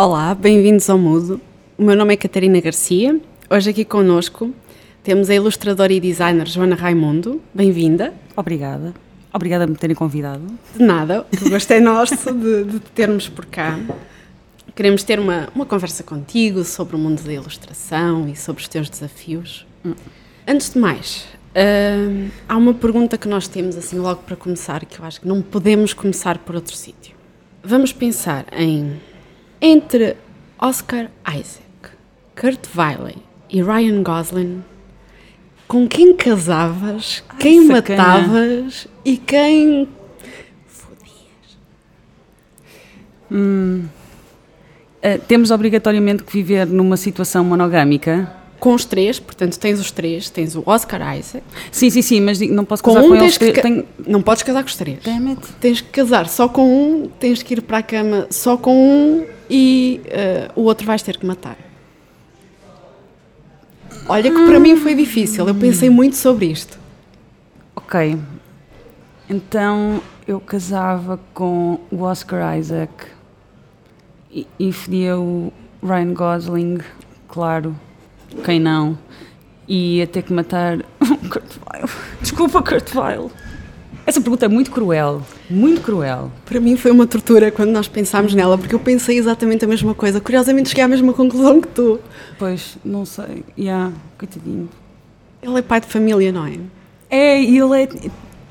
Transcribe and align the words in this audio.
Olá, 0.00 0.32
bem-vindos 0.32 0.88
ao 0.88 0.96
Mudo. 0.96 1.40
O 1.76 1.82
meu 1.82 1.96
nome 1.96 2.14
é 2.14 2.16
Catarina 2.16 2.60
Garcia. 2.60 3.20
Hoje 3.50 3.70
aqui 3.70 3.84
connosco 3.84 4.54
temos 5.02 5.28
a 5.28 5.34
ilustradora 5.34 5.92
e 5.92 5.98
designer 5.98 6.46
Joana 6.46 6.76
Raimundo. 6.76 7.42
Bem-vinda. 7.52 8.14
Obrigada. 8.36 8.94
Obrigada 9.34 9.66
por 9.66 9.72
me 9.72 9.76
terem 9.76 9.96
convidado. 9.96 10.44
De 10.72 10.84
nada, 10.84 11.26
o 11.44 11.50
gosto 11.50 11.72
é 11.72 11.80
nosso 11.80 12.32
de, 12.32 12.62
de 12.62 12.78
te 12.78 12.90
termos 12.92 13.28
por 13.28 13.44
cá. 13.46 13.76
Queremos 14.72 15.02
ter 15.02 15.18
uma, 15.18 15.48
uma 15.52 15.66
conversa 15.66 16.04
contigo 16.04 16.62
sobre 16.62 16.94
o 16.94 16.98
mundo 16.98 17.20
da 17.24 17.32
ilustração 17.32 18.28
e 18.28 18.36
sobre 18.36 18.62
os 18.62 18.68
teus 18.68 18.88
desafios. 18.88 19.66
Hum. 19.84 19.94
Antes 20.46 20.74
de 20.74 20.78
mais, 20.78 21.26
uh, 21.56 22.30
há 22.48 22.56
uma 22.56 22.72
pergunta 22.72 23.18
que 23.18 23.26
nós 23.26 23.48
temos 23.48 23.76
assim 23.76 23.98
logo 23.98 24.22
para 24.22 24.36
começar 24.36 24.86
que 24.86 25.00
eu 25.00 25.04
acho 25.04 25.20
que 25.20 25.26
não 25.26 25.42
podemos 25.42 25.92
começar 25.92 26.38
por 26.38 26.54
outro 26.54 26.76
sítio. 26.76 27.16
Vamos 27.64 27.92
pensar 27.92 28.46
em 28.52 29.00
entre 29.60 30.16
Oscar 30.58 31.10
Isaac, 31.26 31.96
Kurt 32.38 32.66
Weill 32.76 33.16
e 33.50 33.62
Ryan 33.62 34.02
Gosling, 34.02 34.64
com 35.66 35.86
quem 35.86 36.16
casavas, 36.16 37.22
Ai, 37.28 37.36
quem 37.38 37.66
sacana. 37.66 38.02
matavas 38.02 38.88
e 39.04 39.16
quem 39.16 39.88
fodias? 40.66 41.58
Hum, 43.30 43.84
uh, 45.04 45.18
temos 45.26 45.50
obrigatoriamente 45.50 46.22
que 46.22 46.32
viver 46.32 46.66
numa 46.66 46.96
situação 46.96 47.44
monogâmica 47.44 48.34
com 48.58 48.74
os 48.74 48.84
três, 48.84 49.20
portanto 49.20 49.56
tens 49.58 49.78
os 49.78 49.90
três, 49.92 50.30
tens 50.30 50.56
o 50.56 50.62
Oscar 50.66 51.16
Isaac. 51.16 51.44
Sim, 51.70 51.90
sim, 51.90 52.02
sim, 52.02 52.20
mas 52.20 52.40
não 52.40 52.64
posso 52.64 52.82
casar 52.82 53.00
com, 53.00 53.06
um 53.06 53.10
com 53.10 53.16
eles. 53.16 53.38
Que, 53.38 53.52
tenho... 53.52 53.86
Não 54.06 54.20
podes 54.20 54.42
casar 54.42 54.62
com 54.62 54.68
os 54.68 54.76
três. 54.76 54.98
Damn 55.04 55.30
it. 55.30 55.42
Tens 55.60 55.80
que 55.80 55.90
casar 55.90 56.28
só 56.28 56.48
com 56.48 56.66
um, 56.66 57.08
tens 57.20 57.42
que 57.42 57.54
ir 57.54 57.62
para 57.62 57.78
a 57.78 57.82
cama 57.82 58.26
só 58.30 58.56
com 58.56 58.74
um 58.74 59.37
e 59.48 60.00
uh, 60.06 60.60
o 60.60 60.64
outro 60.64 60.86
vais 60.86 61.02
ter 61.02 61.16
que 61.16 61.26
matar. 61.26 61.56
Olha 64.08 64.30
que 64.30 64.46
para 64.46 64.58
mim 64.58 64.76
foi 64.76 64.94
difícil, 64.94 65.46
eu 65.46 65.54
pensei 65.54 65.90
muito 65.90 66.16
sobre 66.16 66.46
isto. 66.46 66.78
Ok, 67.76 68.18
então 69.28 70.02
eu 70.26 70.40
casava 70.40 71.20
com 71.34 71.78
o 71.90 72.02
Oscar 72.02 72.58
Isaac 72.58 73.06
e, 74.30 74.46
e 74.58 74.72
fedia 74.72 75.18
o 75.18 75.52
Ryan 75.82 76.14
Gosling, 76.14 76.78
claro 77.28 77.76
quem 78.44 78.58
não, 78.58 78.98
e 79.66 79.98
ia 79.98 80.06
ter 80.06 80.22
que 80.22 80.32
matar 80.32 80.78
Kurt 81.30 81.58
Weill. 81.66 81.88
Desculpa, 82.20 82.62
Kurt 82.62 82.94
Weill. 82.94 83.30
Essa 84.08 84.22
pergunta 84.22 84.46
é 84.46 84.48
muito 84.48 84.70
cruel, 84.70 85.20
muito 85.50 85.82
cruel. 85.82 86.32
Para 86.46 86.58
mim 86.58 86.78
foi 86.78 86.90
uma 86.90 87.06
tortura 87.06 87.50
quando 87.50 87.72
nós 87.72 87.86
pensámos 87.86 88.32
nela, 88.32 88.56
porque 88.56 88.74
eu 88.74 88.80
pensei 88.80 89.18
exatamente 89.18 89.66
a 89.66 89.68
mesma 89.68 89.94
coisa. 89.94 90.18
Curiosamente 90.18 90.70
cheguei 90.70 90.82
à 90.82 90.88
mesma 90.88 91.12
conclusão 91.12 91.60
que 91.60 91.68
tu. 91.68 92.00
Pois, 92.38 92.78
não 92.82 93.04
sei. 93.04 93.44
Yeah, 93.58 93.92
coitadinho. 94.16 94.70
Ele 95.42 95.58
é 95.58 95.60
pai 95.60 95.82
de 95.82 95.88
família, 95.88 96.32
não 96.32 96.46
é? 96.46 96.58
É, 97.10 97.38
e 97.38 97.58
ele 97.58 97.82
é. 97.82 97.86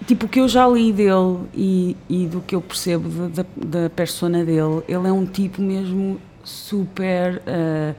Tipo, 0.05 0.27
o 0.27 0.29
que 0.29 0.39
eu 0.39 0.47
já 0.47 0.67
li 0.67 0.93
dele 0.93 1.39
e, 1.55 1.97
e 2.07 2.27
do 2.27 2.39
que 2.39 2.53
eu 2.53 2.61
percebo 2.61 3.27
da, 3.27 3.43
da 3.55 3.89
persona 3.89 4.45
dele, 4.45 4.83
ele 4.87 5.07
é 5.07 5.11
um 5.11 5.25
tipo 5.25 5.59
mesmo 5.59 6.21
super. 6.43 7.41
Uh, 7.47 7.95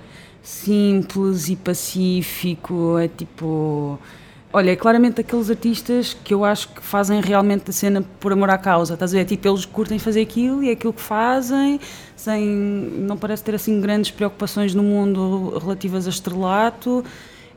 simples 0.48 1.48
e 1.48 1.56
pacífico, 1.56 2.96
é 2.98 3.08
tipo. 3.08 3.98
Olha, 4.50 4.70
é 4.70 4.76
claramente 4.76 5.20
aqueles 5.20 5.50
artistas 5.50 6.16
que 6.24 6.32
eu 6.32 6.42
acho 6.42 6.70
que 6.70 6.82
fazem 6.82 7.20
realmente 7.20 7.68
a 7.68 7.72
cena 7.72 8.02
por 8.18 8.32
amor 8.32 8.48
à 8.48 8.56
causa, 8.56 8.94
estás 8.94 9.12
a 9.12 9.18
ver? 9.18 9.26
Tipo, 9.26 9.48
eles 9.48 9.66
curtem 9.66 9.98
fazer 9.98 10.22
aquilo 10.22 10.64
e 10.64 10.70
é 10.70 10.72
aquilo 10.72 10.92
que 10.92 11.02
fazem, 11.02 11.78
sem. 12.16 12.46
não 12.46 13.16
parece 13.16 13.44
ter 13.44 13.54
assim 13.54 13.78
grandes 13.80 14.10
preocupações 14.10 14.74
no 14.74 14.82
mundo 14.82 15.58
relativas 15.58 16.06
a 16.06 16.10
estrelato. 16.10 17.04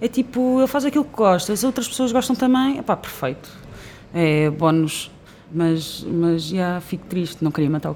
É 0.01 0.07
tipo, 0.07 0.59
ele 0.59 0.67
faz 0.67 0.83
aquilo 0.83 1.05
que 1.05 1.15
gosta, 1.15 1.53
as 1.53 1.63
outras 1.63 1.87
pessoas 1.87 2.11
gostam 2.11 2.35
também, 2.35 2.79
é 2.79 2.81
pá, 2.81 2.97
perfeito. 2.97 3.49
É 4.13 4.49
bónus 4.49 5.09
mas, 5.53 6.05
mas 6.09 6.43
já 6.43 6.79
fico 6.79 7.05
triste, 7.07 7.43
não 7.43 7.51
queria 7.51 7.69
matar 7.69 7.91
o 7.91 7.95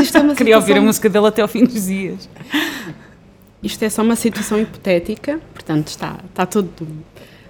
isto 0.00 0.18
é 0.18 0.20
uma 0.20 0.34
queria 0.36 0.56
ouvir 0.56 0.76
a 0.76 0.80
música 0.80 1.08
dele 1.08 1.28
até 1.28 1.42
ao 1.42 1.48
fim 1.48 1.64
dos 1.64 1.86
dias. 1.86 2.28
Isto 3.62 3.84
é 3.84 3.88
só 3.88 4.02
uma 4.02 4.16
situação 4.16 4.60
hipotética, 4.60 5.40
portanto 5.52 5.88
está, 5.88 6.18
está 6.28 6.44
tudo 6.44 6.68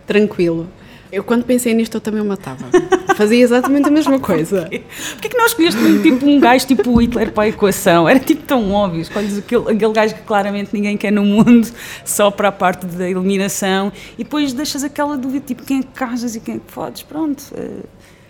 tranquilo. 0.06 0.68
Eu 1.14 1.22
quando 1.22 1.44
pensei 1.44 1.72
nisto 1.74 1.94
eu 1.94 2.00
também 2.00 2.20
o 2.20 2.24
matava. 2.24 2.64
Fazia 3.14 3.40
exatamente 3.40 3.86
a 3.86 3.90
mesma 3.90 4.18
coisa. 4.18 4.62
Porquê, 4.62 4.82
Porquê 5.12 5.28
que 5.28 5.36
não 5.36 5.46
escolheste 5.46 6.02
tipo, 6.02 6.26
um 6.26 6.40
gajo 6.40 6.66
tipo 6.66 7.00
Hitler 7.00 7.30
para 7.30 7.44
a 7.44 7.48
equação? 7.48 8.08
Era 8.08 8.18
tipo 8.18 8.42
tão 8.42 8.72
óbvio. 8.72 9.00
Escolhes 9.00 9.38
aquele, 9.38 9.70
aquele 9.70 9.92
gajo 9.92 10.14
que 10.16 10.22
claramente 10.22 10.70
ninguém 10.72 10.96
quer 10.96 11.12
no 11.12 11.24
mundo, 11.24 11.68
só 12.04 12.32
para 12.32 12.48
a 12.48 12.52
parte 12.52 12.84
da 12.86 13.08
eliminação, 13.08 13.92
e 14.18 14.24
depois 14.24 14.52
deixas 14.52 14.82
aquela 14.82 15.16
dúvida, 15.16 15.44
tipo, 15.46 15.62
quem 15.62 15.78
é 15.78 15.82
que 15.82 15.88
casas 15.88 16.34
e 16.34 16.40
quem 16.40 16.56
é 16.56 16.58
que 16.58 16.72
podes, 16.72 17.02
pronto. 17.02 17.44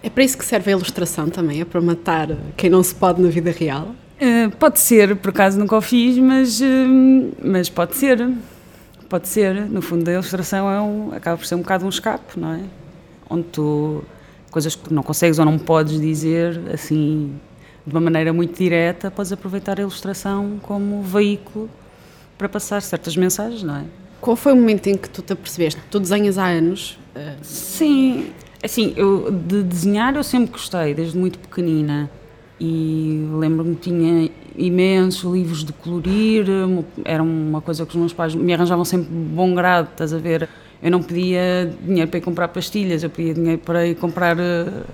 É 0.02 0.10
para 0.10 0.22
isso 0.22 0.36
que 0.36 0.44
serve 0.44 0.70
a 0.70 0.72
ilustração 0.72 1.30
também, 1.30 1.62
é 1.62 1.64
para 1.64 1.80
matar 1.80 2.28
quem 2.54 2.68
não 2.68 2.82
se 2.82 2.94
pode 2.94 3.22
na 3.22 3.30
vida 3.30 3.50
real? 3.50 3.94
Uh, 4.20 4.54
pode 4.58 4.78
ser, 4.78 5.16
por 5.16 5.30
acaso 5.30 5.58
nunca 5.58 5.74
o 5.74 5.80
fiz, 5.80 6.18
mas, 6.18 6.60
uh, 6.60 6.64
mas 7.42 7.70
pode 7.70 7.96
ser. 7.96 8.28
Pode 9.08 9.28
ser. 9.28 9.54
No 9.54 9.82
fundo, 9.82 10.08
a 10.08 10.12
ilustração 10.12 10.70
é 10.70 10.80
um, 10.80 11.14
acaba 11.14 11.36
por 11.36 11.46
ser 11.46 11.54
um 11.54 11.60
bocado 11.60 11.84
um 11.84 11.88
escape, 11.88 12.38
não 12.38 12.52
é? 12.52 12.60
Onde 13.28 13.44
tu, 13.44 14.04
coisas 14.50 14.74
que 14.74 14.92
não 14.92 15.02
consegues 15.02 15.38
ou 15.38 15.44
não 15.44 15.58
podes 15.58 16.00
dizer 16.00 16.60
assim 16.72 17.38
de 17.86 17.92
uma 17.92 18.00
maneira 18.00 18.32
muito 18.32 18.56
direta, 18.56 19.10
podes 19.10 19.30
aproveitar 19.30 19.78
a 19.78 19.82
ilustração 19.82 20.58
como 20.62 21.02
veículo 21.02 21.68
para 22.38 22.48
passar 22.48 22.80
certas 22.80 23.16
mensagens, 23.16 23.62
não 23.62 23.76
é? 23.76 23.84
Qual 24.20 24.36
foi 24.36 24.52
o 24.52 24.56
momento 24.56 24.86
em 24.86 24.96
que 24.96 25.08
tu 25.08 25.20
te 25.20 25.34
apercebeste? 25.34 25.80
Tu 25.90 26.00
desenhas 26.00 26.38
há 26.38 26.46
anos? 26.46 26.98
Uh... 27.14 27.36
Sim, 27.42 28.30
assim, 28.62 28.94
eu 28.96 29.30
de 29.30 29.62
desenhar 29.62 30.16
eu 30.16 30.24
sempre 30.24 30.50
gostei, 30.50 30.94
desde 30.94 31.18
muito 31.18 31.38
pequenina 31.38 32.10
e 32.58 33.28
lembro-me 33.34 33.74
que 33.76 33.90
tinha 33.90 34.30
imensos 34.56 35.30
livros 35.30 35.64
de 35.64 35.72
colorir, 35.72 36.46
era 37.04 37.22
uma 37.22 37.60
coisa 37.60 37.84
que 37.84 37.90
os 37.90 37.96
meus 37.96 38.12
pais 38.12 38.34
me 38.34 38.52
arranjavam 38.52 38.84
sempre 38.84 39.08
bom 39.10 39.54
grado, 39.54 39.88
estás 39.90 40.12
a 40.12 40.18
ver? 40.18 40.48
Eu 40.82 40.90
não 40.90 41.02
pedia 41.02 41.72
dinheiro 41.82 42.10
para 42.10 42.18
ir 42.18 42.22
comprar 42.22 42.48
pastilhas, 42.48 43.02
eu 43.02 43.10
pedia 43.10 43.34
dinheiro 43.34 43.58
para 43.64 43.86
ir 43.86 43.94
comprar 43.94 44.36
uh, 44.36 44.84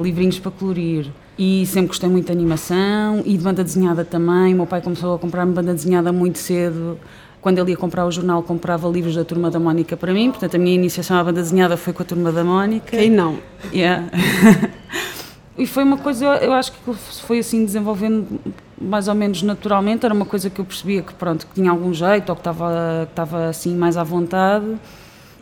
livrinhos 0.00 0.38
para 0.38 0.50
colorir. 0.50 1.06
E 1.38 1.66
sempre 1.66 1.88
gostei 1.88 2.08
muito 2.08 2.26
de 2.26 2.32
animação 2.32 3.22
e 3.24 3.36
de 3.36 3.44
banda 3.44 3.62
desenhada 3.62 4.04
também. 4.04 4.54
O 4.54 4.56
meu 4.56 4.66
pai 4.66 4.80
começou 4.80 5.14
a 5.14 5.18
comprar-me 5.18 5.52
banda 5.52 5.74
desenhada 5.74 6.10
muito 6.10 6.38
cedo. 6.38 6.98
Quando 7.42 7.58
ele 7.58 7.72
ia 7.72 7.76
comprar 7.76 8.06
o 8.06 8.10
jornal, 8.10 8.42
comprava 8.42 8.88
livros 8.88 9.14
da 9.14 9.24
Turma 9.24 9.50
da 9.50 9.60
Mónica 9.60 9.96
para 9.96 10.14
mim. 10.14 10.30
Portanto, 10.30 10.56
a 10.56 10.58
minha 10.58 10.74
iniciação 10.74 11.18
à 11.18 11.22
banda 11.22 11.42
desenhada 11.42 11.76
foi 11.76 11.92
com 11.92 12.02
a 12.02 12.06
Turma 12.06 12.32
da 12.32 12.42
Mónica. 12.42 12.96
Quem 12.96 13.10
não? 13.10 13.38
Yeah. 13.72 14.08
E 15.58 15.66
foi 15.66 15.84
uma 15.84 15.96
coisa, 15.96 16.26
eu 16.36 16.52
acho 16.52 16.72
que 16.72 16.78
foi 17.22 17.38
assim 17.38 17.64
desenvolvendo 17.64 18.40
mais 18.78 19.08
ou 19.08 19.14
menos 19.14 19.42
naturalmente, 19.42 20.04
era 20.04 20.14
uma 20.14 20.26
coisa 20.26 20.50
que 20.50 20.60
eu 20.60 20.64
percebia 20.64 21.02
que 21.02 21.14
pronto, 21.14 21.46
que 21.46 21.54
tinha 21.54 21.70
algum 21.70 21.94
jeito 21.94 22.28
ou 22.28 22.36
que 22.36 22.40
estava, 22.40 23.04
que 23.06 23.12
estava 23.12 23.48
assim 23.48 23.74
mais 23.74 23.96
à 23.96 24.04
vontade 24.04 24.76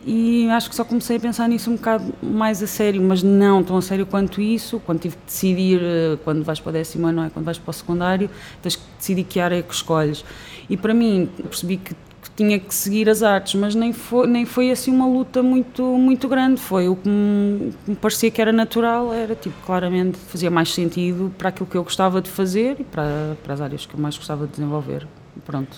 e 0.05 0.47
acho 0.51 0.69
que 0.69 0.75
só 0.75 0.85
comecei 0.85 1.17
a 1.17 1.19
pensar 1.19 1.49
nisso 1.49 1.71
um 1.71 1.75
bocado 1.75 2.13
mais 2.21 2.61
a 2.61 2.67
sério, 2.67 3.01
mas 3.01 3.23
não 3.23 3.63
tão 3.63 3.75
a 3.75 3.81
sério 3.81 4.05
quanto 4.05 4.39
isso, 4.39 4.79
quando 4.85 4.99
tive 4.99 5.15
que 5.15 5.25
decidir 5.25 5.81
eh, 5.81 6.17
quando 6.23 6.43
vais 6.43 6.59
para 6.59 6.69
o 6.69 6.73
décimo 6.73 7.07
ano, 7.07 7.17
não 7.17 7.23
é? 7.25 7.29
quando 7.31 7.45
vais 7.45 7.57
para 7.57 7.71
o 7.71 7.73
secundário, 7.73 8.29
tens 8.61 8.75
que 8.75 8.83
decidir 8.97 9.23
que 9.23 9.39
área 9.39 9.55
é 9.55 9.63
que 9.63 9.73
escolhes. 9.73 10.23
E 10.69 10.77
para 10.77 10.93
mim, 10.93 11.27
percebi 11.43 11.77
que 11.77 11.95
tinha 12.35 12.59
que 12.59 12.73
seguir 12.73 13.09
as 13.09 13.23
artes, 13.23 13.55
mas 13.55 13.75
nem 13.75 13.93
foi, 13.93 14.27
nem 14.27 14.45
foi 14.45 14.71
assim 14.71 14.91
uma 14.91 15.07
luta 15.07 15.41
muito, 15.43 15.83
muito 15.83 16.27
grande. 16.27 16.59
Foi 16.59 16.87
o 16.87 16.95
que 16.95 17.07
me, 17.07 17.73
me, 17.87 17.95
parecia 17.95 18.31
que 18.31 18.41
era 18.41 18.51
natural, 18.51 19.13
era 19.13 19.35
tipo, 19.35 19.55
claramente 19.65 20.17
fazia 20.17 20.49
mais 20.49 20.73
sentido 20.73 21.33
para 21.37 21.49
aquilo 21.49 21.65
que 21.65 21.75
eu 21.75 21.83
gostava 21.83 22.21
de 22.21 22.29
fazer 22.29 22.77
e 22.79 22.83
para, 22.83 23.37
para 23.43 23.53
as 23.53 23.61
áreas 23.61 23.85
que 23.85 23.93
eu 23.93 23.99
mais 23.99 24.17
gostava 24.17 24.45
de 24.45 24.51
desenvolver. 24.53 25.07
Pronto. 25.45 25.77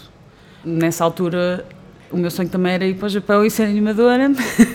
Nessa 0.63 1.03
altura, 1.03 1.65
o 2.11 2.17
meu 2.17 2.31
sonho 2.31 2.49
também 2.49 2.73
era 2.73 2.85
ir 2.85 2.95
para 2.95 3.05
o 3.05 3.09
Japão 3.09 3.45
e 3.45 3.51
ser 3.51 3.63
animadora. 3.63 4.31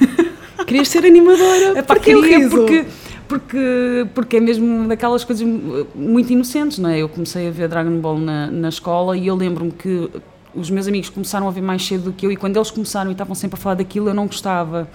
Querias 0.67 0.89
ser 0.89 1.05
animadora? 1.05 1.79
É, 1.79 1.83
pá, 1.83 1.99
queria, 1.99 2.49
porque, 2.49 2.85
porque, 3.27 4.07
porque 4.15 4.37
é 4.37 4.41
mesmo 4.41 4.87
daquelas 4.89 5.25
coisas 5.25 5.47
muito 5.95 6.33
inocentes, 6.33 6.79
não 6.79 6.89
é? 6.91 6.99
Eu 6.99 7.09
comecei 7.09 7.49
a 7.49 7.51
ver 7.51 7.69
Dragon 7.69 7.99
Ball 7.99 8.19
na, 8.19 8.47
na 8.47 8.69
escola 8.69 9.17
e 9.17 9.27
eu 9.27 9.35
lembro-me 9.35 9.73
que 9.73 10.09
os 10.55 10.71
meus 10.71 10.87
amigos 10.87 11.09
começaram 11.09 11.49
a 11.49 11.51
ver 11.51 11.61
mais 11.61 11.87
cedo 11.87 12.05
do 12.05 12.13
que 12.13 12.27
eu 12.27 12.33
e 12.33 12.37
quando 12.37 12.57
eles 12.57 12.71
começaram 12.71 13.11
e 13.11 13.13
estavam 13.13 13.35
sempre 13.35 13.59
a 13.59 13.63
falar 13.63 13.77
daquilo, 13.77 14.09
eu 14.09 14.15
não 14.15 14.27
gostava. 14.27 14.89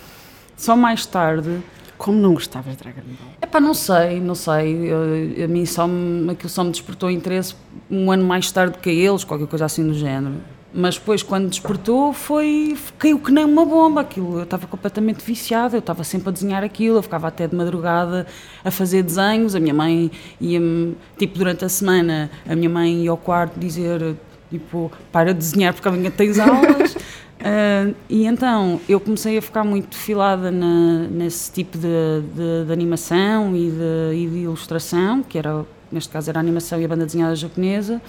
Só 0.55 0.75
mais 0.75 1.05
tarde. 1.05 1.61
Como 1.97 2.19
não 2.19 2.35
gostavas 2.35 2.73
de 2.73 2.83
Dragon 2.83 3.01
Ball? 3.01 3.31
É 3.41 3.47
pá, 3.47 3.59
não 3.59 3.73
sei, 3.73 4.19
não 4.19 4.35
sei. 4.35 4.91
Eu, 4.91 5.45
a 5.45 5.47
mim 5.47 5.65
só 5.65 5.87
me, 5.87 6.31
aquilo 6.31 6.49
só 6.49 6.63
me 6.63 6.69
despertou 6.69 7.09
interesse 7.09 7.55
um 7.89 8.11
ano 8.11 8.23
mais 8.23 8.51
tarde 8.51 8.77
que 8.77 8.89
a 8.89 8.93
eles, 8.93 9.23
qualquer 9.23 9.47
coisa 9.47 9.65
assim 9.65 9.85
do 9.85 9.95
género. 9.95 10.35
Mas 10.73 10.95
depois, 10.95 11.23
quando 11.23 11.49
despertou, 11.49 12.13
foi. 12.13 12.77
caiu 12.99 13.17
que 13.17 13.31
nem 13.31 13.45
uma 13.45 13.65
bomba 13.65 14.01
aquilo. 14.01 14.37
Eu 14.37 14.43
estava 14.43 14.67
completamente 14.67 15.25
viciada, 15.25 15.75
eu 15.75 15.79
estava 15.79 16.03
sempre 16.03 16.29
a 16.29 16.31
desenhar 16.31 16.63
aquilo, 16.63 16.97
eu 16.97 17.01
ficava 17.01 17.27
até 17.27 17.47
de 17.47 17.55
madrugada 17.55 18.27
a 18.63 18.69
fazer 18.69 19.01
desenhos. 19.01 19.55
A 19.55 19.59
minha 19.59 19.73
mãe 19.73 20.11
ia-me. 20.39 20.95
tipo, 21.17 21.39
durante 21.39 21.65
a 21.65 21.69
semana, 21.69 22.29
a 22.47 22.55
minha 22.55 22.69
mãe 22.69 23.05
ia 23.05 23.09
ao 23.09 23.17
quarto 23.17 23.59
dizer 23.59 24.15
Tipo, 24.49 24.91
para 25.11 25.33
de 25.33 25.39
desenhar 25.39 25.73
porque 25.73 25.87
amanhã 25.87 26.09
tens 26.09 26.39
aulas. 26.39 26.95
Uh, 26.95 27.93
e 28.09 28.25
então 28.25 28.79
eu 28.87 28.99
comecei 28.99 29.37
a 29.37 29.41
ficar 29.41 29.63
muito 29.63 29.95
filada 29.95 30.49
na, 30.49 31.07
nesse 31.09 31.51
tipo 31.51 31.77
de, 31.77 31.87
de, 32.33 32.65
de 32.65 32.73
animação 32.73 33.55
e 33.55 33.69
de, 33.69 34.15
e 34.15 34.27
de, 34.27 34.37
ilustração, 34.39 35.21
que 35.21 35.37
era, 35.37 35.65
neste 35.91 36.09
caso 36.09 36.29
era 36.29 36.39
a 36.39 36.41
animação 36.41 36.79
e 36.79 36.85
a 36.85 36.87
banda 36.87 37.05
desenhada 37.05 37.35
japonesa, 37.35 38.01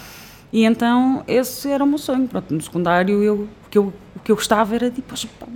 e 0.53 0.65
então 0.65 1.25
esse 1.27 1.69
era 1.69 1.83
o 1.83 1.87
meu 1.87 1.99
sonho. 1.99 2.27
Pronto, 2.29 2.55
no 2.55 2.61
secundário 2.61 3.23
eu, 3.23 3.35
o, 3.35 3.69
que 3.69 3.79
eu, 3.79 3.93
o 4.17 4.21
que 4.21 4.31
eu 4.31 4.37
gostava 4.37 4.75
era 4.75 4.91
de 4.91 5.01
ir 5.01 5.03
para 5.03 5.15
o 5.15 5.19
Japão, 5.19 5.49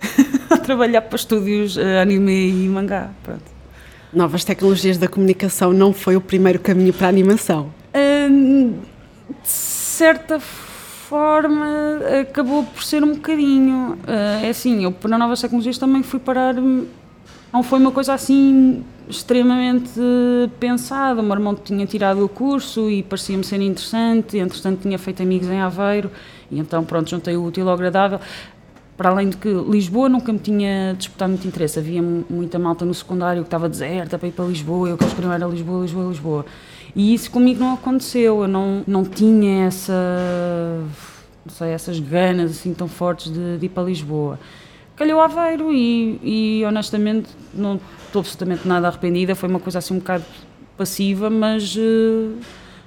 trabalhar 0.64 1.02
para 1.02 1.16
estúdios 1.16 1.76
uh, 1.76 2.00
anime 2.00 2.48
e 2.48 2.68
mangá. 2.68 3.10
Pronto. 3.22 3.54
Novas 4.12 4.44
tecnologias 4.44 4.96
da 4.96 5.08
comunicação 5.08 5.72
não 5.72 5.92
foi 5.92 6.16
o 6.16 6.20
primeiro 6.20 6.60
caminho 6.60 6.92
para 6.92 7.08
a 7.08 7.10
animação? 7.10 7.72
Uh, 7.92 8.74
certa 9.94 10.40
forma 10.40 11.66
acabou 12.20 12.64
por 12.64 12.82
ser 12.82 13.04
um 13.04 13.14
bocadinho. 13.14 13.96
Uh, 14.02 14.44
é 14.44 14.48
assim, 14.48 14.82
eu 14.84 14.90
para 14.90 15.16
novas 15.16 15.40
tecnologias 15.40 15.78
também 15.78 16.02
fui 16.02 16.18
parar. 16.18 16.54
Não 17.52 17.62
foi 17.62 17.78
uma 17.78 17.92
coisa 17.92 18.12
assim 18.12 18.84
extremamente 19.08 20.00
pensada. 20.58 21.20
O 21.20 21.24
meu 21.24 21.34
irmão 21.34 21.54
tinha 21.54 21.86
tirado 21.86 22.24
o 22.24 22.28
curso 22.28 22.90
e 22.90 23.04
parecia-me 23.04 23.44
ser 23.44 23.60
interessante. 23.60 24.36
Entretanto, 24.36 24.80
tinha 24.82 24.98
feito 24.98 25.22
amigos 25.22 25.48
em 25.48 25.60
Aveiro 25.60 26.10
e 26.50 26.58
então, 26.58 26.84
pronto, 26.84 27.08
juntei 27.08 27.36
o 27.36 27.44
útil 27.44 27.68
ao 27.68 27.74
agradável. 27.74 28.18
Para 28.96 29.10
além 29.10 29.28
de 29.28 29.36
que 29.36 29.48
Lisboa 29.48 30.08
nunca 30.08 30.32
me 30.32 30.40
tinha 30.40 30.94
disputado 30.98 31.30
muito 31.30 31.46
interesse. 31.46 31.78
Havia 31.78 32.02
muita 32.02 32.58
malta 32.58 32.84
no 32.84 32.94
secundário 32.94 33.42
que 33.42 33.46
estava 33.46 33.68
deserta 33.68 34.18
para 34.18 34.26
ir 34.26 34.32
para 34.32 34.44
Lisboa. 34.46 34.88
Eu 34.88 34.96
que 34.96 35.04
escolhi 35.04 35.28
era 35.28 35.46
Lisboa, 35.46 35.82
Lisboa, 35.82 36.08
Lisboa. 36.08 36.46
E 36.96 37.12
isso 37.12 37.30
comigo 37.30 37.60
não 37.60 37.74
aconteceu, 37.74 38.42
eu 38.42 38.48
não, 38.48 38.84
não 38.86 39.04
tinha 39.04 39.66
essa, 39.66 39.92
não 41.44 41.52
sei, 41.52 41.70
essas 41.70 41.98
ganas 41.98 42.52
assim 42.52 42.72
tão 42.72 42.86
fortes 42.86 43.32
de, 43.32 43.58
de 43.58 43.66
ir 43.66 43.68
para 43.68 43.82
Lisboa. 43.82 44.38
Calhou 44.94 45.20
Aveiro 45.20 45.72
e, 45.72 46.20
e 46.22 46.64
honestamente 46.64 47.28
não 47.52 47.80
estou 48.06 48.20
absolutamente 48.20 48.66
nada 48.68 48.86
arrependida, 48.86 49.34
foi 49.34 49.48
uma 49.48 49.58
coisa 49.58 49.78
assim 49.80 49.94
um 49.94 49.98
bocado 49.98 50.24
passiva, 50.76 51.28
mas, 51.28 51.76
eh, 51.76 52.30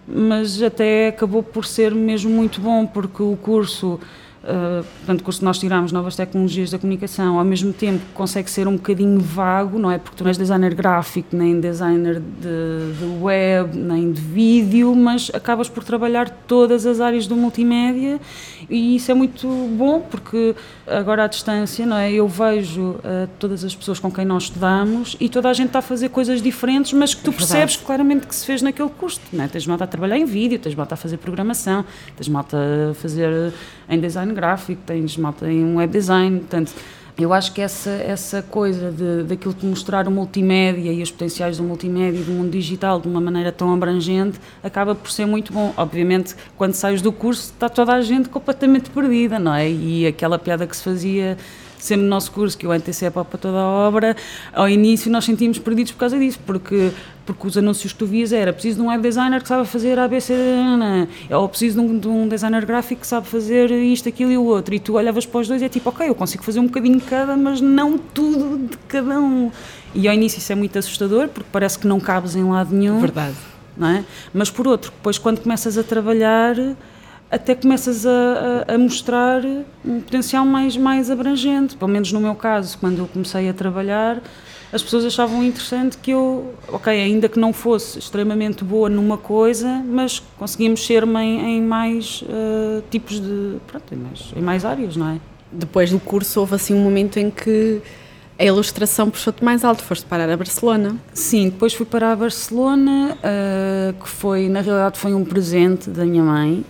mas 0.07 0.62
até 0.62 1.09
acabou 1.09 1.44
por 1.44 1.65
ser 1.65 1.94
mesmo 1.94 2.30
muito 2.31 2.62
bom, 2.62 2.86
porque 2.86 3.21
o 3.21 3.36
curso 3.36 4.00
Uh, 4.43 4.85
portanto, 4.99 5.21
o 5.21 5.23
curso 5.23 5.39
que 5.39 5.45
nós 5.45 5.57
tiramos, 5.57 5.91
Novas 5.91 6.15
Tecnologias 6.15 6.71
da 6.71 6.79
Comunicação, 6.79 7.37
ao 7.37 7.43
mesmo 7.43 7.73
tempo 7.73 8.01
consegue 8.13 8.49
ser 8.49 8.67
um 8.67 8.75
bocadinho 8.75 9.19
vago, 9.19 9.77
não 9.77 9.91
é? 9.91 9.97
Porque 9.97 10.15
tu 10.15 10.23
não 10.23 10.29
és 10.29 10.37
designer 10.37 10.73
gráfico, 10.73 11.35
nem 11.35 11.59
designer 11.59 12.19
de, 12.19 12.93
de, 12.97 13.05
web, 13.21 13.77
nem 13.77 14.11
de 14.11 14.21
vídeo, 14.21 14.95
mas 14.95 15.29
acabas 15.33 15.67
por 15.67 15.83
trabalhar 15.83 16.29
todas 16.47 16.85
as 16.85 17.01
áreas 17.01 17.27
do 17.27 17.35
multimédia 17.35 18.21
e 18.69 18.95
isso 18.95 19.11
é 19.11 19.13
muito 19.13 19.47
bom 19.75 20.01
porque 20.01 20.55
agora 20.85 21.25
à 21.25 21.27
distância, 21.27 21.85
não 21.85 21.97
é? 21.97 22.11
Eu 22.11 22.27
vejo 22.27 22.91
uh, 22.91 23.27
todas 23.39 23.63
as 23.63 23.75
pessoas 23.75 23.99
com 23.99 24.11
quem 24.11 24.23
nós 24.23 24.43
estudamos 24.43 25.17
e 25.19 25.27
toda 25.27 25.49
a 25.49 25.53
gente 25.53 25.67
está 25.67 25.79
a 25.79 25.81
fazer 25.81 26.09
coisas 26.09 26.41
diferentes, 26.41 26.93
mas 26.93 27.13
que 27.13 27.21
tu 27.21 27.31
é 27.31 27.33
percebes 27.33 27.75
claramente 27.75 28.27
que 28.27 28.35
se 28.35 28.45
fez 28.45 28.61
naquele 28.61 28.89
curso, 28.89 29.19
não 29.33 29.43
é? 29.43 29.47
Tens 29.47 29.67
malta 29.67 29.83
a 29.83 29.87
trabalhar 29.87 30.17
em 30.17 30.25
vídeo, 30.25 30.57
tens 30.59 30.75
malta 30.75 30.93
a 30.93 30.97
fazer 30.97 31.17
programação, 31.17 31.83
tens 32.15 32.29
malta 32.29 32.57
a 32.91 32.93
fazer 32.93 33.53
em 33.89 33.99
design 33.99 34.26
gráfico, 34.33 34.81
tens 34.85 35.18
malta 35.18 35.51
em 35.51 35.75
web 35.75 35.91
design, 35.91 36.39
portanto, 36.39 36.74
eu 37.18 37.33
acho 37.33 37.51
que 37.51 37.62
essa, 37.62 37.89
essa 37.89 38.44
coisa 38.44 38.91
de, 38.91 39.24
daquilo 39.24 39.51
de 39.51 39.65
mostrar 39.65 40.07
o 40.07 40.12
multimédia 40.12 40.91
e 40.91 41.01
os 41.01 41.09
potenciais 41.09 41.57
do 41.57 41.63
multimédia 41.63 42.19
e 42.19 42.24
do 42.24 42.31
mundo 42.31 42.51
digital 42.51 43.01
de 43.01 43.07
uma 43.07 43.19
maneira 43.19 43.51
tão 43.51 43.74
abrangente 43.74 44.39
acaba 44.63 44.94
por 44.94 45.09
ser 45.09 45.25
muito 45.25 45.51
bom. 45.51 45.74
Obviamente, 45.75 46.35
quando 46.56 46.74
sais 46.74 47.01
do 47.01 47.12
curso, 47.12 47.51
está 47.53 47.68
toda 47.69 47.94
a 47.94 48.01
gente 48.01 48.29
completamente 48.29 48.91
perdida, 48.91 49.39
não 49.39 49.51
é? 49.51 49.68
E 49.68 50.06
aquela 50.06 50.38
piada 50.38 50.68
que 50.68 50.77
se 50.77 50.83
fazia 50.83 51.35
sempre 51.77 52.03
no 52.03 52.09
nosso 52.09 52.31
curso, 52.31 52.57
que 52.57 52.65
o 52.65 52.74
NTC 52.74 53.06
é 53.06 53.09
para 53.09 53.24
toda 53.24 53.57
a 53.57 53.65
obra, 53.65 54.15
ao 54.53 54.68
início 54.68 55.12
nós 55.12 55.25
sentimos 55.25 55.59
perdidos 55.59 55.91
por 55.91 56.00
causa 56.00 56.18
disso, 56.18 56.39
porque, 56.45 56.91
porque 57.25 57.47
os 57.47 57.57
anúncios 57.57 57.94
que 57.94 58.00
tu 58.00 58.06
vias 58.06 58.33
era 58.33 58.51
preciso 58.51 58.77
de 58.77 58.81
um 58.83 58.89
web 58.89 59.01
designer 59.01 59.41
que 59.41 59.47
sabe 59.47 59.68
fazer 59.68 60.00
ABC, 60.00 60.33
ou 61.31 61.47
preciso 61.50 61.79
de 61.79 61.88
um, 61.88 62.00
de 62.00 62.07
um 62.07 62.27
designer 62.27 62.65
gráfico 62.65 63.01
que 63.01 63.07
sabe 63.07 63.27
fazer 63.27 63.71
isto, 63.71 64.09
aquilo 64.09 64.31
e 64.31 64.38
o 64.38 64.44
outro, 64.44 64.74
e 64.74 64.79
tu 64.79 64.95
olhavas 64.95 65.25
para 65.25 65.39
os 65.39 65.47
dois 65.47 65.62
e 65.62 65.65
é 65.65 65.69
tipo, 65.69 65.89
ok, 65.89 66.07
eu 66.09 66.15
consigo 66.15 66.44
fazer 66.44 66.59
um 66.59 66.65
bocadinho 66.65 66.97
de 66.97 67.06
cada, 67.06 67.38
mas 67.38 67.62
não 67.62 67.97
tudo 67.97 68.68
de 68.68 68.77
cada 68.88 69.19
um. 69.19 69.51
E 69.94 70.07
ao 70.07 70.13
início 70.13 70.39
isso 70.39 70.51
é 70.51 70.56
muito 70.56 70.77
assustador, 70.77 71.27
porque 71.30 71.50
parece 71.51 71.80
que 71.80 71.88
não 71.88 72.00
cabes 72.00 72.35
em 72.35 72.44
lado 72.44 72.75
nenhum. 72.75 73.00
Verdade. 73.00 73.35
Não 73.75 73.88
é? 73.88 74.03
Mas 74.33 74.50
por 74.50 74.68
outro, 74.68 74.91
depois 74.91 75.18
quando 75.18 75.39
começas 75.39 75.77
a 75.77 75.83
trabalhar 75.83 76.56
até 77.29 77.56
começas 77.56 78.06
a, 78.06 78.65
a, 78.68 78.75
a, 78.75 78.77
mostrar 78.77 79.44
um 79.85 80.00
potencial 80.00 80.45
mais, 80.45 80.77
mais 80.77 81.12
abrangente. 81.12 81.75
Pelo 81.75 81.91
menos 81.91 82.12
no 82.12 82.19
meu 82.19 82.35
caso, 82.35 82.77
quando 82.77 83.00
eu 83.00 83.07
comecei 83.07 83.50
a 83.50 83.53
trabalhar, 83.53 84.21
as 84.71 84.81
pessoas 84.81 85.06
achavam 85.06 85.44
interessante 85.44 85.97
que 85.97 86.12
eu, 86.12 86.53
ok, 86.69 86.91
ainda 86.91 87.27
que 87.27 87.39
não 87.39 87.51
fosse 87.51 88.00
extremamente 88.00 88.63
boa 88.63 88.89
numa 88.89 89.18
coisa, 89.18 89.83
mas 89.85 90.21
conseguimos 90.38 90.85
ser-me 90.85 91.19
em, 91.19 91.57
em, 91.57 91.62
mais 91.62 92.21
uh, 92.24 92.81
tipos 92.89 93.19
de. 93.19 93.57
Pronto, 93.68 93.94
em 93.94 93.97
mais, 93.97 94.33
em 94.35 94.41
mais 94.41 94.65
áreas, 94.65 94.95
não 94.95 95.09
é? 95.09 95.19
Depois 95.51 95.91
do 95.91 96.00
curso, 96.00 96.39
houve 96.39 96.56
assim 96.56 96.73
um 96.73 96.81
momento 96.81 97.18
em 97.18 97.30
que 97.30 97.81
a 98.39 98.44
ilustração 98.44 99.09
puxou-te 99.09 99.44
mais 99.44 99.63
alto, 99.63 99.83
foste 99.83 100.06
parar 100.06 100.30
a 100.30 100.38
Barcelona. 100.38 100.95
Sim, 101.13 101.45
depois 101.50 101.73
fui 101.73 101.85
para 101.85 102.12
a 102.12 102.15
Barcelona, 102.15 103.18
uh, 103.18 103.94
que 103.94 104.07
foi, 104.07 104.47
na 104.47 104.62
realidade, 104.62 105.00
foi 105.00 105.13
um 105.13 105.25
presente 105.25 105.89
da 105.89 106.06
minha 106.06 106.23
mãe 106.23 106.63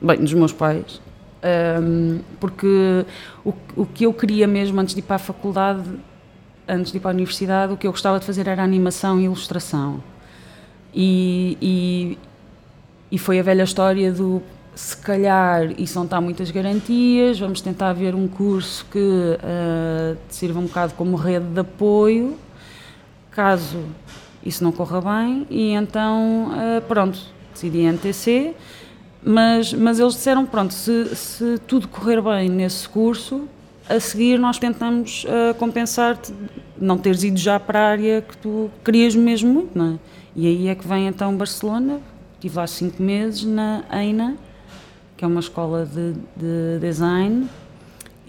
bem, 0.00 0.18
dos 0.18 0.32
meus 0.34 0.52
pais, 0.52 1.00
um, 1.82 2.20
porque 2.40 3.04
o, 3.44 3.52
o 3.76 3.86
que 3.86 4.04
eu 4.04 4.12
queria 4.12 4.46
mesmo 4.46 4.80
antes 4.80 4.94
de 4.94 5.00
ir 5.00 5.04
para 5.04 5.16
a 5.16 5.20
faculdade, 5.20 5.82
antes 6.66 6.90
de 6.90 6.98
ir 6.98 7.00
para 7.00 7.10
a 7.10 7.14
universidade, 7.14 7.72
o 7.72 7.76
que 7.76 7.86
eu 7.86 7.90
gostava 7.90 8.18
de 8.18 8.24
fazer 8.24 8.46
era 8.46 8.62
animação 8.62 9.20
e 9.20 9.24
ilustração. 9.24 10.02
E, 10.94 11.56
e, 11.60 12.18
e 13.10 13.18
foi 13.18 13.38
a 13.38 13.42
velha 13.42 13.62
história 13.62 14.12
do 14.12 14.42
se 14.74 14.96
calhar 14.96 15.72
isso 15.76 15.98
não 15.98 16.04
está 16.04 16.20
muitas 16.20 16.52
garantias, 16.52 17.40
vamos 17.40 17.60
tentar 17.60 17.92
ver 17.94 18.14
um 18.14 18.28
curso 18.28 18.86
que 18.92 18.98
uh, 19.00 20.16
sirva 20.28 20.60
um 20.60 20.66
bocado 20.66 20.94
como 20.94 21.16
rede 21.16 21.46
de 21.46 21.58
apoio, 21.58 22.38
caso 23.32 23.80
isso 24.40 24.62
não 24.62 24.70
corra 24.70 25.00
bem, 25.00 25.48
e 25.50 25.72
então, 25.72 26.52
uh, 26.52 26.80
pronto, 26.82 27.18
decidi 27.52 27.80
NTC 27.80 28.54
mas, 29.22 29.72
mas 29.72 29.98
eles 29.98 30.14
disseram: 30.14 30.46
pronto, 30.46 30.72
se, 30.72 31.14
se 31.14 31.58
tudo 31.66 31.88
correr 31.88 32.20
bem 32.20 32.48
nesse 32.48 32.88
curso, 32.88 33.48
a 33.88 33.98
seguir 33.98 34.38
nós 34.38 34.58
tentamos 34.58 35.24
uh, 35.24 35.54
compensar-te 35.54 36.32
não 36.80 36.98
teres 36.98 37.22
ido 37.22 37.38
já 37.38 37.58
para 37.58 37.80
a 37.80 37.88
área 37.88 38.22
que 38.22 38.36
tu 38.36 38.70
querias 38.84 39.14
mesmo 39.14 39.52
muito, 39.52 39.76
não 39.76 39.94
é? 39.94 39.98
E 40.36 40.46
aí 40.46 40.68
é 40.68 40.74
que 40.74 40.86
vem 40.86 41.06
então 41.08 41.36
Barcelona, 41.36 42.00
estive 42.34 42.56
lá 42.56 42.66
cinco 42.66 43.02
meses 43.02 43.44
na 43.44 43.82
EINA, 43.92 44.36
que 45.16 45.24
é 45.24 45.28
uma 45.28 45.40
escola 45.40 45.84
de, 45.84 46.12
de 46.36 46.78
design, 46.80 47.48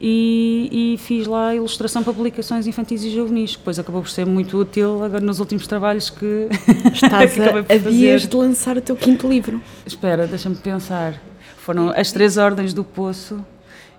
e, 0.02 0.94
e, 0.94 0.98
fiz 0.98 1.28
lá 1.28 1.54
ilustração 1.54 2.02
para 2.02 2.14
publicações 2.14 2.66
infantis 2.66 3.04
e 3.04 3.10
juvenis, 3.10 3.52
que 3.52 3.58
depois 3.58 3.78
acabou 3.78 4.02
por 4.02 4.10
ser 4.10 4.26
muito 4.26 4.58
útil 4.58 5.04
agora 5.04 5.24
nos 5.24 5.40
últimos 5.40 5.68
trabalhos 5.68 6.10
que 6.10 6.48
estás 6.94 7.34
que 7.34 7.42
a, 7.42 7.76
a 7.76 7.78
dias 7.78 8.26
de 8.26 8.36
lançar 8.36 8.78
o 8.78 8.82
teu 8.82 8.96
quinto 8.96 9.28
livro. 9.28 9.62
Espera, 9.86 10.26
deixa-me 10.26 10.56
pensar. 10.56 11.22
Foram 11.58 11.90
as 11.90 12.14
três 12.14 12.38
ordens 12.38 12.74
do 12.74 12.84
poço, 12.84 13.44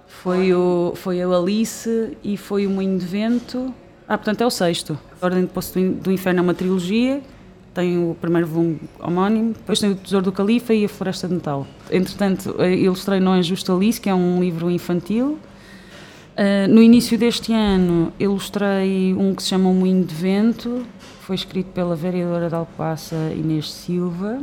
foi, 0.07 0.55
o, 0.55 0.95
foi 0.97 1.21
a 1.21 1.29
Alice 1.29 2.17
e 2.25 2.37
foi 2.37 2.67
o 2.67 2.71
Moinho 2.71 2.99
de 2.99 3.05
Vento. 3.05 3.75
Ah, 4.09 4.17
portanto 4.17 4.41
é 4.41 4.47
o 4.47 4.51
sexto. 4.51 4.99
A 5.21 5.27
Ordem 5.27 5.43
do 5.43 5.49
Poço 5.49 5.79
do 5.79 6.11
Inferno 6.11 6.41
é 6.41 6.43
uma 6.43 6.55
trilogia, 6.55 7.21
tem 7.73 7.97
o 7.99 8.17
primeiro 8.21 8.47
volume 8.47 8.81
homónimo, 8.99 9.53
depois 9.53 9.79
tem 9.79 9.93
o 9.93 9.95
Tesouro 9.95 10.25
do 10.25 10.33
Califa 10.33 10.75
e 10.75 10.85
a 10.85 10.89
Floresta 10.89 11.29
de 11.29 11.35
Natal. 11.35 11.67
Entretanto, 11.91 12.57
ilustrei 12.65 13.21
Não 13.21 13.35
é 13.35 13.43
Justo 13.43 13.73
Alice, 13.73 14.01
que 14.01 14.09
é 14.09 14.15
um 14.15 14.41
livro 14.41 14.71
infantil, 14.71 15.39
Uh, 16.41 16.67
no 16.73 16.83
início 16.83 17.19
deste 17.19 17.53
ano 17.53 18.15
ilustrei 18.19 19.13
um 19.13 19.35
que 19.35 19.43
se 19.43 19.51
chama 19.51 19.69
O 19.69 19.75
Moinho 19.75 20.03
de 20.03 20.15
Vento, 20.15 20.87
foi 21.21 21.37
escrito 21.37 21.67
pela 21.67 21.95
vereadora 21.95 22.49
de 22.49 22.55
Alcobaça 22.55 23.15
Inês 23.37 23.71
Silva 23.71 24.41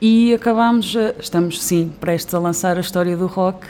e 0.00 0.34
acabámos, 0.34 0.96
a, 0.96 1.14
estamos 1.20 1.62
sim, 1.62 1.92
prestes 2.00 2.34
a 2.34 2.40
lançar 2.40 2.76
a 2.76 2.80
história 2.80 3.16
do 3.16 3.28
rock, 3.28 3.64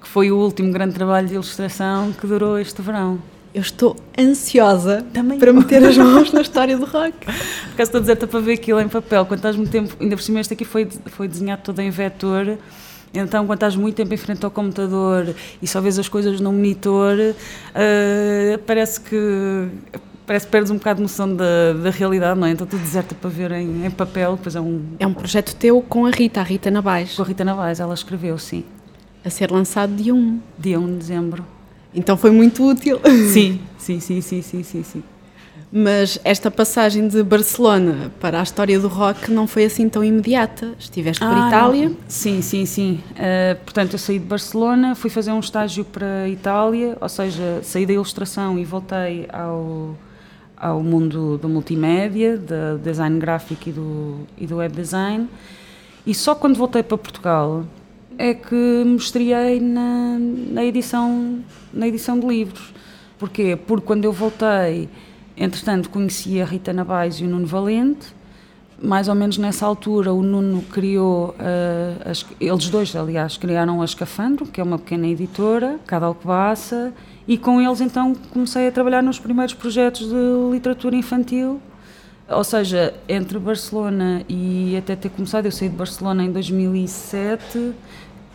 que 0.00 0.08
foi 0.08 0.32
o 0.32 0.36
último 0.36 0.72
grande 0.72 0.94
trabalho 0.94 1.28
de 1.28 1.34
ilustração 1.34 2.12
que 2.12 2.26
durou 2.26 2.58
este 2.58 2.82
verão. 2.82 3.20
Eu 3.54 3.62
estou 3.62 3.94
ansiosa 4.18 5.06
Também 5.12 5.38
para 5.38 5.50
eu. 5.50 5.54
meter 5.54 5.84
as 5.84 5.96
mãos 5.96 6.32
na 6.32 6.40
história 6.40 6.76
do 6.76 6.84
rock. 6.84 7.14
Por 7.24 7.30
acaso 7.74 7.82
estou 7.82 7.98
a 7.98 8.00
dizer-te 8.00 8.26
para 8.26 8.40
ver 8.40 8.54
aquilo 8.54 8.80
em 8.80 8.88
papel, 8.88 9.24
quando 9.24 9.38
estás 9.38 9.54
muito 9.54 9.70
tempo, 9.70 9.94
ainda 10.00 10.16
por 10.16 10.22
cima 10.22 10.40
este 10.40 10.54
aqui 10.54 10.64
foi, 10.64 10.88
foi 11.06 11.28
desenhado 11.28 11.62
todo 11.62 11.78
em 11.78 11.90
vetor, 11.90 12.58
então, 13.14 13.46
quando 13.46 13.58
estás 13.58 13.76
muito 13.76 13.94
tempo 13.94 14.12
em 14.12 14.16
frente 14.16 14.44
ao 14.44 14.50
computador 14.50 15.34
e 15.62 15.66
só 15.66 15.80
vês 15.80 15.98
as 15.98 16.08
coisas 16.08 16.40
no 16.40 16.52
monitor, 16.52 17.16
uh, 17.16 18.58
parece 18.66 19.00
que 19.00 19.68
parece 20.26 20.46
que 20.46 20.52
perdes 20.52 20.70
um 20.70 20.76
bocado 20.76 20.96
de 20.96 21.02
noção 21.02 21.36
da, 21.36 21.74
da 21.74 21.90
realidade, 21.90 22.40
não 22.40 22.46
é? 22.46 22.50
Então 22.50 22.66
tudo 22.66 22.80
deserto 22.80 23.14
para 23.14 23.28
ver 23.28 23.52
em, 23.52 23.84
em, 23.84 23.90
papel, 23.90 24.36
depois 24.36 24.56
é 24.56 24.60
um... 24.60 24.82
É 24.98 25.06
um 25.06 25.12
projeto 25.12 25.54
teu 25.54 25.82
com 25.82 26.06
a 26.06 26.10
Rita, 26.10 26.40
a 26.40 26.42
Rita 26.42 26.70
Navais. 26.70 27.14
Com 27.14 27.22
a 27.22 27.24
Rita 27.26 27.44
Navais, 27.44 27.78
ela 27.78 27.92
escreveu, 27.92 28.38
sim. 28.38 28.64
A 29.22 29.28
ser 29.28 29.50
lançado 29.50 29.94
dia 29.94 30.14
1. 30.14 30.40
Dia 30.58 30.80
1 30.80 30.86
de 30.86 30.94
dezembro. 30.94 31.44
Então 31.94 32.16
foi 32.16 32.30
muito 32.30 32.66
útil. 32.66 32.98
Sim, 33.32 33.60
sim, 33.78 34.00
sim, 34.00 34.20
sim, 34.20 34.42
sim, 34.42 34.62
sim, 34.62 34.82
sim. 34.82 35.02
Mas 35.76 36.20
esta 36.22 36.52
passagem 36.52 37.08
de 37.08 37.20
Barcelona 37.24 38.12
para 38.20 38.38
a 38.38 38.44
história 38.44 38.78
do 38.78 38.86
rock 38.86 39.28
não 39.28 39.44
foi 39.48 39.64
assim 39.64 39.88
tão 39.88 40.04
imediata. 40.04 40.72
Estiveste 40.78 41.18
por 41.18 41.36
ah, 41.36 41.48
Itália? 41.48 41.88
Não. 41.88 41.96
Sim, 42.06 42.40
sim, 42.42 42.64
sim. 42.64 43.00
Uh, 43.10 43.56
portanto, 43.64 43.94
eu 43.94 43.98
saí 43.98 44.20
de 44.20 44.24
Barcelona, 44.24 44.94
fui 44.94 45.10
fazer 45.10 45.32
um 45.32 45.40
estágio 45.40 45.84
para 45.84 46.22
a 46.22 46.28
Itália, 46.28 46.96
ou 47.00 47.08
seja, 47.08 47.58
saí 47.64 47.84
da 47.84 47.92
ilustração 47.92 48.56
e 48.56 48.64
voltei 48.64 49.26
ao, 49.32 49.96
ao 50.56 50.80
mundo 50.80 51.38
do 51.38 51.48
multimédia, 51.48 52.38
do 52.38 52.78
design 52.78 53.18
gráfico 53.18 53.68
e 53.68 53.72
do, 53.72 54.18
e 54.38 54.46
do 54.46 54.58
web 54.58 54.76
design. 54.76 55.28
E 56.06 56.14
só 56.14 56.36
quando 56.36 56.54
voltei 56.54 56.84
para 56.84 56.96
Portugal 56.96 57.64
é 58.16 58.32
que 58.32 58.54
me 58.54 58.94
estreiei 58.94 59.58
na, 59.58 60.18
na, 60.20 60.64
edição, 60.64 61.40
na 61.72 61.88
edição 61.88 62.16
de 62.16 62.28
livros. 62.28 62.72
Porquê? 63.18 63.56
Porque 63.56 63.84
quando 63.84 64.04
eu 64.04 64.12
voltei 64.12 64.88
Entretanto, 65.36 65.90
conheci 65.90 66.40
a 66.40 66.44
Rita 66.44 66.72
Nabais 66.72 67.16
e 67.16 67.24
o 67.24 67.28
Nuno 67.28 67.46
Valente. 67.46 68.06
Mais 68.80 69.08
ou 69.08 69.14
menos 69.14 69.38
nessa 69.38 69.64
altura, 69.66 70.12
o 70.12 70.22
Nuno 70.22 70.62
criou, 70.62 71.30
uh, 71.30 72.10
as, 72.10 72.26
eles 72.40 72.68
dois, 72.68 72.94
aliás, 72.94 73.36
criaram 73.36 73.80
a 73.80 73.84
Escafandro, 73.84 74.46
que 74.46 74.60
é 74.60 74.64
uma 74.64 74.78
pequena 74.78 75.06
editora, 75.06 75.78
cada 75.86 76.06
Alcobaça, 76.06 76.92
e 77.26 77.38
com 77.38 77.60
eles 77.60 77.80
então 77.80 78.14
comecei 78.32 78.68
a 78.68 78.72
trabalhar 78.72 79.02
nos 79.02 79.18
primeiros 79.18 79.54
projetos 79.54 80.08
de 80.08 80.52
literatura 80.52 80.96
infantil. 80.96 81.60
Ou 82.28 82.42
seja, 82.42 82.94
entre 83.08 83.38
Barcelona 83.38 84.22
e 84.28 84.76
até 84.76 84.96
ter 84.96 85.10
começado, 85.10 85.44
eu 85.44 85.52
saí 85.52 85.68
de 85.68 85.76
Barcelona 85.76 86.24
em 86.24 86.32
2007 86.32 87.74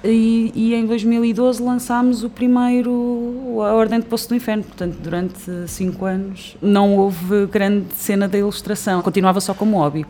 e, 0.04 0.52
e, 0.56 0.74
em 0.74 0.86
2012 0.86 1.62
lançámos 1.62 2.24
o 2.24 2.30
primeiro 2.30 3.58
A 3.62 3.74
Ordem 3.74 4.00
de 4.00 4.06
Poço 4.06 4.30
do 4.30 4.36
Inferno. 4.36 4.64
Portanto, 4.64 4.98
durante 5.02 5.52
cinco 5.68 6.06
anos 6.06 6.56
não 6.62 6.98
houve 6.98 7.46
grande 7.48 7.94
cena 7.96 8.28
da 8.28 8.38
ilustração, 8.38 9.02
continuava 9.02 9.42
só 9.42 9.54
como 9.54 9.78
hobby. 9.78 10.06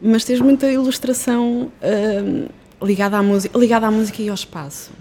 Mas 0.00 0.24
tens 0.24 0.40
muita 0.40 0.70
ilustração 0.70 1.70
uh, 1.82 2.84
ligada, 2.84 3.16
à 3.16 3.22
música, 3.22 3.58
ligada 3.58 3.86
à 3.86 3.90
música 3.90 4.22
e 4.22 4.28
ao 4.28 4.34
espaço. 4.34 4.92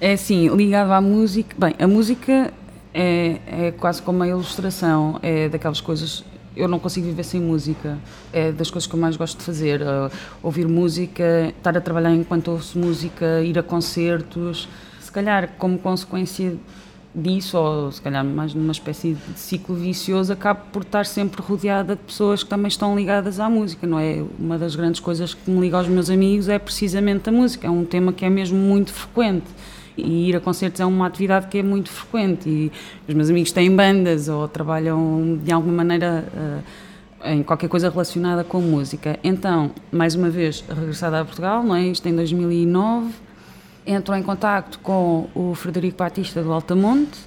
É 0.00 0.16
sim, 0.16 0.48
ligada 0.48 0.96
à 0.96 1.00
música. 1.00 1.54
Bem, 1.58 1.74
a 1.78 1.86
música 1.86 2.52
é, 2.92 3.36
é 3.46 3.70
quase 3.70 4.02
como 4.02 4.22
a 4.22 4.28
ilustração, 4.28 5.18
é 5.22 5.48
daquelas 5.48 5.80
coisas 5.80 6.24
eu 6.56 6.68
não 6.68 6.78
consigo 6.78 7.06
viver 7.06 7.24
sem 7.24 7.40
música. 7.40 7.98
É 8.32 8.52
das 8.52 8.70
coisas 8.70 8.86
que 8.86 8.94
eu 8.94 9.00
mais 9.00 9.16
gosto 9.16 9.38
de 9.38 9.44
fazer. 9.44 9.82
Uh, 9.82 10.10
ouvir 10.42 10.66
música, 10.66 11.52
estar 11.56 11.76
a 11.76 11.80
trabalhar 11.80 12.14
enquanto 12.14 12.50
ouço 12.50 12.78
música, 12.78 13.42
ir 13.42 13.58
a 13.58 13.62
concertos. 13.62 14.68
Se 15.00 15.10
calhar, 15.10 15.50
como 15.58 15.78
consequência 15.78 16.56
disso, 17.14 17.58
ou 17.58 17.90
se 17.90 18.00
calhar 18.00 18.24
mais 18.24 18.54
numa 18.54 18.72
espécie 18.72 19.14
de 19.14 19.38
ciclo 19.38 19.74
vicioso, 19.74 20.32
acabo 20.32 20.60
por 20.72 20.82
estar 20.82 21.04
sempre 21.06 21.42
rodeada 21.42 21.96
de 21.96 22.02
pessoas 22.02 22.42
que 22.42 22.48
também 22.48 22.68
estão 22.68 22.94
ligadas 22.96 23.40
à 23.40 23.50
música, 23.50 23.86
não 23.86 23.98
é? 23.98 24.22
Uma 24.38 24.56
das 24.58 24.76
grandes 24.76 25.00
coisas 25.00 25.34
que 25.34 25.50
me 25.50 25.60
liga 25.60 25.76
aos 25.76 25.88
meus 25.88 26.08
amigos 26.08 26.48
é 26.48 26.58
precisamente 26.58 27.28
a 27.28 27.32
música. 27.32 27.66
É 27.66 27.70
um 27.70 27.84
tema 27.84 28.12
que 28.12 28.24
é 28.24 28.30
mesmo 28.30 28.58
muito 28.58 28.92
frequente 28.92 29.46
e 30.04 30.28
ir 30.28 30.36
a 30.36 30.40
concertos 30.40 30.80
é 30.80 30.86
uma 30.86 31.06
atividade 31.06 31.46
que 31.48 31.58
é 31.58 31.62
muito 31.62 31.90
frequente 31.90 32.48
e 32.48 32.72
os 33.08 33.14
meus 33.14 33.30
amigos 33.30 33.52
têm 33.52 33.74
bandas 33.74 34.28
ou 34.28 34.48
trabalham 34.48 35.38
de 35.42 35.52
alguma 35.52 35.76
maneira 35.76 36.24
uh, 36.34 36.62
em 37.24 37.42
qualquer 37.42 37.68
coisa 37.68 37.90
relacionada 37.90 38.44
com 38.44 38.60
música. 38.60 39.18
Então, 39.22 39.70
mais 39.92 40.14
uma 40.14 40.30
vez, 40.30 40.64
regressada 40.68 41.20
a 41.20 41.24
Portugal, 41.24 41.62
não 41.62 41.74
é? 41.74 41.82
Isto 41.82 42.08
em 42.08 42.14
2009, 42.14 43.12
entrou 43.86 44.16
em 44.16 44.22
contacto 44.22 44.78
com 44.78 45.28
o 45.34 45.54
Frederico 45.54 45.98
Batista 45.98 46.42
do 46.42 46.52
Altamonte 46.52 47.18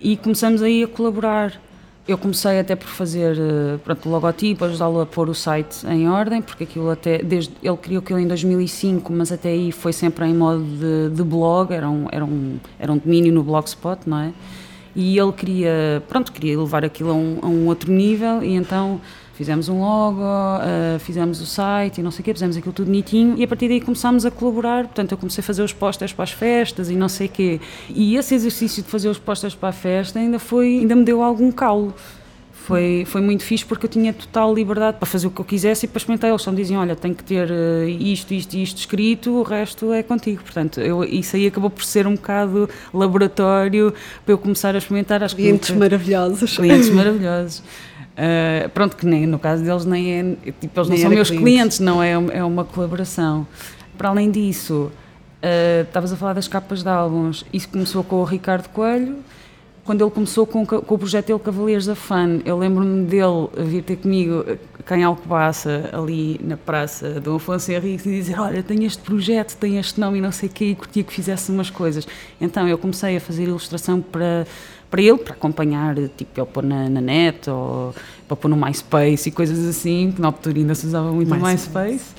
e 0.00 0.16
começamos 0.16 0.62
aí 0.62 0.84
a 0.84 0.88
colaborar 0.88 1.60
eu 2.06 2.18
comecei 2.18 2.60
até 2.60 2.76
por 2.76 2.88
fazer 2.88 3.36
eh, 3.38 3.78
pronto, 3.82 4.08
logotipo, 4.10 4.64
ajudá-lo 4.66 5.00
a 5.00 5.06
pôr 5.06 5.30
o 5.30 5.34
site 5.34 5.86
em 5.86 6.08
ordem, 6.08 6.42
porque 6.42 6.64
aquilo 6.64 6.90
até, 6.90 7.18
desde, 7.18 7.52
ele 7.62 7.76
criou 7.78 8.00
aquilo 8.00 8.18
em 8.18 8.26
2005, 8.26 9.10
mas 9.10 9.32
até 9.32 9.48
aí 9.48 9.72
foi 9.72 9.92
sempre 9.92 10.26
em 10.26 10.34
modo 10.34 10.62
de, 10.62 11.16
de 11.16 11.22
blog, 11.22 11.72
era 11.72 11.88
um, 11.88 12.06
era, 12.12 12.24
um, 12.24 12.58
era 12.78 12.92
um 12.92 12.98
domínio 12.98 13.32
no 13.32 13.42
Blogspot, 13.42 14.00
não 14.06 14.18
é? 14.18 14.32
E 14.94 15.18
ele 15.18 15.32
queria, 15.32 16.02
pronto, 16.06 16.30
queria 16.30 16.58
levar 16.58 16.84
aquilo 16.84 17.10
a 17.10 17.14
um, 17.14 17.38
a 17.42 17.46
um 17.46 17.66
outro 17.66 17.90
nível 17.90 18.42
e 18.42 18.54
então 18.54 19.00
fizemos 19.34 19.68
um 19.68 19.80
logo, 19.80 20.20
uh, 20.20 20.98
fizemos 21.00 21.40
o 21.40 21.46
site 21.46 21.98
e 21.98 22.02
não 22.02 22.10
sei 22.10 22.22
o 22.22 22.24
quê, 22.24 22.32
fizemos 22.32 22.56
aquilo 22.56 22.72
tudo 22.72 22.86
bonitinho 22.86 23.36
e 23.36 23.44
a 23.44 23.48
partir 23.48 23.68
daí 23.68 23.80
começámos 23.80 24.24
a 24.24 24.30
colaborar. 24.30 24.84
Portanto, 24.84 25.12
eu 25.12 25.18
comecei 25.18 25.42
a 25.42 25.44
fazer 25.44 25.62
os 25.62 25.72
posters 25.72 26.12
para 26.12 26.22
as 26.22 26.32
festas 26.32 26.88
e 26.88 26.94
não 26.94 27.08
sei 27.08 27.26
o 27.26 27.30
quê. 27.30 27.60
E 27.90 28.16
esse 28.16 28.34
exercício 28.34 28.82
de 28.82 28.88
fazer 28.88 29.08
os 29.08 29.18
posters 29.18 29.54
para 29.54 29.70
a 29.70 29.72
festa 29.72 30.18
ainda 30.18 30.38
foi, 30.38 30.78
ainda 30.78 30.94
me 30.94 31.04
deu 31.04 31.22
algum 31.22 31.50
calo. 31.50 31.94
Foi, 32.64 33.04
foi 33.06 33.20
muito 33.20 33.44
fixe 33.44 33.62
porque 33.62 33.84
eu 33.84 33.90
tinha 33.90 34.10
total 34.10 34.54
liberdade 34.54 34.96
para 34.96 35.04
fazer 35.04 35.26
o 35.26 35.30
que 35.30 35.38
eu 35.38 35.44
quisesse 35.44 35.84
e 35.84 35.88
para 35.88 35.98
experimentar. 35.98 36.30
Eles 36.30 36.40
só 36.40 36.50
me 36.50 36.56
diziam: 36.56 36.80
Olha, 36.80 36.96
tem 36.96 37.12
que 37.12 37.22
ter 37.22 37.50
eh, 37.50 37.90
isto, 37.90 38.32
isto 38.32 38.54
e 38.54 38.62
isto 38.62 38.78
escrito, 38.78 39.32
o 39.32 39.42
resto 39.42 39.92
é 39.92 40.02
contigo. 40.02 40.42
Portanto, 40.42 40.80
eu, 40.80 41.04
isso 41.04 41.36
aí 41.36 41.46
acabou 41.46 41.68
por 41.68 41.84
ser 41.84 42.06
um 42.06 42.14
bocado 42.14 42.66
laboratório 42.94 43.92
para 44.24 44.32
eu 44.32 44.38
começar 44.38 44.74
a 44.74 44.78
experimentar. 44.78 45.22
as 45.22 45.34
clientes 45.34 45.72
maravilhosos. 45.72 46.56
Clientes 46.56 46.88
maravilhosos. 46.88 47.62
Uh, 48.14 48.68
pronto, 48.68 48.96
que 48.96 49.04
nem, 49.04 49.26
no 49.26 49.38
caso 49.38 49.64
deles 49.64 49.84
nem 49.84 50.12
é, 50.12 50.52
tipo, 50.60 50.78
eles 50.78 50.88
nem 50.88 50.98
não 50.98 51.02
são 51.02 51.10
meus 51.10 51.28
cliente. 51.28 51.44
clientes, 51.44 51.80
não 51.80 52.02
é, 52.02 52.12
é 52.12 52.44
uma 52.44 52.64
colaboração. 52.64 53.46
Para 53.98 54.08
além 54.08 54.30
disso, 54.30 54.90
uh, 55.42 55.82
estavas 55.82 56.12
a 56.12 56.16
falar 56.16 56.32
das 56.34 56.46
capas 56.46 56.82
de 56.82 56.88
álbuns, 56.88 57.44
isso 57.52 57.68
começou 57.68 58.04
com 58.04 58.16
o 58.16 58.24
Ricardo 58.24 58.68
Coelho, 58.68 59.16
quando 59.84 60.02
ele 60.02 60.10
começou 60.10 60.46
com, 60.46 60.64
com 60.64 60.94
o 60.94 60.98
projeto 60.98 61.26
dele 61.26 61.38
Cavaleiros 61.38 61.84
da 61.84 61.94
Fun, 61.94 62.40
eu 62.44 62.56
lembro-me 62.56 63.04
dele 63.04 63.48
vir 63.58 63.82
ter 63.82 63.96
comigo 63.96 64.44
cá 64.86 64.96
em 64.96 65.02
Alcobaça, 65.02 65.90
ali 65.92 66.40
na 66.42 66.56
praça 66.56 67.20
do 67.20 67.36
Afonso 67.36 67.70
Henrique, 67.70 68.08
e 68.08 68.12
dizer, 68.12 68.40
olha, 68.40 68.62
tenho 68.62 68.84
este 68.84 69.02
projeto, 69.02 69.56
tenho 69.56 69.78
este 69.78 70.00
nome 70.00 70.18
e 70.18 70.20
não 70.22 70.32
sei 70.32 70.48
o 70.48 70.52
quê, 70.52 70.66
e 70.66 70.74
curtia 70.74 71.04
que 71.04 71.12
fizesse 71.12 71.50
umas 71.50 71.68
coisas. 71.68 72.06
Então 72.40 72.66
eu 72.66 72.78
comecei 72.78 73.16
a 73.16 73.20
fazer 73.20 73.42
ilustração 73.44 74.00
para 74.00 74.46
para 74.94 75.02
ele, 75.02 75.18
para 75.18 75.34
acompanhar, 75.34 75.96
tipo, 76.16 76.40
ele 76.40 76.46
pôr 76.46 76.62
na, 76.62 76.88
na 76.88 77.00
net 77.00 77.50
ou 77.50 77.92
para 78.28 78.36
pôr 78.36 78.46
no 78.46 78.56
MySpace 78.56 79.28
e 79.28 79.32
coisas 79.32 79.66
assim, 79.66 80.12
que 80.12 80.20
na 80.22 80.28
altura 80.28 80.56
ainda 80.56 80.72
se 80.72 80.86
usava 80.86 81.10
muito 81.10 81.34
o 81.34 81.36
MySpace. 81.36 82.14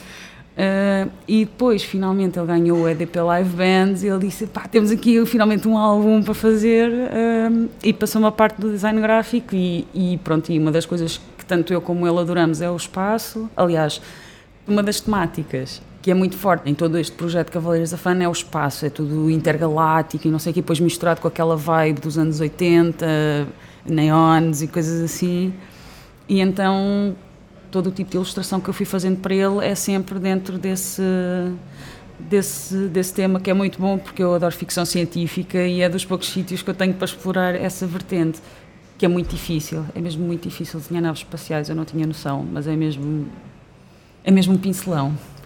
Uh, 0.57 1.09
e 1.25 1.45
depois, 1.45 1.83
finalmente, 1.83 2.37
ele 2.37 2.47
ganhou 2.47 2.79
o 2.79 2.89
EDP 2.89 3.17
Live 3.21 3.49
Bands 3.55 4.03
e 4.03 4.07
ele 4.07 4.27
disse: 4.27 4.45
pá, 4.45 4.67
temos 4.67 4.91
aqui 4.91 5.25
finalmente 5.25 5.65
um 5.69 5.77
álbum 5.77 6.21
para 6.21 6.33
fazer. 6.33 6.89
Uh, 6.91 7.69
e 7.81 7.93
passou 7.93 8.19
uma 8.19 8.31
parte 8.31 8.59
do 8.59 8.69
design 8.69 8.99
gráfico. 8.99 9.55
E, 9.55 9.87
e, 9.93 10.19
pronto, 10.21 10.51
e 10.51 10.59
uma 10.59 10.71
das 10.71 10.85
coisas 10.85 11.21
que 11.37 11.45
tanto 11.45 11.71
eu 11.71 11.79
como 11.79 12.05
ele 12.05 12.19
adoramos 12.19 12.61
é 12.61 12.69
o 12.69 12.75
espaço. 12.75 13.49
Aliás, 13.55 14.01
uma 14.67 14.83
das 14.83 14.99
temáticas 14.99 15.81
que 16.05 16.11
é 16.11 16.13
muito 16.13 16.37
forte 16.37 16.69
em 16.69 16.75
todo 16.75 16.99
este 16.99 17.15
projeto 17.15 17.51
Cavaleiros 17.51 17.89
da 17.89 17.97
Fana 17.97 18.23
é 18.23 18.29
o 18.29 18.31
espaço, 18.31 18.85
é 18.85 18.91
tudo 18.91 19.27
intergaláctico 19.27 20.27
e 20.27 20.29
não 20.29 20.37
sei 20.37 20.51
o 20.51 20.53
que, 20.53 20.61
depois 20.61 20.79
misturado 20.79 21.19
com 21.19 21.27
aquela 21.27 21.57
vibe 21.57 21.99
dos 21.99 22.15
anos 22.15 22.39
80, 22.39 23.47
neons 23.83 24.61
e 24.61 24.67
coisas 24.67 25.01
assim. 25.01 25.51
E 26.29 26.41
então 26.41 27.15
todo 27.71 27.87
o 27.87 27.91
tipo 27.91 28.11
de 28.11 28.17
ilustração 28.17 28.61
que 28.61 28.69
eu 28.69 28.73
fui 28.75 28.85
fazendo 28.85 29.19
para 29.19 29.33
ele 29.33 29.65
é 29.65 29.73
sempre 29.73 30.19
dentro 30.19 30.59
desse 30.59 31.01
desse, 32.19 32.77
desse 32.89 33.11
tema 33.11 33.39
que 33.39 33.49
é 33.49 33.53
muito 33.55 33.81
bom 33.81 33.97
porque 33.97 34.21
eu 34.21 34.35
adoro 34.35 34.53
ficção 34.53 34.85
científica 34.85 35.57
e 35.57 35.81
é 35.81 35.89
dos 35.89 36.05
poucos 36.05 36.29
sítios 36.29 36.61
que 36.61 36.69
eu 36.69 36.75
tenho 36.75 36.93
para 36.93 37.05
explorar 37.05 37.55
essa 37.55 37.87
vertente 37.87 38.39
que 38.95 39.07
é 39.07 39.09
muito 39.09 39.31
difícil, 39.31 39.83
é 39.95 39.99
mesmo 39.99 40.23
muito 40.23 40.47
difícil 40.47 40.79
desenhar 40.79 41.01
naves 41.01 41.21
espaciais, 41.21 41.67
eu 41.67 41.75
não 41.75 41.83
tinha 41.83 42.05
noção, 42.05 42.45
mas 42.47 42.67
é 42.67 42.75
mesmo 42.75 43.27
é 44.23 44.29
mesmo 44.29 44.53
um 44.53 44.57
pincelão. 44.57 45.15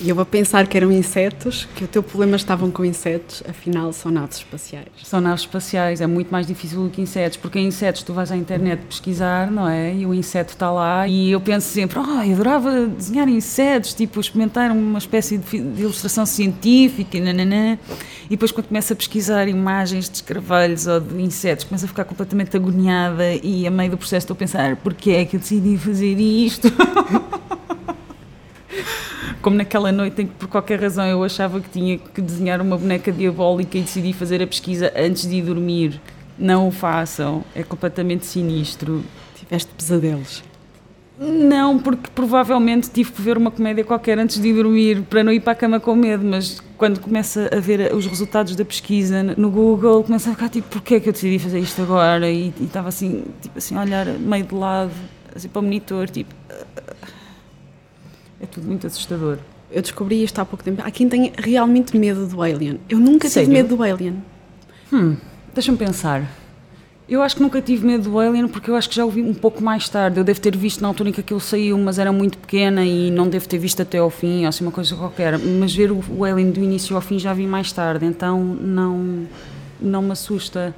E 0.00 0.08
eu 0.08 0.20
a 0.20 0.24
pensar 0.24 0.68
que 0.68 0.76
eram 0.76 0.92
insetos, 0.92 1.66
que 1.74 1.82
o 1.82 1.88
teu 1.88 2.04
problema 2.04 2.36
estavam 2.36 2.70
com 2.70 2.84
insetos, 2.84 3.42
afinal 3.48 3.92
são 3.92 4.12
naves 4.12 4.38
espaciais. 4.38 4.86
São 5.02 5.20
naves 5.20 5.40
espaciais, 5.40 6.00
é 6.00 6.06
muito 6.06 6.30
mais 6.30 6.46
difícil 6.46 6.84
do 6.84 6.88
que 6.88 7.02
insetos, 7.02 7.36
porque 7.36 7.58
insetos 7.58 8.04
tu 8.04 8.12
vais 8.12 8.30
à 8.30 8.36
internet 8.36 8.80
pesquisar, 8.88 9.50
não 9.50 9.68
é? 9.68 9.92
E 9.92 10.06
o 10.06 10.14
inseto 10.14 10.52
está 10.52 10.70
lá 10.70 11.08
e 11.08 11.32
eu 11.32 11.40
penso 11.40 11.66
sempre, 11.66 11.98
oh, 11.98 12.22
eu 12.22 12.32
adorava 12.34 12.86
desenhar 12.86 13.28
insetos, 13.28 13.92
tipo 13.92 14.20
experimentar 14.20 14.70
uma 14.70 15.00
espécie 15.00 15.36
de, 15.36 15.60
de 15.60 15.82
ilustração 15.82 16.24
científica, 16.24 17.18
nananã. 17.18 17.76
e 18.26 18.30
depois 18.30 18.52
quando 18.52 18.68
começo 18.68 18.92
a 18.92 18.96
pesquisar 18.96 19.48
imagens 19.48 20.08
de 20.08 20.16
escravelhos 20.16 20.86
ou 20.86 21.00
de 21.00 21.20
insetos, 21.20 21.64
começo 21.64 21.86
a 21.86 21.88
ficar 21.88 22.04
completamente 22.04 22.56
agoniada 22.56 23.34
e 23.42 23.66
a 23.66 23.70
meio 23.70 23.90
do 23.90 23.98
processo 23.98 24.24
estou 24.24 24.34
a 24.34 24.38
pensar, 24.38 24.76
porquê 24.76 25.10
é 25.10 25.24
que 25.24 25.34
eu 25.34 25.40
decidi 25.40 25.76
fazer 25.76 26.14
isto? 26.20 26.68
como 29.48 29.56
naquela 29.56 29.90
noite 29.90 30.20
em 30.20 30.26
que 30.26 30.34
por 30.34 30.46
qualquer 30.46 30.78
razão 30.78 31.06
eu 31.06 31.24
achava 31.24 31.58
que 31.58 31.70
tinha 31.70 31.96
que 31.96 32.20
desenhar 32.20 32.60
uma 32.60 32.76
boneca 32.76 33.10
diabólica 33.10 33.78
e 33.78 33.80
decidi 33.80 34.12
fazer 34.12 34.42
a 34.42 34.46
pesquisa 34.46 34.92
antes 34.94 35.26
de 35.26 35.36
ir 35.36 35.42
dormir 35.42 35.98
Não 36.38 36.68
o 36.68 36.70
façam, 36.70 37.42
é 37.54 37.62
completamente 37.62 38.26
sinistro. 38.26 39.02
Tiveste 39.34 39.72
pesadelos? 39.74 40.44
Não, 41.18 41.78
porque 41.78 42.10
provavelmente 42.14 42.90
tive 42.90 43.10
que 43.10 43.22
ver 43.22 43.38
uma 43.38 43.50
comédia 43.50 43.82
qualquer 43.84 44.18
antes 44.18 44.38
de 44.38 44.52
dormir 44.52 45.02
para 45.08 45.24
não 45.24 45.32
ir 45.32 45.40
para 45.40 45.54
a 45.54 45.56
cama 45.56 45.80
com 45.80 45.96
medo, 45.96 46.26
mas 46.26 46.62
quando 46.76 47.00
começa 47.00 47.48
a 47.50 47.58
ver 47.58 47.94
os 47.94 48.04
resultados 48.04 48.54
da 48.54 48.66
pesquisa 48.66 49.22
no 49.22 49.50
Google, 49.50 50.04
começa 50.04 50.28
a 50.28 50.34
ficar 50.34 50.50
tipo, 50.50 50.68
porquê 50.68 50.96
é 50.96 51.00
que 51.00 51.08
eu 51.08 51.12
decidi 51.14 51.38
fazer 51.38 51.58
isto 51.58 51.80
agora? 51.80 52.30
E, 52.30 52.52
e 52.60 52.64
estava 52.64 52.90
assim, 52.90 53.24
tipo 53.40 53.56
assim, 53.56 53.74
a 53.76 53.80
olhar 53.80 54.06
meio 54.06 54.44
de 54.44 54.54
lado, 54.54 54.92
assim 55.34 55.48
para 55.48 55.60
o 55.60 55.62
monitor, 55.62 56.10
tipo. 56.10 56.34
É 58.40 58.46
tudo 58.46 58.66
muito 58.66 58.86
assustador. 58.86 59.38
Eu 59.70 59.82
descobri 59.82 60.22
isto 60.22 60.38
há 60.38 60.44
pouco 60.44 60.64
tempo. 60.64 60.82
Há 60.84 60.90
quem 60.90 61.08
tenha 61.08 61.32
realmente 61.36 61.96
medo 61.96 62.26
do 62.26 62.40
Alien. 62.40 62.80
Eu 62.88 62.98
nunca 62.98 63.28
Sério? 63.28 63.48
tive 63.48 63.62
medo 63.62 63.76
do 63.76 63.82
Alien. 63.82 64.22
Hum, 64.92 65.16
deixa-me 65.52 65.76
pensar. 65.76 66.22
Eu 67.08 67.22
acho 67.22 67.36
que 67.36 67.42
nunca 67.42 67.60
tive 67.60 67.86
medo 67.86 68.10
do 68.10 68.18
Alien 68.18 68.48
porque 68.48 68.70
eu 68.70 68.76
acho 68.76 68.88
que 68.88 68.94
já 68.94 69.04
o 69.04 69.10
vi 69.10 69.22
um 69.22 69.34
pouco 69.34 69.62
mais 69.62 69.88
tarde. 69.88 70.18
Eu 70.20 70.24
devo 70.24 70.40
ter 70.40 70.56
visto 70.56 70.80
na 70.80 70.88
altura 70.88 71.08
em 71.08 71.12
que 71.12 71.20
aquilo 71.20 71.40
saiu, 71.40 71.76
mas 71.78 71.98
era 71.98 72.12
muito 72.12 72.38
pequena 72.38 72.84
e 72.84 73.10
não 73.10 73.28
devo 73.28 73.48
ter 73.48 73.58
visto 73.58 73.80
até 73.80 73.98
ao 73.98 74.10
fim, 74.10 74.42
ou 74.42 74.48
assim 74.48 74.64
uma 74.64 74.70
coisa 74.72 74.94
qualquer. 74.94 75.38
Mas 75.38 75.74
ver 75.74 75.90
o, 75.90 76.02
o 76.10 76.24
Alien 76.24 76.50
do 76.50 76.60
início 76.60 76.94
ao 76.94 77.02
fim 77.02 77.18
já 77.18 77.32
vi 77.32 77.46
mais 77.46 77.72
tarde, 77.72 78.04
então 78.04 78.42
não, 78.42 79.26
não 79.80 80.02
me 80.02 80.12
assusta. 80.12 80.74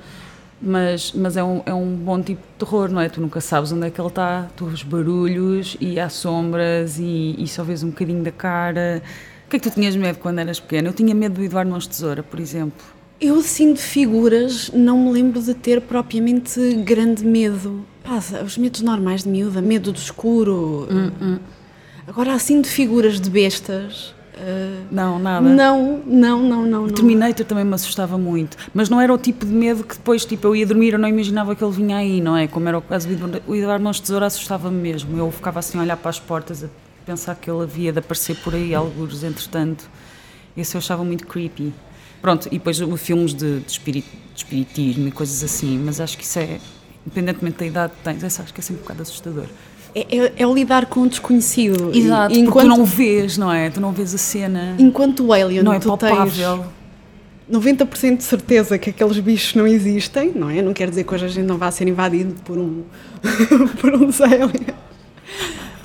Mas, 0.63 1.13
mas 1.13 1.37
é, 1.39 1.43
um, 1.43 1.63
é 1.65 1.73
um 1.73 1.97
bom 1.97 2.21
tipo 2.21 2.43
de 2.43 2.65
terror, 2.65 2.91
não 2.91 3.01
é? 3.01 3.09
Tu 3.09 3.21
nunca 3.21 3.41
sabes 3.41 3.73
onde 3.73 3.87
é 3.87 3.91
que 3.91 3.99
ele 3.99 4.09
está, 4.09 4.47
tu 4.55 4.67
os 4.67 4.83
barulhos 4.83 5.77
e 5.81 5.99
há 5.99 6.09
sombras 6.11 6.99
e, 6.99 7.35
e 7.39 7.49
só 7.49 7.65
vês 7.65 7.83
um 7.83 7.89
bocadinho 7.89 8.23
da 8.23 8.31
cara. 8.31 9.03
O 9.47 9.51
que 9.51 9.57
é 9.57 9.59
que 9.59 9.71
tu 9.71 9.75
tinhas 9.75 9.97
medo 9.97 10.19
quando 10.19 10.39
eras 10.39 10.61
pequena? 10.61 10.89
Eu 10.89 10.93
tinha 10.93 11.15
medo 11.15 11.37
do 11.37 11.43
Eduardo 11.43 11.71
Mãos 11.71 11.87
Tesoura, 11.87 12.23
por 12.23 12.39
exemplo. 12.39 12.85
Eu, 13.21 13.39
assim, 13.39 13.73
de 13.73 13.83
figuras, 13.83 14.71
não 14.73 14.99
me 14.99 15.13
lembro 15.13 15.43
de 15.43 15.55
ter 15.55 15.81
propriamente 15.81 16.75
grande 16.85 17.25
medo. 17.25 17.85
Pá, 18.03 18.19
os 18.45 18.57
medos 18.57 18.81
normais 18.81 19.25
de 19.25 19.29
miúda, 19.29 19.61
medo 19.61 19.93
do 19.93 19.99
escuro. 19.99 20.87
Agora, 22.07 22.35
assim, 22.35 22.61
de 22.61 22.69
figuras 22.69 23.21
de 23.21 23.29
bestas. 23.29 24.15
Uh, 24.41 24.87
Não, 24.91 25.19
nada. 25.19 25.49
não, 25.49 26.03
não, 26.07 26.43
não, 26.43 26.67
não. 26.67 26.85
O 26.85 26.87
não. 26.87 26.95
Terminator 26.95 27.45
também 27.47 27.65
me 27.65 27.75
assustava 27.75 28.17
muito, 28.19 28.57
mas 28.75 28.89
não 28.89 29.01
era 29.01 29.13
o 29.13 29.19
tipo 29.19 29.45
de 29.47 29.53
medo 29.53 29.85
que 29.85 29.95
depois 29.97 30.25
tipo, 30.25 30.47
eu 30.49 30.57
ia 30.57 30.67
dormir, 30.67 30.93
eu 30.95 30.99
não 30.99 31.09
imaginava 31.09 31.55
que 31.55 31.63
ele 31.63 31.73
vinha 31.73 31.97
aí, 31.97 32.21
não 32.21 32.37
é? 32.37 32.47
Como 32.49 32.67
era 32.69 32.79
o 32.79 32.83
caso 32.83 33.07
do 33.09 33.15
Eduardo- 33.55 33.83
Mãos 33.85 33.97
de 33.97 34.03
Tesoura, 34.03 34.27
assustava-me 34.27 34.77
mesmo. 34.81 35.17
Eu 35.17 35.31
ficava 35.31 35.59
assim 35.61 35.79
a 35.79 35.83
olhar 35.83 35.97
para 35.97 36.11
as 36.11 36.19
portas, 36.19 36.65
a 36.65 36.69
pensar 37.07 37.35
que 37.37 37.51
ele 37.51 37.63
havia 37.63 37.93
de 37.93 37.99
aparecer 37.99 38.37
por 38.37 38.55
aí, 38.55 38.75
alguns 38.75 39.23
entretanto. 39.23 39.89
Esse 40.57 40.77
eu 40.77 40.79
achava 40.79 41.05
muito 41.05 41.27
creepy. 41.27 41.73
Pronto, 42.21 42.47
e 42.49 42.59
depois 42.59 42.79
filmes 42.99 43.33
de, 43.33 43.61
de, 43.61 43.71
espiri- 43.71 44.03
de 44.35 44.37
espiritismo 44.37 45.09
e 45.09 45.11
coisas 45.11 45.43
assim, 45.43 45.79
mas 45.79 46.01
acho 46.01 46.19
que 46.19 46.25
isso 46.25 46.39
é, 46.39 46.59
independentemente 47.07 47.57
da 47.59 47.67
idade 47.67 47.93
que 47.97 48.03
tens, 48.05 48.23
acho 48.25 48.53
que 48.53 48.61
é 48.61 48.63
sempre 48.63 48.81
um 48.81 48.83
bocado 48.83 49.03
assustador. 49.03 49.47
É, 49.95 50.17
é, 50.17 50.33
é 50.39 50.47
o 50.47 50.55
lidar 50.55 50.87
com 50.87 51.01
o 51.01 51.09
desconhecido. 51.09 51.91
Exato, 51.95 52.33
e 52.33 52.37
porque 52.37 52.39
enquanto, 52.39 52.65
tu 52.65 52.77
não 52.77 52.85
vês, 52.85 53.37
não 53.39 53.53
é? 53.53 53.71
Tu 53.71 53.81
não 53.81 53.93
vês 53.93 54.15
a 54.15 54.19
cena, 54.19 54.75
enquanto 54.79 55.27
o 55.27 55.33
Alien, 55.33 55.63
não 55.63 55.73
é 55.73 55.79
tu 55.79 55.89
palpável. 55.89 56.65
90% 57.51 58.19
de 58.19 58.23
certeza 58.23 58.79
que 58.79 58.91
aqueles 58.91 59.19
bichos 59.19 59.55
não 59.55 59.67
existem, 59.67 60.33
não 60.35 60.49
é? 60.49 60.63
Não 60.63 60.73
quer 60.73 60.89
dizer 60.89 61.03
que 61.03 61.13
hoje 61.13 61.25
a 61.25 61.29
gente 61.29 61.47
não 61.47 61.59
vá 61.59 61.71
ser 61.71 61.89
invadido 61.89 62.35
por 62.45 62.57
um 62.57 62.85
por 63.81 63.95
uns 63.95 64.21
aliens. 64.21 64.70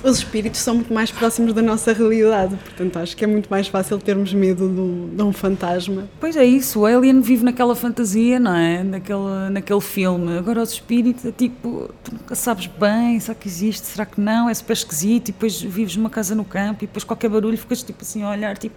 Os 0.06 0.18
espíritos 0.18 0.60
são 0.60 0.76
muito 0.76 0.94
mais 0.94 1.10
próximos 1.10 1.52
da 1.52 1.60
nossa 1.60 1.92
realidade, 1.92 2.54
portanto 2.54 2.96
acho 2.96 3.16
que 3.16 3.24
é 3.24 3.26
muito 3.26 3.48
mais 3.48 3.66
fácil 3.66 3.98
termos 3.98 4.32
medo 4.32 4.68
de 5.12 5.20
um, 5.20 5.32
fantasma. 5.32 6.08
Pois 6.20 6.36
é 6.36 6.44
isso, 6.44 6.78
o 6.78 6.86
Alien 6.86 7.20
vive 7.20 7.42
naquela 7.42 7.74
fantasia, 7.74 8.38
não 8.38 8.54
é? 8.54 8.84
Naquele, 8.84 9.50
naquele 9.50 9.80
filme. 9.80 10.38
Agora 10.38 10.62
os 10.62 10.70
espíritos 10.70 11.24
é 11.24 11.32
tipo, 11.32 11.90
tu 12.04 12.12
nunca 12.12 12.36
sabes 12.36 12.68
bem, 12.68 13.18
será 13.18 13.34
que 13.34 13.48
existe, 13.48 13.84
será 13.84 14.06
que 14.06 14.20
não? 14.20 14.48
É 14.48 14.54
super 14.54 14.74
esquisito 14.74 15.30
e 15.30 15.32
depois 15.32 15.60
vives 15.60 15.96
numa 15.96 16.08
casa 16.08 16.36
no 16.36 16.44
campo 16.44 16.84
e 16.84 16.86
depois 16.86 17.02
qualquer 17.02 17.28
barulho 17.28 17.58
ficas 17.58 17.82
tipo 17.82 18.02
assim 18.02 18.22
a 18.22 18.30
olhar, 18.30 18.56
tipo. 18.56 18.76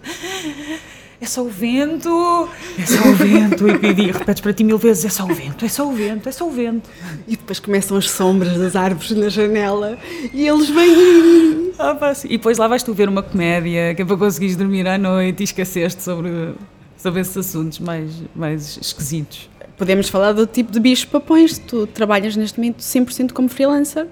É 1.20 1.26
só 1.26 1.42
o 1.42 1.48
vento, 1.50 2.48
é 2.78 2.86
só 2.86 3.08
o 3.08 3.14
vento. 3.14 3.68
E, 3.68 3.72
e, 3.72 4.08
e 4.08 4.10
repetes 4.10 4.40
para 4.40 4.54
ti 4.54 4.64
mil 4.64 4.78
vezes: 4.78 5.04
é 5.04 5.08
só 5.10 5.24
o 5.24 5.34
vento, 5.34 5.64
é 5.64 5.68
só 5.68 5.86
o 5.86 5.92
vento, 5.92 6.28
é 6.28 6.32
só 6.32 6.48
o 6.48 6.50
vento. 6.50 6.88
E 7.28 7.36
depois 7.36 7.60
começam 7.60 7.96
as 7.96 8.08
sombras 8.08 8.56
das 8.56 8.74
árvores 8.74 9.10
na 9.10 9.28
janela 9.28 9.98
e 10.32 10.48
eles 10.48 10.70
vêm. 10.70 11.72
Ah, 11.78 11.94
pá. 11.94 12.12
E 12.24 12.36
depois 12.36 12.56
lá 12.56 12.66
vais 12.66 12.82
tu 12.82 12.94
ver 12.94 13.08
uma 13.08 13.22
comédia 13.22 13.94
que 13.94 14.00
é 14.00 14.04
para 14.04 14.16
conseguires 14.16 14.56
dormir 14.56 14.86
à 14.86 14.96
noite 14.96 15.40
e 15.40 15.44
esqueceste 15.44 16.02
sobre, 16.02 16.54
sobre 16.96 17.20
esses 17.20 17.36
assuntos 17.36 17.78
mais, 17.78 18.10
mais 18.34 18.78
esquisitos. 18.78 19.50
Podemos 19.76 20.08
falar 20.08 20.32
do 20.32 20.46
tipo 20.46 20.72
de 20.72 20.80
bichos 20.80 21.04
papões. 21.04 21.58
Tu 21.58 21.86
trabalhas 21.86 22.34
neste 22.34 22.58
momento 22.58 22.80
100% 22.80 23.32
como 23.32 23.48
freelancer. 23.48 24.06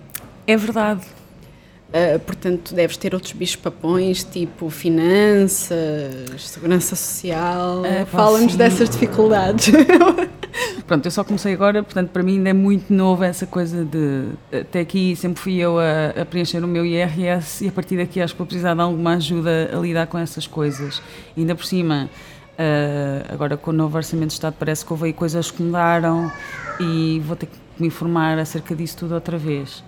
É 0.47 0.57
verdade. 0.57 1.03
Uh, 1.89 2.19
portanto, 2.21 2.75
deves 2.75 2.99
ter 2.99 3.15
outros 3.15 3.33
bichos 3.33 3.57
papões, 3.57 4.23
tipo 4.23 4.69
finanças, 4.69 5.73
segurança 6.39 6.95
social. 6.95 7.83
Pá, 7.83 8.07
Fala-nos 8.07 8.57
dessas 8.57 8.91
dificuldades. 8.91 9.73
Pronto, 10.87 11.07
eu 11.07 11.11
só 11.11 11.25
comecei 11.25 11.53
agora, 11.53 11.83
portanto, 11.83 12.11
para 12.11 12.23
mim 12.23 12.37
ainda 12.37 12.51
é 12.51 12.53
muito 12.53 12.93
novo 12.93 13.25
essa 13.25 13.47
coisa 13.47 13.85
de. 13.85 14.29
Até 14.53 14.81
aqui 14.81 15.17
sempre 15.17 15.41
fui 15.41 15.57
eu 15.57 15.79
a, 15.79 16.21
a 16.23 16.25
preencher 16.27 16.63
o 16.63 16.69
meu 16.69 16.85
IRS 16.85 17.65
e 17.65 17.69
a 17.69 17.73
partir 17.73 17.97
daqui 17.97 18.21
acho 18.21 18.35
que 18.35 18.39
vou 18.39 18.47
precisar 18.47 18.75
de 18.75 18.81
alguma 18.81 19.15
ajuda 19.15 19.71
a 19.73 19.79
lidar 19.79 20.07
com 20.09 20.19
essas 20.19 20.47
coisas. 20.47 21.03
E 21.37 21.41
ainda 21.41 21.55
por 21.55 21.65
cima, 21.65 22.11
ah, 22.59 23.33
agora 23.33 23.57
com 23.57 23.71
o 23.71 23.75
novo 23.75 23.97
Orçamento 23.97 24.29
de 24.29 24.35
Estado, 24.35 24.57
parece 24.59 24.85
que 24.85 24.93
houve 24.93 25.07
aí 25.07 25.13
coisas 25.13 25.51
que 25.51 25.63
mudaram 25.63 26.31
e 26.81 27.21
vou 27.25 27.37
ter 27.37 27.47
que 27.47 27.57
me 27.79 27.87
informar 27.87 28.39
acerca 28.39 28.75
disso 28.75 28.97
tudo 28.99 29.15
outra 29.15 29.39
vez. 29.39 29.85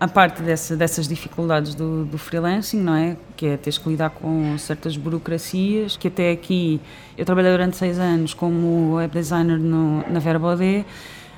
A 0.00 0.08
parte 0.08 0.42
dessa, 0.42 0.76
dessas 0.76 1.08
dificuldades 1.08 1.74
do, 1.74 2.04
do 2.04 2.18
freelancing, 2.18 2.80
não 2.80 2.94
é? 2.94 3.16
Que 3.36 3.46
é 3.46 3.56
teres 3.56 3.78
que 3.78 3.88
lidar 3.88 4.10
com 4.10 4.58
certas 4.58 4.96
burocracias, 4.96 5.96
que 5.96 6.08
até 6.08 6.32
aqui 6.32 6.80
eu 7.16 7.24
trabalhei 7.24 7.50
durante 7.52 7.76
seis 7.76 7.98
anos 7.98 8.34
como 8.34 8.94
web 8.96 9.12
designer 9.14 9.58
no, 9.58 10.04
na 10.10 10.18
Verbode 10.18 10.84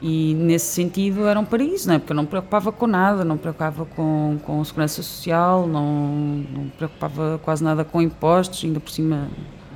e 0.03 0.35
nesse 0.35 0.67
sentido 0.75 1.27
era 1.27 1.39
um 1.39 1.45
paraíso, 1.45 1.87
não 1.89 1.95
é? 1.95 1.99
Porque 1.99 2.13
eu 2.13 2.17
não 2.17 2.23
me 2.25 2.29
preocupava 2.29 2.73
com 2.73 2.87
nada, 2.87 3.25
não 3.25 3.37
me 3.37 3.41
preocupava 3.41 3.85
com, 3.85 4.39
com 4.43 4.65
segurança 4.65 5.03
social, 5.03 5.67
não, 5.67 6.07
não 6.51 6.63
me 6.65 6.71
preocupava 6.71 7.39
quase 7.45 7.63
nada 7.63 7.85
com 7.85 8.03
impostos, 8.03 8.65
ainda 8.65 8.81
por 8.81 8.91
cima 8.91 9.29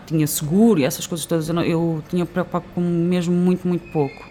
tinha 0.07 0.27
seguro 0.27 0.81
e 0.81 0.85
essas 0.85 1.07
coisas 1.07 1.25
todas, 1.27 1.49
eu, 1.49 1.55
não- 1.55 1.63
eu 1.63 2.03
tinha 2.09 2.27
que 2.27 2.33
preocupar 2.33 2.63
com 2.75 2.81
mesmo 2.81 3.35
muito, 3.35 3.69
muito 3.69 3.87
pouco. 3.93 4.30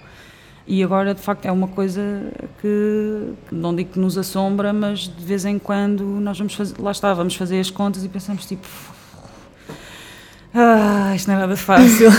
E 0.71 0.84
agora, 0.84 1.15
de 1.15 1.19
facto, 1.19 1.47
é 1.47 1.51
uma 1.51 1.67
coisa 1.67 2.32
que, 2.62 3.34
não 3.51 3.75
digo 3.75 3.93
que 3.93 3.99
nos 3.99 4.19
assombra, 4.19 4.71
mas 4.71 5.08
de 5.08 5.25
vez 5.25 5.43
em 5.43 5.58
quando 5.58 6.03
nós 6.05 6.38
vamos 6.38 6.53
fazer, 6.53 6.79
lá 6.79 6.91
está, 6.91 7.12
vamos 7.12 7.36
fazer 7.36 7.60
as 7.60 7.71
contas 7.71 8.05
e 8.05 8.08
pensamos 8.08 8.45
tipo, 8.45 8.67
ah, 10.53 11.12
isto 11.15 11.27
não 11.27 11.38
é 11.38 11.39
nada 11.39 11.58
fácil, 11.58 12.12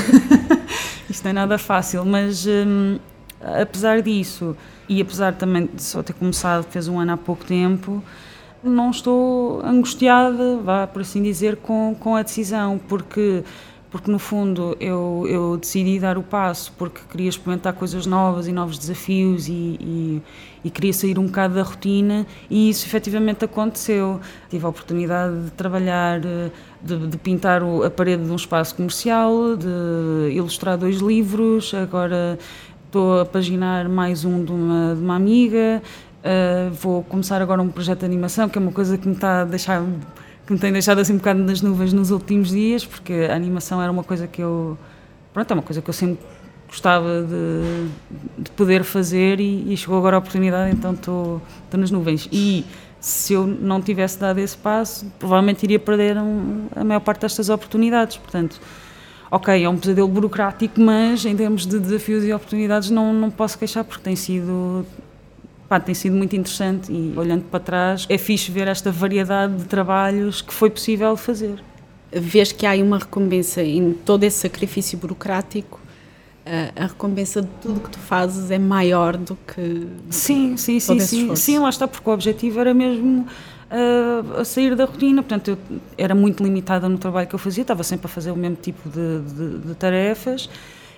isto 1.08 1.22
não 1.22 1.30
é 1.30 1.32
nada 1.32 1.58
fácil, 1.58 2.04
mas 2.04 2.44
hum, 2.44 2.98
apesar 3.40 4.02
disso, 4.02 4.56
e 4.88 5.00
apesar 5.00 5.32
também 5.34 5.70
de 5.72 5.80
só 5.80 6.02
ter 6.02 6.14
começado, 6.14 6.64
fez 6.64 6.88
um 6.88 6.98
ano 6.98 7.12
há 7.12 7.16
pouco 7.16 7.44
tempo, 7.44 8.02
não 8.64 8.90
estou 8.90 9.64
angustiada, 9.64 10.56
vá 10.56 10.88
por 10.88 11.02
assim 11.02 11.22
dizer, 11.22 11.54
com, 11.58 11.94
com 12.00 12.16
a 12.16 12.22
decisão, 12.22 12.80
porque 12.88 13.44
porque 13.90 14.10
no 14.10 14.18
fundo 14.18 14.76
eu, 14.78 15.26
eu 15.28 15.56
decidi 15.56 15.98
dar 15.98 16.16
o 16.16 16.22
passo 16.22 16.72
porque 16.78 17.00
queria 17.10 17.28
experimentar 17.28 17.72
coisas 17.72 18.06
novas 18.06 18.46
e 18.46 18.52
novos 18.52 18.78
desafios 18.78 19.48
e, 19.48 19.52
e, 19.52 20.22
e 20.64 20.70
queria 20.70 20.92
sair 20.92 21.18
um 21.18 21.26
bocado 21.26 21.54
da 21.54 21.62
rotina 21.62 22.24
e 22.48 22.70
isso 22.70 22.86
efetivamente 22.86 23.44
aconteceu. 23.44 24.20
Tive 24.48 24.64
a 24.64 24.68
oportunidade 24.68 25.44
de 25.44 25.50
trabalhar, 25.50 26.20
de, 26.20 27.06
de 27.08 27.18
pintar 27.18 27.62
a 27.62 27.90
parede 27.90 28.24
de 28.24 28.30
um 28.30 28.36
espaço 28.36 28.76
comercial, 28.76 29.56
de 29.56 30.34
ilustrar 30.34 30.78
dois 30.78 30.98
livros, 30.98 31.74
agora 31.74 32.38
estou 32.86 33.20
a 33.20 33.26
paginar 33.26 33.88
mais 33.88 34.24
um 34.24 34.44
de 34.44 34.52
uma, 34.52 34.94
de 34.94 35.00
uma 35.00 35.16
amiga, 35.16 35.82
eh, 36.22 36.70
vou 36.80 37.02
começar 37.02 37.40
agora 37.40 37.62
um 37.62 37.68
projeto 37.68 38.00
de 38.00 38.04
animação 38.04 38.48
que 38.48 38.58
é 38.58 38.60
uma 38.60 38.72
coisa 38.72 38.98
que 38.98 39.08
me 39.08 39.14
está 39.14 39.42
a 39.42 39.44
deixar 39.44 39.82
que 40.50 40.54
me 40.54 40.58
tem 40.58 40.72
deixado 40.72 40.98
assim 40.98 41.12
um 41.12 41.18
bocado 41.18 41.38
nas 41.44 41.62
nuvens 41.62 41.92
nos 41.92 42.10
últimos 42.10 42.48
dias, 42.48 42.84
porque 42.84 43.28
a 43.30 43.36
animação 43.36 43.80
era 43.80 43.90
uma 43.92 44.02
coisa 44.02 44.26
que 44.26 44.42
eu. 44.42 44.76
Pronto, 45.32 45.48
é 45.48 45.54
uma 45.54 45.62
coisa 45.62 45.80
que 45.80 45.88
eu 45.88 45.94
sempre 45.94 46.18
gostava 46.66 47.22
de, 47.22 48.42
de 48.42 48.50
poder 48.50 48.82
fazer 48.82 49.38
e, 49.38 49.72
e 49.72 49.76
chegou 49.76 49.96
agora 49.96 50.16
a 50.16 50.18
oportunidade, 50.18 50.74
então 50.74 50.92
estou 50.94 51.40
nas 51.72 51.92
nuvens. 51.92 52.28
E 52.32 52.64
se 52.98 53.32
eu 53.32 53.46
não 53.46 53.80
tivesse 53.80 54.18
dado 54.18 54.38
esse 54.40 54.56
passo, 54.56 55.06
provavelmente 55.20 55.62
iria 55.62 55.78
perder 55.78 56.16
um- 56.18 56.66
a 56.74 56.82
maior 56.82 57.00
parte 57.00 57.20
destas 57.20 57.48
oportunidades. 57.48 58.16
Portanto, 58.16 58.60
ok, 59.30 59.62
é 59.64 59.68
um 59.68 59.76
pesadelo 59.78 60.08
burocrático, 60.08 60.80
mas 60.80 61.24
em 61.24 61.36
termos 61.36 61.64
de 61.64 61.78
desafios 61.78 62.24
e 62.24 62.32
oportunidades 62.32 62.90
não, 62.90 63.12
não 63.12 63.30
posso 63.30 63.56
queixar, 63.56 63.84
porque 63.84 64.02
tem 64.02 64.16
sido 64.16 64.84
Pá, 65.70 65.78
tem 65.78 65.94
sido 65.94 66.16
muito 66.16 66.34
interessante 66.34 66.90
e 66.90 67.16
olhando 67.16 67.44
para 67.44 67.60
trás 67.60 68.04
é 68.08 68.18
fixe 68.18 68.50
ver 68.50 68.66
esta 68.66 68.90
variedade 68.90 69.54
de 69.54 69.66
trabalhos 69.66 70.42
que 70.42 70.52
foi 70.52 70.68
possível 70.68 71.16
fazer. 71.16 71.62
Vês 72.10 72.50
que 72.50 72.66
há 72.66 72.70
aí 72.70 72.82
uma 72.82 72.98
recompensa 72.98 73.62
em 73.62 73.92
todo 73.92 74.24
esse 74.24 74.38
sacrifício 74.38 74.98
burocrático 74.98 75.78
a, 76.44 76.82
a, 76.82 76.86
recompensa 76.88 77.42
de 77.42 77.48
tudo 77.62 77.78
que 77.78 77.90
tu 77.90 78.00
fazes 78.00 78.50
é 78.50 78.58
maior 78.58 79.16
do 79.16 79.36
que. 79.36 79.86
Sim, 80.10 80.56
sim, 80.56 80.80
sim, 80.80 80.98
sim. 80.98 81.36
Sim, 81.36 81.60
lá 81.60 81.68
está, 81.68 81.86
porque 81.86 82.10
o 82.10 82.12
objetivo 82.12 82.58
era 82.58 82.74
mesmo 82.74 83.24
uh, 83.70 84.40
a 84.40 84.44
sair 84.44 84.74
da 84.74 84.86
rotina. 84.86 85.22
Portanto, 85.22 85.52
eu 85.52 85.80
era 85.96 86.16
muito 86.16 86.42
limitada 86.42 86.88
no 86.88 86.98
trabalho 86.98 87.28
que 87.28 87.34
eu 87.36 87.38
fazia, 87.38 87.62
estava 87.62 87.84
sempre 87.84 88.06
a 88.06 88.08
fazer 88.08 88.32
o 88.32 88.36
mesmo 88.36 88.56
tipo 88.56 88.88
de, 88.88 89.20
de, 89.20 89.68
de 89.68 89.74
tarefas. 89.76 90.50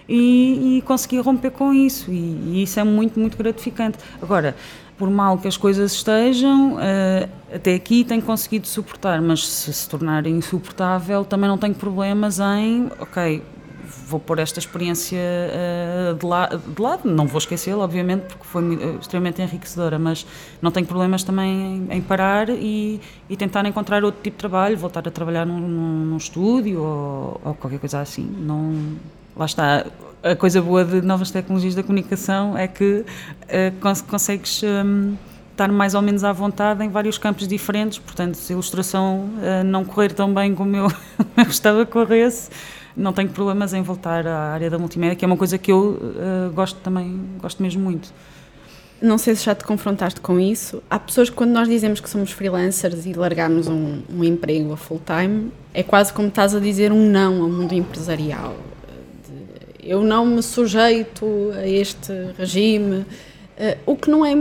E, 0.08 0.78
e, 0.78 0.82
consegui 0.82 1.20
romper 1.20 1.50
com 1.50 1.72
isso, 1.72 2.10
e, 2.10 2.14
e, 2.14 2.62
isso 2.62 2.78
é 2.78 2.84
muito, 2.84 3.18
muito 3.18 3.36
gratificante. 3.36 3.98
Agora, 4.20 4.56
por 4.98 5.10
mal 5.10 5.38
que 5.38 5.48
as 5.48 5.56
coisas 5.56 5.92
estejam, 5.92 6.74
uh, 6.74 7.28
até 7.54 7.74
aqui 7.74 8.04
tenho 8.04 8.22
conseguido 8.22 8.66
suportar, 8.66 9.20
mas 9.20 9.46
se 9.46 9.72
se 9.72 9.88
tornar 9.88 10.26
insuportável, 10.26 11.24
também 11.24 11.48
não 11.48 11.58
tenho 11.58 11.74
problemas 11.74 12.38
em, 12.38 12.90
ok, 13.00 13.42
vou 14.06 14.20
pôr 14.20 14.38
esta 14.38 14.58
experiência 14.58 15.18
uh, 15.18 16.14
de, 16.14 16.24
la 16.24 16.46
de, 16.46 16.80
lado, 16.80 17.10
não 17.10 17.26
vou 17.26 17.38
esquecê-la, 17.38 17.84
obviamente, 17.84 18.22
porque 18.22 18.44
foi 18.44 18.62
uh, 18.62 18.98
extremamente 19.00 19.42
enriquecedora, 19.42 19.98
mas 19.98 20.26
não 20.60 20.70
tenho 20.70 20.86
problemas 20.86 21.22
também 21.22 21.86
em, 21.90 21.96
em 21.96 22.00
parar 22.00 22.48
e, 22.48 23.00
e, 23.28 23.36
tentar 23.36 23.64
encontrar 23.66 24.04
outro 24.04 24.22
tipo 24.22 24.36
de 24.36 24.40
trabalho, 24.40 24.76
voltar 24.76 25.06
a 25.06 25.10
trabalhar 25.10 25.44
num, 25.44 25.58
num, 25.60 26.04
num 26.06 26.16
estúdio 26.16 26.82
ou, 26.82 27.40
ou, 27.44 27.54
qualquer 27.54 27.78
coisa 27.78 28.00
assim. 28.00 28.24
Não, 28.24 28.96
lá 29.36 29.46
está. 29.46 29.86
A 30.22 30.36
coisa 30.36 30.62
boa 30.62 30.84
de 30.84 31.02
novas 31.02 31.32
tecnologias 31.32 31.74
da 31.74 31.82
comunicação 31.82 32.56
é 32.56 32.68
que 32.68 33.04
uh, 33.04 33.80
cons 33.80 34.02
consegues. 34.02 34.62
Um, 34.62 35.16
estar 35.52 35.70
mais 35.70 35.94
ou 35.94 36.00
menos 36.00 36.24
à 36.24 36.32
vontade 36.32 36.82
em 36.82 36.88
vários 36.88 37.18
campos 37.18 37.46
diferentes, 37.46 37.98
portanto, 37.98 38.36
se 38.36 38.50
a 38.50 38.54
ilustração 38.54 39.28
não 39.66 39.84
correr 39.84 40.10
tão 40.10 40.32
bem 40.32 40.54
como 40.54 40.74
eu 40.74 40.90
gostava 41.36 41.84
que 41.84 41.92
corresse, 41.92 42.48
não 42.96 43.12
tenho 43.12 43.28
problemas 43.28 43.72
em 43.72 43.82
voltar 43.82 44.26
à 44.26 44.52
área 44.52 44.70
da 44.70 44.78
multimédia, 44.78 45.16
que 45.16 45.24
é 45.24 45.26
uma 45.26 45.36
coisa 45.36 45.56
que 45.58 45.72
eu 45.72 45.98
uh, 46.00 46.52
gosto 46.52 46.78
também, 46.80 47.20
gosto 47.40 47.62
mesmo 47.62 47.82
muito. 47.82 48.12
Não 49.00 49.18
sei 49.18 49.34
se 49.34 49.44
já 49.44 49.54
te 49.54 49.64
confrontaste 49.64 50.20
com 50.20 50.38
isso. 50.38 50.80
Há 50.88 50.98
pessoas 50.98 51.28
que, 51.28 51.34
quando 51.34 51.50
nós 51.50 51.66
dizemos 51.68 52.00
que 52.00 52.08
somos 52.08 52.30
freelancers 52.30 53.04
e 53.04 53.12
largamos 53.14 53.66
um, 53.66 54.02
um 54.08 54.22
emprego 54.22 54.72
a 54.72 54.76
full 54.76 55.00
time, 55.04 55.50
é 55.74 55.82
quase 55.82 56.12
como 56.12 56.28
estás 56.28 56.54
a 56.54 56.60
dizer 56.60 56.92
um 56.92 57.10
não 57.10 57.42
ao 57.42 57.48
mundo 57.48 57.72
empresarial. 57.72 58.54
Eu 59.82 60.02
não 60.02 60.24
me 60.24 60.42
sujeito 60.42 61.52
a 61.56 61.66
este 61.66 62.12
regime, 62.38 62.98
uh, 62.98 63.78
o 63.84 63.96
que 63.96 64.10
não 64.10 64.24
é 64.24 64.34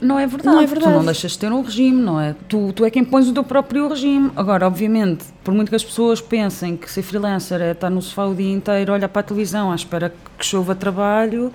não 0.00 0.18
é 0.18 0.26
verdade. 0.26 0.56
Não 0.56 0.62
é 0.62 0.66
verdade. 0.66 0.92
Tu 0.92 0.96
não 0.96 1.04
deixas 1.04 1.32
de 1.32 1.38
ter 1.38 1.52
um 1.52 1.60
regime, 1.60 2.00
não 2.00 2.20
é? 2.20 2.34
Tu, 2.48 2.72
tu 2.72 2.84
é 2.84 2.90
quem 2.90 3.04
pões 3.04 3.28
o 3.28 3.34
teu 3.34 3.44
próprio 3.44 3.86
regime. 3.88 4.30
Agora, 4.34 4.66
obviamente, 4.66 5.26
por 5.44 5.52
muito 5.52 5.68
que 5.68 5.74
as 5.74 5.84
pessoas 5.84 6.20
pensem 6.20 6.76
que 6.76 6.90
ser 6.90 7.02
freelancer 7.02 7.60
é 7.60 7.72
estar 7.72 7.90
no 7.90 8.00
sofá 8.00 8.24
o 8.24 8.34
dia 8.34 8.50
inteiro, 8.50 8.92
olhar 8.92 9.08
para 9.08 9.20
a 9.20 9.22
televisão 9.22 9.70
à 9.70 9.74
espera 9.74 10.12
que 10.38 10.46
chova 10.46 10.74
trabalho, 10.74 11.52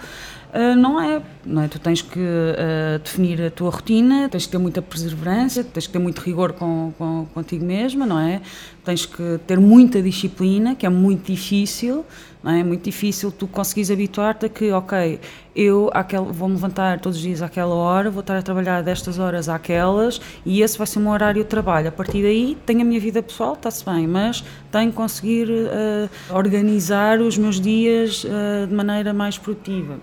Uh, 0.56 0.74
não 0.74 1.02
é, 1.02 1.22
não 1.46 1.64
é? 1.64 1.68
Tu 1.68 1.78
tens 1.80 2.02
que 2.02 2.18
uh, 2.18 2.98
definir 3.04 3.42
a 3.42 3.52
tua 3.52 3.70
rotina, 3.70 4.30
tens 4.30 4.46
que 4.46 4.54
ter 4.54 4.58
muita 4.58 4.82
perseverança, 4.82 5.66
tens 5.66 5.86
que 5.86 5.92
ter 5.92 6.00
muito 6.00 6.20
rigor 6.20 6.54
com, 6.54 6.94
com, 6.98 7.28
contigo 7.34 7.66
mesma, 7.66 8.06
não 8.06 8.18
é? 8.18 8.42
Tens 8.86 9.06
que 9.06 9.38
ter 9.46 9.60
muita 9.60 10.02
disciplina, 10.02 10.74
que 10.74 10.86
é 10.86 10.90
muito 10.90 11.30
difícil, 11.30 12.06
não 12.42 12.54
é? 12.54 12.62
É 12.62 12.64
muito 12.64 12.86
difícil 12.86 13.34
tu 13.34 13.48
conseguires 13.48 13.92
habituar-te 13.92 14.46
a 14.46 14.50
que, 14.50 14.72
ok, 14.72 15.20
eu 15.54 15.92
vou-me 16.32 16.54
levantar 16.54 17.02
todos 17.02 17.18
os 17.18 17.24
dias 17.24 17.42
àquela 17.42 17.76
hora, 17.76 18.10
vou 18.10 18.22
estar 18.22 18.38
a 18.38 18.42
trabalhar 18.42 18.82
destas 18.82 19.20
horas 19.20 19.50
àquelas 19.50 20.22
e 20.46 20.62
esse 20.62 20.78
vai 20.78 20.88
ser 20.88 21.00
o 21.00 21.02
meu 21.02 21.12
horário 21.12 21.44
de 21.44 21.50
trabalho. 21.50 21.90
A 21.90 21.92
partir 21.92 22.24
daí 22.24 22.58
tenho 22.66 22.80
a 22.80 22.86
minha 22.86 23.00
vida 23.02 23.22
pessoal, 23.22 23.56
está-se 23.56 23.84
bem, 23.84 24.08
mas 24.08 24.42
tenho 24.72 24.90
que 24.90 24.96
conseguir 24.96 25.50
uh, 25.50 26.10
organizar 26.34 27.20
os 27.20 27.38
meus 27.38 27.60
dias 27.60 28.26
de 28.70 28.74
maneira 28.74 29.14
mais 29.14 29.38
produtiva 29.38 30.00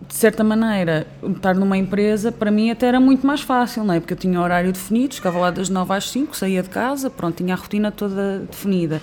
de 0.00 0.14
certa 0.14 0.44
maneira, 0.44 1.06
estar 1.22 1.54
numa 1.54 1.76
empresa, 1.76 2.30
para 2.30 2.50
mim 2.50 2.70
até 2.70 2.86
era 2.86 3.00
muito 3.00 3.26
mais 3.26 3.40
fácil, 3.40 3.82
não 3.82 3.94
é? 3.94 4.00
Porque 4.00 4.12
eu 4.12 4.18
tinha 4.18 4.40
horário 4.40 4.70
definido, 4.70 5.14
chegava 5.14 5.38
lá 5.38 5.50
das 5.50 5.68
9 5.68 5.94
às 5.94 6.10
5, 6.10 6.36
saía 6.36 6.62
de 6.62 6.68
casa, 6.68 7.08
pronto, 7.08 7.36
tinha 7.36 7.54
a 7.54 7.56
rotina 7.56 7.90
toda 7.90 8.40
definida. 8.40 9.00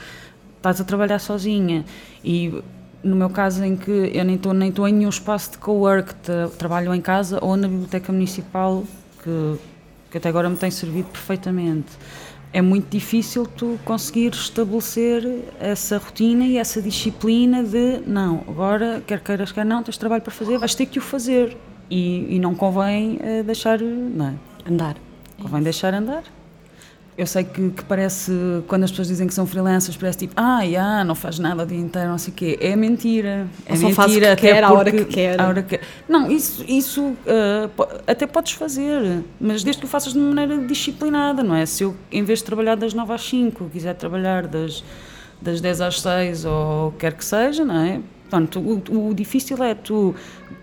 Estás 0.57 0.79
a 0.79 0.83
trabalhar 0.83 1.19
sozinha 1.19 1.83
e 2.23 2.61
no 3.03 3.15
meu 3.15 3.29
caso 3.29 3.63
em 3.63 3.75
que 3.75 4.11
eu 4.13 4.23
nem 4.23 4.35
estou 4.35 4.53
nem 4.53 4.69
estou 4.69 4.87
em 4.87 4.93
nenhum 4.93 5.09
espaço 5.09 5.51
de 5.51 5.57
co-work, 5.57 6.13
trabalho 6.57 6.93
em 6.93 7.01
casa 7.01 7.37
ou 7.41 7.57
na 7.57 7.67
biblioteca 7.67 8.13
municipal, 8.13 8.83
que, 9.21 9.55
que 10.09 10.17
até 10.19 10.29
agora 10.29 10.49
me 10.49 10.55
tem 10.55 10.71
servido 10.71 11.09
perfeitamente 11.09 11.91
é 12.53 12.61
muito 12.61 12.87
difícil 12.87 13.47
tu 13.47 13.79
conseguir 13.83 14.31
estabelecer 14.31 15.43
essa 15.59 15.97
rotina 15.97 16.45
e 16.45 16.57
essa 16.57 16.79
disciplina 16.79 17.63
de 17.63 17.99
não, 18.05 18.43
agora 18.47 19.03
quer 19.07 19.19
queiras, 19.19 19.51
quer 19.51 19.65
não, 19.65 19.81
tens 19.81 19.97
trabalho 19.97 20.21
para 20.21 20.31
fazer, 20.31 20.59
vais 20.59 20.75
ter 20.75 20.85
que 20.85 20.99
o 20.99 21.01
fazer. 21.01 21.57
E, 21.89 22.35
e 22.35 22.39
não 22.39 22.55
convém 22.55 23.17
uh, 23.17 23.43
deixar 23.43 23.79
não 23.79 24.27
é? 24.27 24.33
andar. 24.71 24.95
Convém 25.41 25.61
deixar 25.61 25.93
andar. 25.93 26.23
Eu 27.15 27.27
sei 27.27 27.43
que, 27.43 27.69
que, 27.69 27.83
parece, 27.85 28.31
quando 28.67 28.83
as 28.83 28.89
pessoas 28.89 29.07
dizem 29.07 29.27
que 29.27 29.33
são 29.33 29.45
freelancers, 29.45 29.95
parece 29.95 30.19
tipo, 30.19 30.33
ah, 30.35 30.61
yeah, 30.63 31.03
não 31.03 31.13
faz 31.13 31.37
nada 31.37 31.61
o 31.61 31.65
dia 31.65 31.77
inteiro, 31.77 32.09
não 32.09 32.17
sei 32.17 32.33
o 32.33 32.35
quê. 32.35 32.57
É 32.59 32.75
mentira. 32.75 33.47
É 33.67 33.73
Ou 33.73 33.79
mentira. 33.79 34.33
até 34.33 34.41
quer, 34.41 34.63
a 34.63 34.73
hora 34.73 34.91
que 34.91 35.05
quer. 35.05 35.39
A 35.39 35.47
hora 35.47 35.61
que... 35.61 35.79
Não, 36.09 36.31
isso, 36.31 36.65
isso 36.67 37.03
uh, 37.03 37.99
até 38.07 38.25
podes 38.25 38.53
fazer, 38.53 39.23
mas 39.39 39.63
desde 39.63 39.79
que 39.79 39.85
o 39.85 39.89
faças 39.89 40.13
de 40.13 40.19
maneira 40.19 40.57
disciplinada, 40.65 41.43
não 41.43 41.55
é? 41.55 41.67
Se 41.67 41.83
eu, 41.83 41.95
em 42.11 42.23
vez 42.23 42.39
de 42.39 42.45
trabalhar 42.45 42.75
das 42.75 42.95
9 42.95 43.13
às 43.13 43.21
5, 43.21 43.69
quiser 43.69 43.93
trabalhar 43.93 44.47
das, 44.47 44.83
das 45.39 45.61
10 45.61 45.81
às 45.81 46.01
6 46.01 46.45
ou 46.45 46.93
quer 46.93 47.13
que 47.13 47.23
seja, 47.23 47.63
não 47.63 47.77
é? 47.77 48.01
Portanto, 48.27 48.59
o, 48.59 49.09
o 49.09 49.13
difícil 49.13 49.63
é 49.63 49.75
tu 49.75 50.15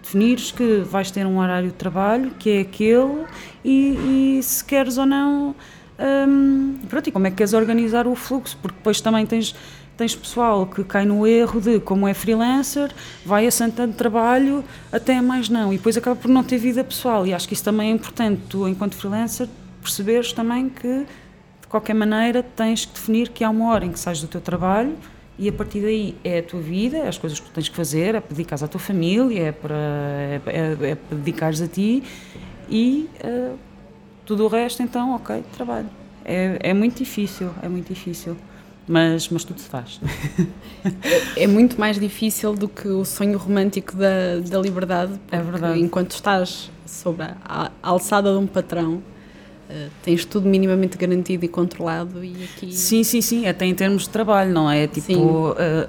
definires 0.03 0.51
que 0.51 0.79
vais 0.79 1.13
ter 1.13 1.25
um 1.25 1.39
horário 1.39 1.69
de 1.69 1.75
trabalho, 1.75 2.33
que 2.37 2.51
é 2.51 2.61
aquele, 2.63 3.25
e, 3.65 4.39
e 4.39 4.43
se 4.43 4.65
queres 4.65 4.99
ou 4.99 5.07
não 5.07 5.55
um, 6.01 6.79
pronto, 6.89 7.09
e 7.09 7.13
como 7.13 7.27
é 7.27 7.31
que 7.31 7.37
queres 7.37 7.53
organizar 7.53 8.07
o 8.07 8.15
fluxo? 8.15 8.57
Porque 8.63 8.77
depois 8.77 9.01
também 9.03 9.27
tens, 9.27 9.55
tens 9.99 10.17
pessoal 10.17 10.67
que 10.67 10.83
cai 10.83 11.05
no 11.05 11.27
erro 11.27 11.61
de, 11.61 11.79
como 11.79 12.09
é 12.09 12.15
freelancer, 12.15 12.91
vai 13.25 13.47
a 13.47 13.51
Santa 13.51 13.87
de 13.87 13.93
trabalho 13.93 14.65
até 14.91 15.21
mais 15.21 15.51
não, 15.51 15.73
e 15.73 15.77
depois 15.77 15.97
acaba 15.99 16.17
por 16.17 16.31
não 16.31 16.43
ter 16.43 16.57
vida 16.57 16.83
pessoal. 16.83 17.27
E 17.27 17.35
acho 17.35 17.47
que 17.47 17.53
isso 17.53 17.65
também 17.65 17.91
é 17.91 17.93
importante, 17.93 18.41
tu, 18.49 18.67
enquanto 18.67 18.95
freelancer, 18.95 19.47
perceberes 19.83 20.33
também 20.33 20.71
que, 20.71 21.05
de 21.61 21.67
qualquer 21.69 21.95
maneira, 21.95 22.43
tens 22.43 22.87
que 22.87 22.95
definir 22.95 23.29
que 23.29 23.45
há 23.45 23.51
uma 23.51 23.71
hora 23.71 23.85
em 23.85 23.93
que 23.93 24.01
sais 24.01 24.23
do 24.23 24.27
teu 24.27 24.41
trabalho 24.41 24.97
e 25.39 25.49
a 25.49 25.53
partir 25.53 25.81
daí 25.81 26.17
é 26.25 26.39
a 26.39 26.43
tua 26.43 26.61
vida, 26.61 26.97
é 26.97 27.09
as 27.09 27.19
coisas 27.19 27.39
que 27.39 27.47
tu 27.47 27.53
tens 27.53 27.69
que 27.69 27.77
fazer, 27.77 28.15
é 28.15 28.23
dedicares 28.27 28.63
à 28.63 28.69
tua 28.69 28.81
família, 28.81 29.49
é 29.49 29.53
para, 29.53 29.75
é, 29.75 30.41
é, 30.47 30.91
é 30.93 30.97
dedicares 31.15 31.61
a 31.61 31.69
ti 31.69 32.03
e. 32.71 33.07
Uh, 33.23 33.70
tudo 34.31 34.45
o 34.45 34.49
resto, 34.49 34.81
então, 34.81 35.17
ok, 35.17 35.43
trabalho. 35.57 35.89
É, 36.25 36.57
é 36.61 36.73
muito 36.73 36.99
difícil, 36.99 37.51
é 37.61 37.69
muito 37.69 37.93
difícil. 37.93 38.37
Mas, 38.87 39.29
mas 39.29 39.43
tudo 39.43 39.61
se 39.61 39.69
faz. 39.69 40.01
É, 41.35 41.43
é 41.43 41.47
muito 41.49 41.79
mais 41.81 41.99
difícil 41.99 42.55
do 42.55 42.69
que 42.69 42.87
o 42.87 43.05
sonho 43.05 43.37
romântico 43.37 43.97
da, 43.97 44.39
da 44.49 44.59
liberdade. 44.61 45.13
É 45.33 45.41
verdade. 45.41 45.81
Enquanto 45.81 46.13
estás 46.13 46.71
sobre 46.87 47.25
a, 47.25 47.35
a 47.45 47.71
alçada 47.83 48.31
de 48.31 48.39
um 48.39 48.47
patrão, 48.47 48.95
uh, 48.95 49.91
tens 50.03 50.25
tudo 50.25 50.49
minimamente 50.49 50.97
garantido 50.97 51.45
e 51.45 51.49
controlado 51.49 52.25
e 52.25 52.45
aqui... 52.45 52.73
Sim, 52.73 53.03
sim, 53.03 53.21
sim, 53.21 53.49
até 53.49 53.67
em 53.67 53.75
termos 53.75 54.05
de 54.05 54.11
trabalho, 54.11 54.53
não 54.53 54.71
é? 54.71 54.87
Tipo, 54.87 55.51
uh, 55.51 55.89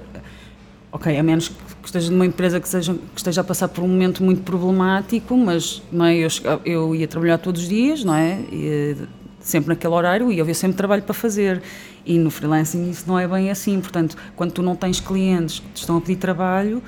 ok, 0.92 1.16
a 1.16 1.22
menos 1.22 1.48
que 1.48 1.71
que 1.82 1.88
esteja 1.88 2.12
numa 2.12 2.26
empresa 2.26 2.60
que, 2.60 2.70
seja, 2.70 2.94
que 2.94 3.18
esteja 3.18 3.42
a 3.42 3.44
passar 3.44 3.68
por 3.68 3.84
um 3.84 3.88
momento 3.88 4.24
muito 4.24 4.42
problemático, 4.44 5.36
mas 5.36 5.82
não 5.92 6.06
é, 6.06 6.16
eu, 6.16 6.30
eu 6.64 6.96
ia 6.96 7.08
trabalhar 7.08 7.38
todos 7.38 7.64
os 7.64 7.68
dias, 7.68 8.04
não 8.04 8.16
é? 8.16 8.40
E, 8.52 8.96
sempre 9.42 9.70
naquele 9.70 9.94
horário 9.94 10.32
e 10.32 10.40
havia 10.40 10.54
sempre 10.54 10.78
trabalho 10.78 11.04
para 11.04 11.14
fazer. 11.14 11.62
E 12.06 12.18
no 12.18 12.32
freelancing 12.32 12.90
isso 12.90 13.06
não 13.08 13.20
é 13.20 13.28
bem 13.28 13.52
assim. 13.52 13.80
Portanto, 13.80 14.16
quando 14.36 14.52
tu 14.52 14.62
não 14.62 14.76
tens 14.76 15.00
clientes 15.00 15.60
que 15.60 15.68
te 15.70 15.78
estão 15.78 15.98
a 15.98 16.02
pedir 16.02 16.18
trabalho, 16.18 16.82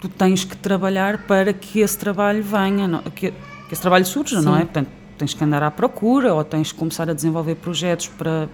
tu 0.00 0.08
tens 0.08 0.44
que 0.44 0.56
trabalhar 0.56 1.18
para 1.26 1.52
que 1.52 1.80
esse 1.80 1.98
trabalho 1.98 2.42
venha, 2.42 2.88
não, 2.88 3.02
que, 3.02 3.30
que, 3.30 3.72
esse 3.72 3.82
trabalho 3.82 4.06
surja, 4.06 4.38
Sim. 4.38 4.44
não 4.44 4.56
é? 4.56 4.60
Portanto, 4.60 4.88
tens 5.18 5.34
que 5.34 5.44
andar 5.44 5.62
à 5.62 5.70
procura 5.70 6.34
ou 6.34 6.42
tens 6.42 6.72
que 6.72 6.78
começar 6.78 7.08
a 7.08 7.12
desenvolver 7.12 7.56
projetos 7.56 8.08
para, 8.08 8.48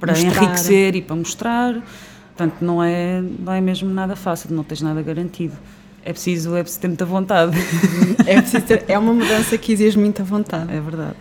para 0.00 0.18
enriquecer 0.18 0.96
e 0.96 1.02
para 1.02 1.16
mostrar. 1.16 1.82
Portanto, 2.38 2.64
não 2.64 2.80
é, 2.80 3.20
não 3.20 3.52
é 3.52 3.60
mesmo 3.60 3.90
nada 3.90 4.14
fácil, 4.14 4.54
não 4.54 4.62
tens 4.62 4.80
nada 4.80 5.02
garantido. 5.02 5.56
É 6.04 6.12
preciso, 6.12 6.54
é 6.54 6.62
preciso 6.62 6.80
ter 6.80 6.86
muita 6.86 7.04
vontade. 7.04 7.56
é, 8.24 8.40
preciso 8.40 8.64
ter, 8.64 8.84
é 8.86 8.96
uma 8.96 9.12
mudança 9.12 9.58
que 9.58 9.72
exige 9.72 9.98
muita 9.98 10.22
vontade. 10.22 10.72
É 10.72 10.80
verdade. 10.80 11.16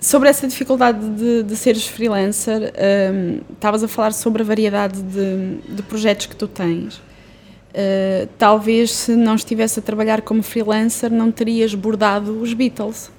Sobre 0.00 0.30
essa 0.30 0.48
dificuldade 0.48 1.06
de, 1.10 1.42
de 1.42 1.56
seres 1.56 1.86
freelancer, 1.86 2.72
um, 3.12 3.40
estavas 3.52 3.84
a 3.84 3.88
falar 3.88 4.14
sobre 4.14 4.40
a 4.40 4.46
variedade 4.46 5.02
de, 5.02 5.58
de 5.74 5.82
projetos 5.82 6.24
que 6.24 6.34
tu 6.34 6.48
tens. 6.48 6.96
Uh, 6.96 8.26
talvez 8.38 8.92
se 8.92 9.14
não 9.14 9.34
estivesse 9.34 9.78
a 9.78 9.82
trabalhar 9.82 10.22
como 10.22 10.42
freelancer 10.42 11.12
não 11.12 11.30
terias 11.30 11.74
bordado 11.74 12.40
os 12.40 12.54
Beatles. 12.54 13.12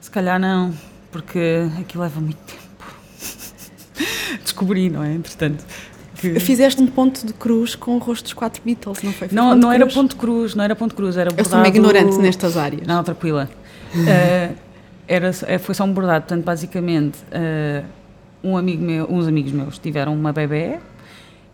Se 0.00 0.08
calhar 0.12 0.38
não, 0.38 0.72
porque 1.10 1.66
aquilo 1.80 2.04
leva 2.04 2.20
muito 2.20 2.38
tempo. 2.38 2.94
Descobri, 4.44 4.88
não 4.88 5.02
é? 5.02 5.12
Entretanto 5.12 5.64
que... 6.32 6.40
Fizeste 6.40 6.80
um 6.82 6.86
ponto 6.86 7.26
de 7.26 7.32
cruz 7.32 7.74
com 7.74 7.96
o 7.96 7.98
rosto 7.98 8.24
dos 8.24 8.32
quatro 8.32 8.62
Beatles, 8.64 9.02
não 9.02 9.12
foi? 9.12 9.28
foi 9.28 9.36
não 9.36 9.54
não 9.54 9.72
era 9.72 9.86
ponto 9.86 10.16
cruz, 10.16 10.54
não 10.54 10.64
era 10.64 10.74
ponto 10.74 10.94
cruz, 10.94 11.16
era 11.16 11.30
bordado... 11.30 11.48
Eu 11.48 11.50
sou 11.50 11.58
uma 11.58 11.68
ignorante 11.68 12.18
nestas 12.18 12.56
áreas. 12.56 12.86
Não, 12.86 13.02
tranquila. 13.02 13.48
uh, 13.94 14.54
era, 15.06 15.30
eh, 15.46 15.58
foi 15.58 15.74
só 15.74 15.84
um 15.84 15.92
bordado, 15.92 16.26
portanto, 16.26 16.44
basicamente, 16.44 17.18
uh, 17.32 17.84
um 18.42 18.56
amigo 18.56 18.82
meu, 18.82 19.06
uns 19.10 19.26
amigos 19.26 19.52
meus 19.52 19.78
tiveram 19.78 20.14
uma 20.14 20.32
bebê 20.32 20.78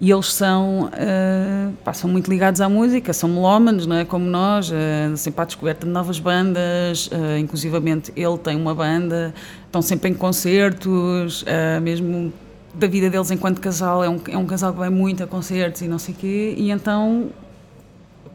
e 0.01 0.11
eles 0.11 0.33
são, 0.33 0.87
uh, 0.87 1.73
pá, 1.85 1.93
são 1.93 2.09
muito 2.09 2.31
ligados 2.31 2.61
à 2.61 2.69
música, 2.69 3.13
são 3.13 3.29
melómanos, 3.29 3.87
não 3.87 3.97
é? 3.97 4.05
Como 4.05 4.25
nós, 4.25 4.71
uh, 4.71 5.17
sempre 5.17 5.43
à 5.43 5.45
descoberta 5.45 5.87
de 5.87 5.93
novas 5.93 6.19
bandas, 6.19 7.09
uh, 7.09 7.37
inclusivamente 7.39 8.11
ele 8.17 8.39
tem 8.39 8.57
uma 8.57 8.75
banda, 8.75 9.35
estão 9.67 9.83
sempre 9.83 10.09
em 10.09 10.15
concertos, 10.15 11.43
uh, 11.43 11.81
mesmo 11.83 12.33
da 12.75 12.87
vida 12.87 13.11
deles 13.11 13.31
enquanto 13.31 13.61
casal, 13.61 14.03
é 14.05 14.09
um, 14.09 14.21
é 14.29 14.37
um 14.37 14.47
casal 14.47 14.73
que 14.73 14.79
vai 14.79 14.91
muito 14.91 15.23
a 15.23 15.27
concertos 15.27 15.83
e 15.83 15.89
não 15.89 15.99
sei 15.99 16.15
o 16.15 16.17
quê, 16.17 16.55
e 16.57 16.71
então, 16.71 17.31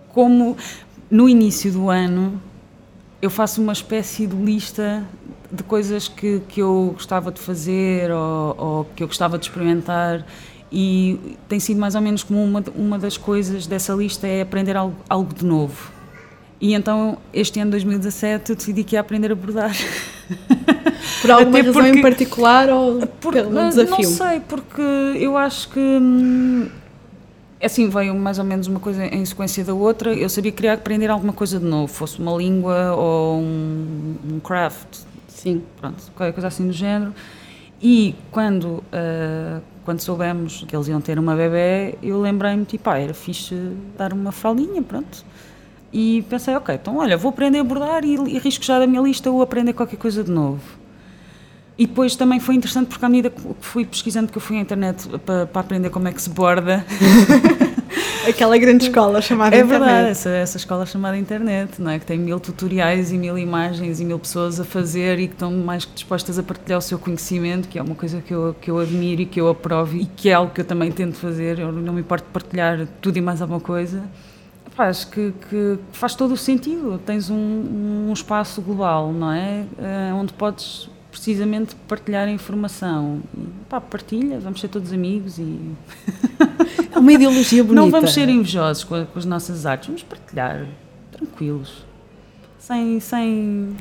como 0.09 0.57
no 1.09 1.29
início 1.29 1.71
do 1.71 1.89
ano 1.89 2.41
eu 3.21 3.29
faço 3.29 3.61
uma 3.61 3.73
espécie 3.73 4.27
de 4.27 4.35
lista 4.35 5.03
de 5.51 5.63
coisas 5.63 6.07
que, 6.07 6.41
que 6.47 6.61
eu 6.61 6.91
gostava 6.93 7.31
de 7.31 7.39
fazer 7.39 8.11
ou, 8.11 8.55
ou 8.57 8.85
que 8.95 9.03
eu 9.03 9.07
gostava 9.07 9.37
de 9.37 9.45
experimentar 9.45 10.25
e 10.71 11.37
tem 11.47 11.59
sido 11.59 11.79
mais 11.79 11.95
ou 11.95 12.01
menos 12.01 12.23
como 12.23 12.43
uma, 12.43 12.63
uma 12.75 12.99
das 12.99 13.17
coisas 13.17 13.65
dessa 13.65 13.93
lista 13.93 14.27
é 14.27 14.41
aprender 14.41 14.75
algo, 14.75 14.95
algo 15.09 15.33
de 15.33 15.45
novo. 15.45 15.91
E 16.59 16.73
então, 16.73 17.17
este 17.33 17.59
ano 17.59 17.69
de 17.69 17.77
2017, 17.77 18.51
eu 18.51 18.55
decidi 18.55 18.83
que 18.83 18.95
ia 18.95 18.99
aprender 18.99 19.31
a 19.31 19.35
bordar. 19.35 19.71
Por 21.21 21.31
alguma 21.31 21.59
Até 21.59 21.67
razão 21.67 21.83
porque, 21.83 21.99
em 21.99 22.01
particular 22.01 22.69
ou 22.69 23.07
por, 23.07 23.33
pelo 23.33 23.49
desafio? 23.51 23.89
Não 23.89 24.03
sei, 24.03 24.39
porque 24.41 24.81
eu 24.81 25.37
acho 25.37 25.69
que 25.69 25.79
hum, 25.79 26.67
assim 27.61 27.89
veio 27.89 28.15
mais 28.15 28.37
ou 28.39 28.45
menos 28.45 28.67
uma 28.67 28.79
coisa 28.79 29.05
em 29.05 29.25
sequência 29.25 29.63
da 29.63 29.73
outra. 29.73 30.13
Eu 30.13 30.29
sabia 30.29 30.51
que 30.51 30.57
queria 30.57 30.73
aprender 30.73 31.09
alguma 31.09 31.33
coisa 31.33 31.59
de 31.59 31.65
novo, 31.65 31.91
fosse 31.91 32.19
uma 32.19 32.35
língua 32.35 32.93
ou 32.95 33.39
um, 33.39 34.15
um 34.33 34.39
craft. 34.39 34.99
Sim. 35.27 35.63
Pronto, 35.79 36.11
qualquer 36.15 36.33
coisa 36.33 36.47
assim 36.47 36.67
do 36.67 36.73
género. 36.73 37.13
E 37.81 38.15
quando, 38.31 38.65
uh, 38.65 39.61
quando 39.83 39.99
soubemos 39.99 40.65
que 40.67 40.75
eles 40.75 40.87
iam 40.87 41.01
ter 41.01 41.19
uma 41.19 41.35
bebê, 41.35 41.97
eu 42.01 42.19
lembrei-me, 42.19 42.65
tipo, 42.65 42.89
ah, 42.89 42.97
era 42.97 43.13
fixe 43.13 43.55
dar 43.97 44.13
uma 44.13 44.31
fraldinha, 44.31 44.81
pronto. 44.81 45.25
E 45.97 46.23
pensei, 46.23 46.53
ok, 46.53 46.75
então 46.75 46.97
olha, 46.97 47.15
vou 47.15 47.29
aprender 47.29 47.59
a 47.59 47.63
bordar 47.63 48.03
e, 48.03 48.15
e 48.15 48.37
risco 48.37 48.65
já 48.65 48.77
da 48.77 48.85
minha 48.85 49.01
lista 49.01 49.31
ou 49.31 49.41
aprender 49.41 49.71
qualquer 49.71 49.95
coisa 49.95 50.25
de 50.25 50.29
novo. 50.29 50.59
E 51.77 51.87
depois 51.87 52.17
também 52.17 52.37
foi 52.37 52.55
interessante 52.55 52.87
porque 52.87 53.05
à 53.05 53.07
medida 53.07 53.29
que 53.29 53.41
fui 53.61 53.85
pesquisando 53.85 54.29
que 54.29 54.37
eu 54.37 54.41
fui 54.41 54.57
à 54.57 54.59
internet 54.59 55.07
para, 55.19 55.45
para 55.45 55.61
aprender 55.61 55.89
como 55.89 56.09
é 56.09 56.11
que 56.11 56.21
se 56.21 56.29
borda. 56.29 56.85
Aquela 58.27 58.57
grande 58.57 58.87
escola 58.87 59.21
chamada 59.21 59.55
é 59.55 59.59
internet. 59.59 59.81
É 59.81 59.85
verdade, 59.85 60.09
essa, 60.09 60.29
essa 60.31 60.57
escola 60.57 60.85
chamada 60.85 61.17
internet, 61.17 61.81
não 61.81 61.89
é? 61.89 61.97
Que 61.97 62.05
tem 62.05 62.19
mil 62.19 62.41
tutoriais 62.41 63.13
e 63.13 63.17
mil 63.17 63.37
imagens 63.37 64.01
e 64.01 64.03
mil 64.03 64.19
pessoas 64.19 64.59
a 64.59 64.65
fazer 64.65 65.17
e 65.17 65.29
que 65.29 65.33
estão 65.35 65.53
mais 65.53 65.85
que 65.85 65.93
dispostas 65.93 66.37
a 66.37 66.43
partilhar 66.43 66.79
o 66.79 66.81
seu 66.81 66.99
conhecimento, 66.99 67.69
que 67.69 67.79
é 67.79 67.81
uma 67.81 67.95
coisa 67.95 68.19
que 68.19 68.33
eu, 68.33 68.53
que 68.59 68.69
eu 68.69 68.79
admiro 68.79 69.21
e 69.21 69.25
que 69.25 69.39
eu 69.39 69.47
aprovo 69.47 69.95
e 69.95 70.05
que 70.05 70.27
é 70.27 70.33
algo 70.33 70.53
que 70.53 70.59
eu 70.59 70.65
também 70.65 70.91
tento 70.91 71.15
fazer. 71.15 71.57
Eu 71.57 71.71
não 71.71 71.93
me 71.93 72.01
importo 72.01 72.25
de 72.25 72.33
partilhar 72.33 72.85
tudo 72.99 73.15
e 73.15 73.21
mais 73.21 73.41
alguma 73.41 73.61
coisa. 73.61 74.03
Faz 74.75 75.05
que, 75.05 75.33
que 75.49 75.79
faz 75.93 76.15
todo 76.15 76.33
o 76.33 76.37
sentido. 76.37 76.99
Tens 77.05 77.29
um, 77.29 78.07
um 78.09 78.13
espaço 78.13 78.61
global, 78.61 79.13
não 79.13 79.31
é? 79.31 79.65
Uh, 79.77 80.15
onde 80.15 80.33
podes 80.33 80.89
precisamente 81.15 81.75
partilhar 81.87 82.27
a 82.27 82.31
informação. 82.31 83.21
Pá, 83.69 83.79
partilha, 83.79 84.37
vamos 84.39 84.59
ser 84.59 84.67
todos 84.67 84.91
amigos 84.91 85.39
e. 85.39 85.43
É 86.93 86.99
uma 86.99 87.11
ideologia 87.11 87.61
bonita. 87.61 87.81
Não 87.81 87.91
vamos 87.91 88.13
ser 88.13 88.29
invejosos 88.29 88.85
com, 88.85 89.05
com 89.05 89.19
as 89.19 89.25
nossas 89.25 89.65
artes, 89.65 89.87
vamos 89.87 90.03
partilhar, 90.03 90.65
tranquilos, 91.11 91.85
sem, 92.57 93.01
sem, 93.01 93.75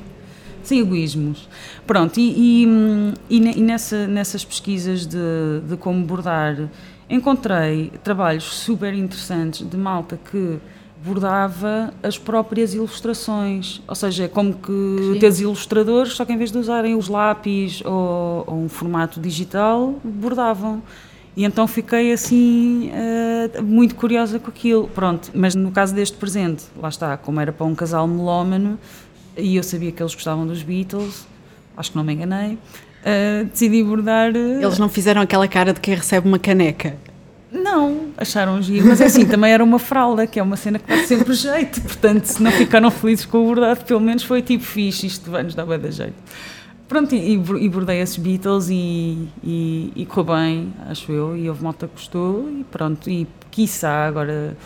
sem 0.64 0.80
egoísmos. 0.80 1.48
Pronto, 1.86 2.18
e, 2.18 2.64
e, 2.64 3.36
e 3.36 3.60
nessa, 3.60 4.08
nessas 4.08 4.44
pesquisas 4.44 5.06
de, 5.06 5.60
de 5.68 5.76
como 5.76 6.04
bordar, 6.04 6.68
encontrei 7.08 7.92
trabalhos 8.02 8.44
super 8.44 8.92
interessantes 8.92 9.68
de 9.68 9.76
malta 9.76 10.18
que 10.30 10.58
bordava 11.04 11.92
as 12.02 12.16
próprias 12.16 12.72
ilustrações, 12.72 13.82
ou 13.86 13.94
seja, 13.94 14.24
é 14.24 14.28
como 14.28 14.54
que 14.54 15.18
teres 15.20 15.38
ilustradores, 15.38 16.14
só 16.14 16.24
que 16.24 16.32
em 16.32 16.38
vez 16.38 16.50
de 16.50 16.56
usarem 16.56 16.94
os 16.94 17.08
lápis 17.08 17.82
ou, 17.84 18.44
ou 18.46 18.56
um 18.56 18.68
formato 18.68 19.20
digital, 19.20 19.94
bordavam. 20.02 20.82
E 21.36 21.44
então 21.44 21.66
fiquei 21.66 22.12
assim 22.12 22.90
uh, 22.90 23.62
muito 23.62 23.96
curiosa 23.96 24.38
com 24.38 24.48
aquilo. 24.48 24.88
Pronto, 24.88 25.30
mas 25.34 25.54
no 25.54 25.70
caso 25.70 25.94
deste 25.94 26.16
presente, 26.16 26.64
lá 26.80 26.88
está, 26.88 27.16
como 27.16 27.40
era 27.40 27.52
para 27.52 27.66
um 27.66 27.74
casal 27.74 28.06
melómano 28.06 28.78
e 29.36 29.56
eu 29.56 29.62
sabia 29.62 29.92
que 29.92 30.00
eles 30.02 30.14
gostavam 30.14 30.46
dos 30.46 30.62
Beatles, 30.62 31.26
acho 31.76 31.90
que 31.90 31.96
não 31.96 32.04
me 32.04 32.14
enganei, 32.14 32.54
uh, 32.54 33.44
decidi 33.44 33.82
bordar. 33.82 34.32
Uh, 34.32 34.62
eles 34.62 34.78
não 34.78 34.88
fizeram 34.88 35.20
aquela 35.20 35.48
cara 35.48 35.72
de 35.72 35.80
quem 35.80 35.94
recebe 35.94 36.26
uma 36.26 36.38
caneca. 36.38 36.96
Não, 37.54 38.08
acharam 38.16 38.60
giro, 38.60 38.88
mas 38.88 39.00
é 39.00 39.04
assim, 39.04 39.24
também 39.24 39.52
era 39.52 39.62
uma 39.62 39.78
fralda, 39.78 40.26
que 40.26 40.40
é 40.40 40.42
uma 40.42 40.56
cena 40.56 40.76
que 40.76 40.88
dá 40.88 41.04
sempre 41.04 41.32
jeito, 41.34 41.80
portanto, 41.82 42.24
se 42.24 42.42
não 42.42 42.50
ficaram 42.50 42.90
felizes 42.90 43.24
com 43.24 43.44
o 43.44 43.46
bordado, 43.46 43.84
pelo 43.84 44.00
menos 44.00 44.24
foi 44.24 44.42
tipo 44.42 44.64
fixe, 44.64 45.06
isto 45.06 45.30
vai-nos 45.30 45.54
dar 45.54 45.64
bem 45.64 45.78
da 45.78 45.88
jeito. 45.88 46.14
Pronto, 46.88 47.14
e, 47.14 47.32
e 47.34 47.68
bordei 47.68 48.00
esses 48.00 48.16
Beatles 48.16 48.68
e, 48.70 49.28
e, 49.42 49.92
e 49.94 50.04
correu 50.04 50.34
bem, 50.34 50.74
acho 50.90 51.12
eu, 51.12 51.36
e 51.36 51.48
houve 51.48 51.62
malta 51.62 51.86
que 51.86 51.94
gostou, 51.94 52.50
e 52.50 52.64
pronto, 52.64 53.08
e 53.08 53.26
quiçá 53.52 54.04
agora 54.04 54.56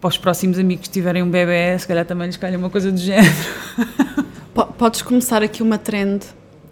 para 0.00 0.08
os 0.08 0.18
próximos 0.18 0.58
amigos 0.58 0.88
que 0.88 0.92
tiverem 0.92 1.22
um 1.22 1.30
bebê, 1.30 1.78
se 1.78 1.86
calhar 1.86 2.04
também 2.04 2.26
lhes 2.26 2.36
calha 2.36 2.58
uma 2.58 2.68
coisa 2.68 2.90
do 2.90 2.98
género. 2.98 3.32
Podes 4.76 5.02
começar 5.02 5.40
aqui 5.40 5.62
uma 5.62 5.78
trend, 5.78 6.24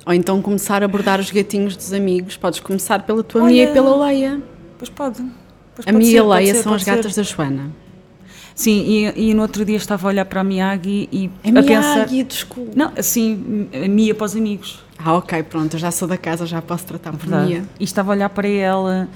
ou 0.04 0.12
então 0.12 0.42
começar 0.42 0.82
a 0.82 0.88
bordar 0.88 1.20
os 1.20 1.30
gatinhos 1.30 1.76
dos 1.76 1.92
amigos, 1.92 2.36
podes 2.36 2.58
começar 2.58 3.04
pela 3.04 3.22
tua 3.22 3.42
Olha, 3.44 3.52
Mia 3.52 3.70
e 3.70 3.72
pela 3.72 4.06
Leia. 4.06 4.42
Pois 4.80 4.88
pode. 4.88 5.22
Pois 5.74 5.86
a 5.86 5.92
Mia 5.92 6.10
e 6.10 6.18
a 6.18 6.24
Leia 6.24 6.54
são 6.62 6.72
as 6.72 6.82
gatas 6.82 7.12
ser. 7.12 7.20
da 7.20 7.28
Joana. 7.28 7.70
Sim, 8.54 8.80
e, 8.80 9.30
e, 9.30 9.34
no 9.34 9.42
outro 9.42 9.62
dia 9.62 9.76
estava 9.76 10.06
a 10.06 10.08
olhar 10.08 10.24
para 10.24 10.40
a 10.40 10.44
Miyagi 10.44 11.06
e 11.12 11.30
a, 11.44 11.50
Miyagi, 11.50 11.68
pensar... 11.68 12.06
desculpa. 12.24 12.72
Não, 12.74 12.92
assim, 12.96 13.68
a 13.74 13.86
Mia 13.86 14.14
para 14.14 14.24
os 14.24 14.34
amigos. 14.34 14.82
Ah, 14.98 15.14
ok, 15.14 15.42
pronto, 15.42 15.74
eu 15.74 15.80
já 15.80 15.90
sou 15.90 16.08
da 16.08 16.16
casa, 16.16 16.46
já 16.46 16.62
posso 16.62 16.86
tratar 16.86 17.12
por 17.12 17.20
Verdade. 17.20 17.46
Mia. 17.46 17.64
E 17.78 17.84
estava 17.84 18.12
a 18.12 18.14
olhar 18.14 18.30
para 18.30 18.48
ela 18.48 19.06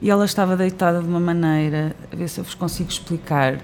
e 0.00 0.10
ela 0.10 0.24
estava 0.24 0.56
deitada 0.56 1.00
de 1.00 1.06
uma 1.06 1.20
maneira, 1.20 1.94
a 2.12 2.16
ver 2.16 2.28
se 2.28 2.40
eu 2.40 2.44
vos 2.44 2.54
consigo 2.54 2.90
explicar. 2.90 3.60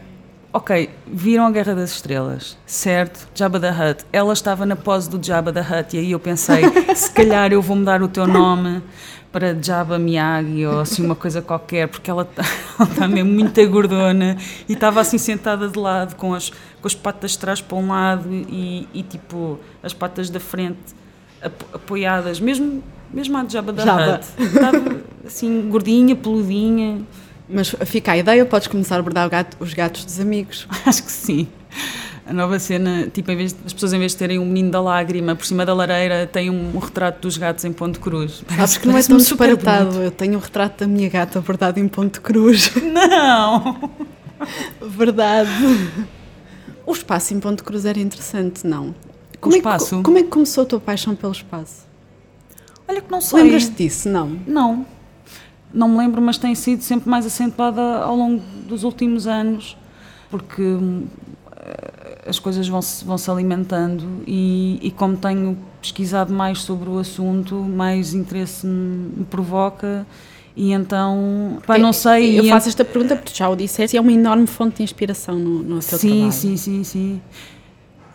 Ok, 0.53 0.89
viram 1.07 1.45
a 1.45 1.51
Guerra 1.51 1.75
das 1.75 1.91
Estrelas, 1.91 2.57
certo? 2.65 3.29
Jabba 3.35 3.59
the 3.59 3.71
Hutt. 3.71 4.05
Ela 4.13 4.33
estava 4.33 4.65
na 4.65 4.77
pose 4.77 5.11
do 5.11 5.25
Jabba 5.25 5.53
the 5.53 5.61
Hutt 5.61 5.97
e 5.97 5.99
aí 5.99 6.13
eu 6.13 6.21
pensei, 6.21 6.63
se 6.95 7.11
calhar 7.11 7.53
eu 7.53 7.61
vou 7.61 7.77
mudar 7.77 8.01
o 8.03 8.09
teu 8.09 8.27
nome 8.27 8.81
para 9.33 9.57
Jabba 9.61 9.99
Miyagi 9.99 10.67
ou 10.67 10.81
assim 10.81 11.05
uma 11.05 11.15
coisa 11.15 11.43
qualquer, 11.43 11.89
porque 11.89 12.11
ela 12.11 12.29
está 12.81 13.07
mesmo 13.07 13.31
muito 13.31 13.69
gordona 13.69 14.37
e 14.69 14.73
estava 14.73 15.01
assim 15.01 15.19
sentada 15.19 15.69
de 15.69 15.79
lado 15.79 16.17
com 16.17 16.35
as, 16.35 16.51
com 16.51 16.87
as 16.87 16.95
patas 16.95 17.33
de 17.33 17.39
trás 17.39 17.61
para 17.61 17.77
um 17.77 17.89
lado 17.89 18.29
e, 18.31 18.89
e 18.93 19.03
tipo 19.03 19.59
as 19.83 19.93
patas 19.93 20.31
da 20.31 20.41
frente 20.41 20.97
apoiadas, 21.73 22.41
mesmo, 22.41 22.83
mesmo 23.13 23.37
a 23.37 23.47
Jabba 23.47 23.73
da 23.73 24.15
Hutt. 24.15 24.27
Estava 24.39 24.97
assim 25.25 25.69
gordinha, 25.69 26.17
peludinha. 26.17 27.03
Mas 27.49 27.75
fica 27.87 28.13
a 28.13 28.17
ideia, 28.19 28.45
podes 28.45 28.69
começar 28.69 28.99
a 28.99 29.03
bordar 29.03 29.29
gato, 29.31 29.57
os 29.61 29.73
gatos 29.73 30.05
dos 30.05 30.21
amigos. 30.21 30.67
Acho 30.85 31.03
que 31.03 31.13
sim 31.13 31.49
a 32.29 32.33
nova 32.33 32.59
cena, 32.59 33.09
tipo, 33.11 33.35
vez 33.35 33.57
as 33.65 33.73
pessoas 33.73 33.95
em 33.95 33.99
vez 33.99 34.13
de 34.13 34.19
terem 34.19 34.39
um 34.39 34.45
menino 34.45 34.71
da 34.71 34.83
lágrima 34.83 35.35
por 35.35 35.47
cima 35.47 35.65
da 35.65 35.73
lareira, 35.73 36.27
têm 36.27 36.51
um, 36.51 36.77
um 36.77 36.79
retrato 36.79 37.23
dos 37.23 37.39
gatos 37.39 37.65
em 37.65 37.73
ponto 37.73 37.99
cruz. 37.99 38.45
Acho 38.59 38.79
que 38.79 38.87
não 38.87 38.99
é 38.99 39.03
tão 39.03 39.17
disparatado. 39.17 40.03
Eu 40.03 40.11
tenho 40.11 40.37
um 40.37 40.41
retrato 40.41 40.81
da 40.81 40.87
minha 40.87 41.09
gata 41.09 41.41
bordado 41.41 41.81
em 41.81 41.89
ponto 41.89 42.21
cruz. 42.21 42.71
Não! 42.85 43.91
Verdade. 44.81 45.51
O 46.85 46.93
espaço 46.93 47.33
em 47.33 47.41
ponto 47.41 47.65
cruz 47.65 47.87
era 47.87 47.99
interessante, 47.99 48.67
não? 48.67 48.95
Como 49.41 49.55
o 49.55 49.59
espaço? 49.59 49.95
É 49.95 49.99
que, 49.99 50.05
como 50.05 50.19
é 50.19 50.23
que 50.23 50.29
começou 50.29 50.63
a 50.63 50.67
tua 50.67 50.81
paixão 50.81 51.15
pelo 51.15 51.33
espaço? 51.33 51.87
Olha 52.87 53.01
que 53.01 53.11
não 53.11 53.21
sei. 53.21 53.43
Lembras-te 53.43 53.73
disso, 53.73 54.09
não? 54.09 54.39
Não. 54.47 54.87
Não 55.73 55.89
me 55.89 55.99
lembro, 55.99 56.21
mas 56.21 56.39
tem 56.39 56.55
sido 56.55 56.83
sempre 56.83 57.09
mais 57.09 57.27
acentuada 57.27 57.81
ao 57.81 58.15
longo 58.15 58.43
dos 58.67 58.85
últimos 58.85 59.27
anos, 59.27 59.77
porque 60.31 60.63
as 62.29 62.39
coisas 62.39 62.69
vão 62.69 62.83
se, 62.83 63.05
vão 63.05 63.17
-se 63.17 63.31
alimentando 63.31 64.05
e, 64.27 64.79
e, 64.83 64.91
como 64.91 65.17
tenho 65.17 65.57
pesquisado 65.81 66.33
mais 66.33 66.63
sobre 66.63 66.89
o 66.89 66.99
assunto, 66.99 67.55
mais 67.55 68.15
interesse 68.15 68.67
me 68.67 69.25
provoca 69.25 70.07
e 70.59 70.73
então, 70.73 71.59
pá, 71.65 71.79
não 71.79 71.93
sei... 71.93 72.37
Eu 72.37 72.45
faço 72.49 72.69
esta 72.69 72.85
pergunta 72.85 73.15
porque 73.15 73.33
já 73.33 73.49
o 73.49 73.55
disseste 73.55 73.97
é 73.97 74.01
uma 74.01 74.11
enorme 74.11 74.49
fonte 74.49 74.79
de 74.79 74.83
inspiração 74.83 75.39
no, 75.39 75.63
no 75.63 75.79
teu 75.79 75.97
sim, 75.97 76.09
trabalho. 76.09 76.33
Sim, 76.33 76.57
sim, 76.57 76.83
sim, 76.83 77.21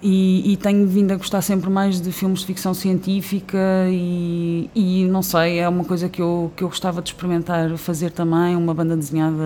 E, 0.02 0.52
e, 0.52 0.58
tenho 0.58 0.86
vindo 0.86 1.13
a 1.13 1.15
gostar 1.15 1.41
sempre 1.41 1.69
mais 1.69 2.02
de 2.02 2.12
filmes 2.12 2.41
de 2.41 2.47
ficção 2.47 2.73
científica 2.73 3.88
e, 3.89 4.69
e, 4.76 5.06
não 5.06 5.21
sei, 5.21 5.60
é 5.60 5.69
uma 5.69 5.86
coisa 5.86 6.10
que 6.10 6.21
eu, 6.21 6.52
que 6.54 6.65
eu 6.65 6.67
gostava 6.67 7.02
de 7.02 7.12
experimentar 7.12 7.78
fazer 7.78 8.12
também, 8.12 8.58
uma 8.58 8.73
banda 8.73 8.97
desenhada 8.97 9.38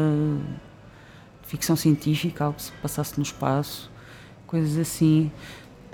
de 1.44 1.50
ficção 1.50 1.76
científica, 1.76 2.46
algo 2.46 2.58
que 2.58 2.64
se 2.64 2.72
passasse 2.82 3.14
no 3.16 3.22
espaço, 3.22 3.92
coisas 4.48 4.78
assim. 4.78 5.30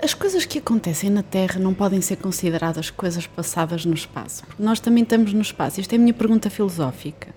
As 0.02 0.14
coisas 0.14 0.44
que 0.44 0.58
acontecem 0.58 1.10
na 1.10 1.22
Terra 1.22 1.58
não 1.58 1.74
podem 1.74 2.00
ser 2.00 2.16
consideradas 2.16 2.90
coisas 2.90 3.26
passadas 3.26 3.84
no 3.84 3.94
espaço, 3.94 4.44
porque 4.46 4.62
nós 4.62 4.80
também 4.80 5.02
estamos 5.02 5.32
no 5.32 5.42
espaço. 5.42 5.80
Isto 5.80 5.92
é 5.92 5.96
a 5.96 5.98
minha 5.98 6.14
pergunta 6.14 6.48
filosófica. 6.48 7.28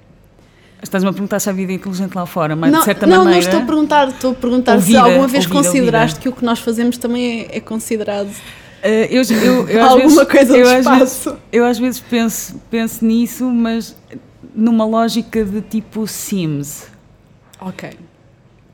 Estás-me 0.81 1.09
a 1.09 1.13
perguntar 1.13 1.39
se 1.39 1.49
há 1.49 1.53
vida 1.53 1.73
inteligente 1.73 2.13
lá 2.13 2.25
fora, 2.25 2.55
mas 2.55 2.71
não, 2.71 2.79
de 2.79 2.85
certa 2.85 3.07
não, 3.07 3.23
maneira. 3.23 3.45
Não, 3.47 3.51
não 3.51 3.59
estou 3.59 3.61
a 3.61 3.65
perguntar, 3.65 4.07
estou 4.09 4.31
a 4.31 4.35
perguntar 4.35 4.81
se 4.81 4.95
alguma 4.95 5.27
vez 5.27 5.45
ouvida, 5.45 5.63
consideraste 5.63 6.17
ouvida. 6.17 6.21
que 6.21 6.29
o 6.29 6.31
que 6.33 6.45
nós 6.45 6.59
fazemos 6.59 6.97
também 6.97 7.41
é, 7.41 7.57
é 7.57 7.59
considerado. 7.59 8.27
Uh, 8.27 8.87
eu, 9.09 9.23
eu, 9.23 9.69
eu, 9.69 9.83
alguma 9.83 10.23
vezes, 10.23 10.31
coisa 10.31 10.57
eu, 10.57 10.79
espaço. 10.79 10.89
Às 10.89 10.99
vezes, 10.99 11.41
eu 11.51 11.65
às 11.65 11.79
vezes 11.79 11.99
penso, 11.99 12.61
penso 12.69 13.03
nisso, 13.03 13.45
mas 13.45 13.95
numa 14.53 14.85
lógica 14.85 15.43
de 15.43 15.61
tipo 15.61 16.05
Sims. 16.05 16.87
Ok. 17.59 17.89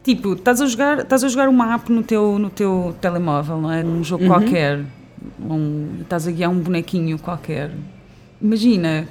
Tipo, 0.03 0.33
estás 0.33 0.59
a 0.59 0.67
jogar, 0.67 0.99
estás 0.99 1.23
a 1.23 1.27
jogar 1.29 1.47
uma 1.47 1.73
app 1.73 1.89
no 1.91 2.03
teu, 2.03 2.37
no 2.37 2.49
teu 2.49 2.93
telemóvel, 2.99 3.61
não 3.61 3.71
é? 3.71 3.81
Num 3.81 4.03
jogo 4.03 4.23
uhum. 4.23 4.29
qualquer. 4.29 4.83
Um, 5.39 6.01
estás 6.01 6.27
a 6.27 6.31
guiar 6.31 6.51
um 6.51 6.59
bonequinho 6.59 7.17
qualquer. 7.17 7.71
Imagina 8.41 9.07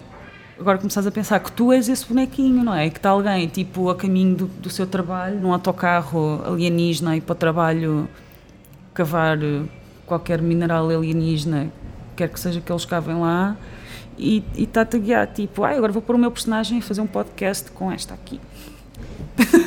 agora 0.63 0.79
começas 0.79 1.07
a 1.07 1.11
pensar 1.11 1.41
que 1.41 1.51
tu 1.51 1.73
és 1.73 1.89
esse 1.89 2.07
bonequinho, 2.07 2.63
não 2.63 2.75
é? 2.75 2.89
Que 2.89 2.99
está 2.99 3.11
alguém, 3.11 3.49
tipo, 3.49 3.91
a 3.91 3.97
caminho 3.97 4.37
do, 4.37 4.47
do 4.47 4.71
seu 4.71 4.87
trabalho, 4.87 5.41
num 5.41 5.53
autocarro 5.53 6.43
alienígena 6.45 7.17
e 7.17 7.21
para 7.21 7.33
o 7.33 7.37
trabalho 7.37 8.09
cavar 8.95 9.43
eh, 9.43 9.63
qualquer 10.07 10.41
mineral 10.41 10.89
alienígena, 10.89 11.73
quer 12.15 12.29
que 12.29 12.39
seja 12.39 12.61
que 12.61 12.71
eles 12.71 12.85
cavem 12.85 13.19
lá, 13.19 13.57
e 14.19 14.45
está-te 14.57 14.97
a 14.97 15.01
guiar, 15.01 15.27
tipo, 15.27 15.65
ah, 15.65 15.71
agora 15.71 15.91
vou 15.91 16.03
pôr 16.03 16.15
o 16.15 16.19
meu 16.19 16.31
personagem 16.31 16.79
a 16.79 16.83
fazer 16.83 17.01
um 17.01 17.07
podcast 17.07 17.71
com 17.73 17.91
esta 17.91 18.15
aqui. 18.15 18.39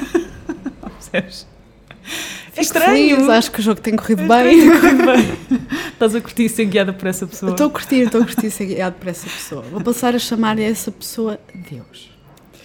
Percebes? 1.22 1.48
É 2.56 2.62
estranho. 2.62 3.16
Feliz, 3.16 3.30
acho 3.30 3.52
que 3.52 3.60
o 3.60 3.64
jogo 3.64 3.82
tem 3.82 3.96
corrido 3.96 4.22
é 4.22 4.44
bem. 4.44 4.70
Estás 5.92 6.16
a 6.16 6.22
curtir 6.22 6.48
ser 6.50 6.66
guiada 6.66 6.94
por 6.94 7.08
essa 7.08 7.28
pessoa? 7.28 7.52
Estou 7.52 7.68
a 7.68 7.70
curtir, 7.70 8.02
estou 8.02 8.22
a 8.22 8.26
curtir 8.26 8.50
ser 8.50 8.66
guiado 8.66 8.96
por 8.96 9.08
essa 9.08 9.28
pessoa. 9.28 9.62
Vou 9.64 9.82
passar 9.82 10.16
a 10.16 10.20
chamar 10.20 10.58
essa 10.60 10.92
pessoa 10.92 11.40
Deus. 11.70 12.12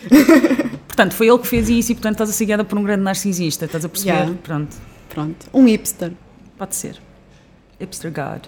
portanto, 0.86 1.14
foi 1.14 1.28
ele 1.28 1.38
que 1.38 1.46
fez 1.46 1.68
isso 1.68 1.92
e, 1.92 1.94
portanto, 1.94 2.14
estás 2.14 2.30
a 2.30 2.32
ser 2.32 2.46
guiada 2.46 2.64
por 2.64 2.78
um 2.78 2.82
grande 2.82 3.02
narcisista. 3.02 3.64
Estás 3.64 3.84
a 3.84 3.88
perceber? 3.88 4.12
Yeah. 4.12 4.34
Pronto. 4.42 4.76
Pronto. 5.08 5.46
Um 5.52 5.66
hipster. 5.66 6.12
Pode 6.56 6.76
ser. 6.76 6.96
Hipster 7.80 8.12
God. 8.12 8.42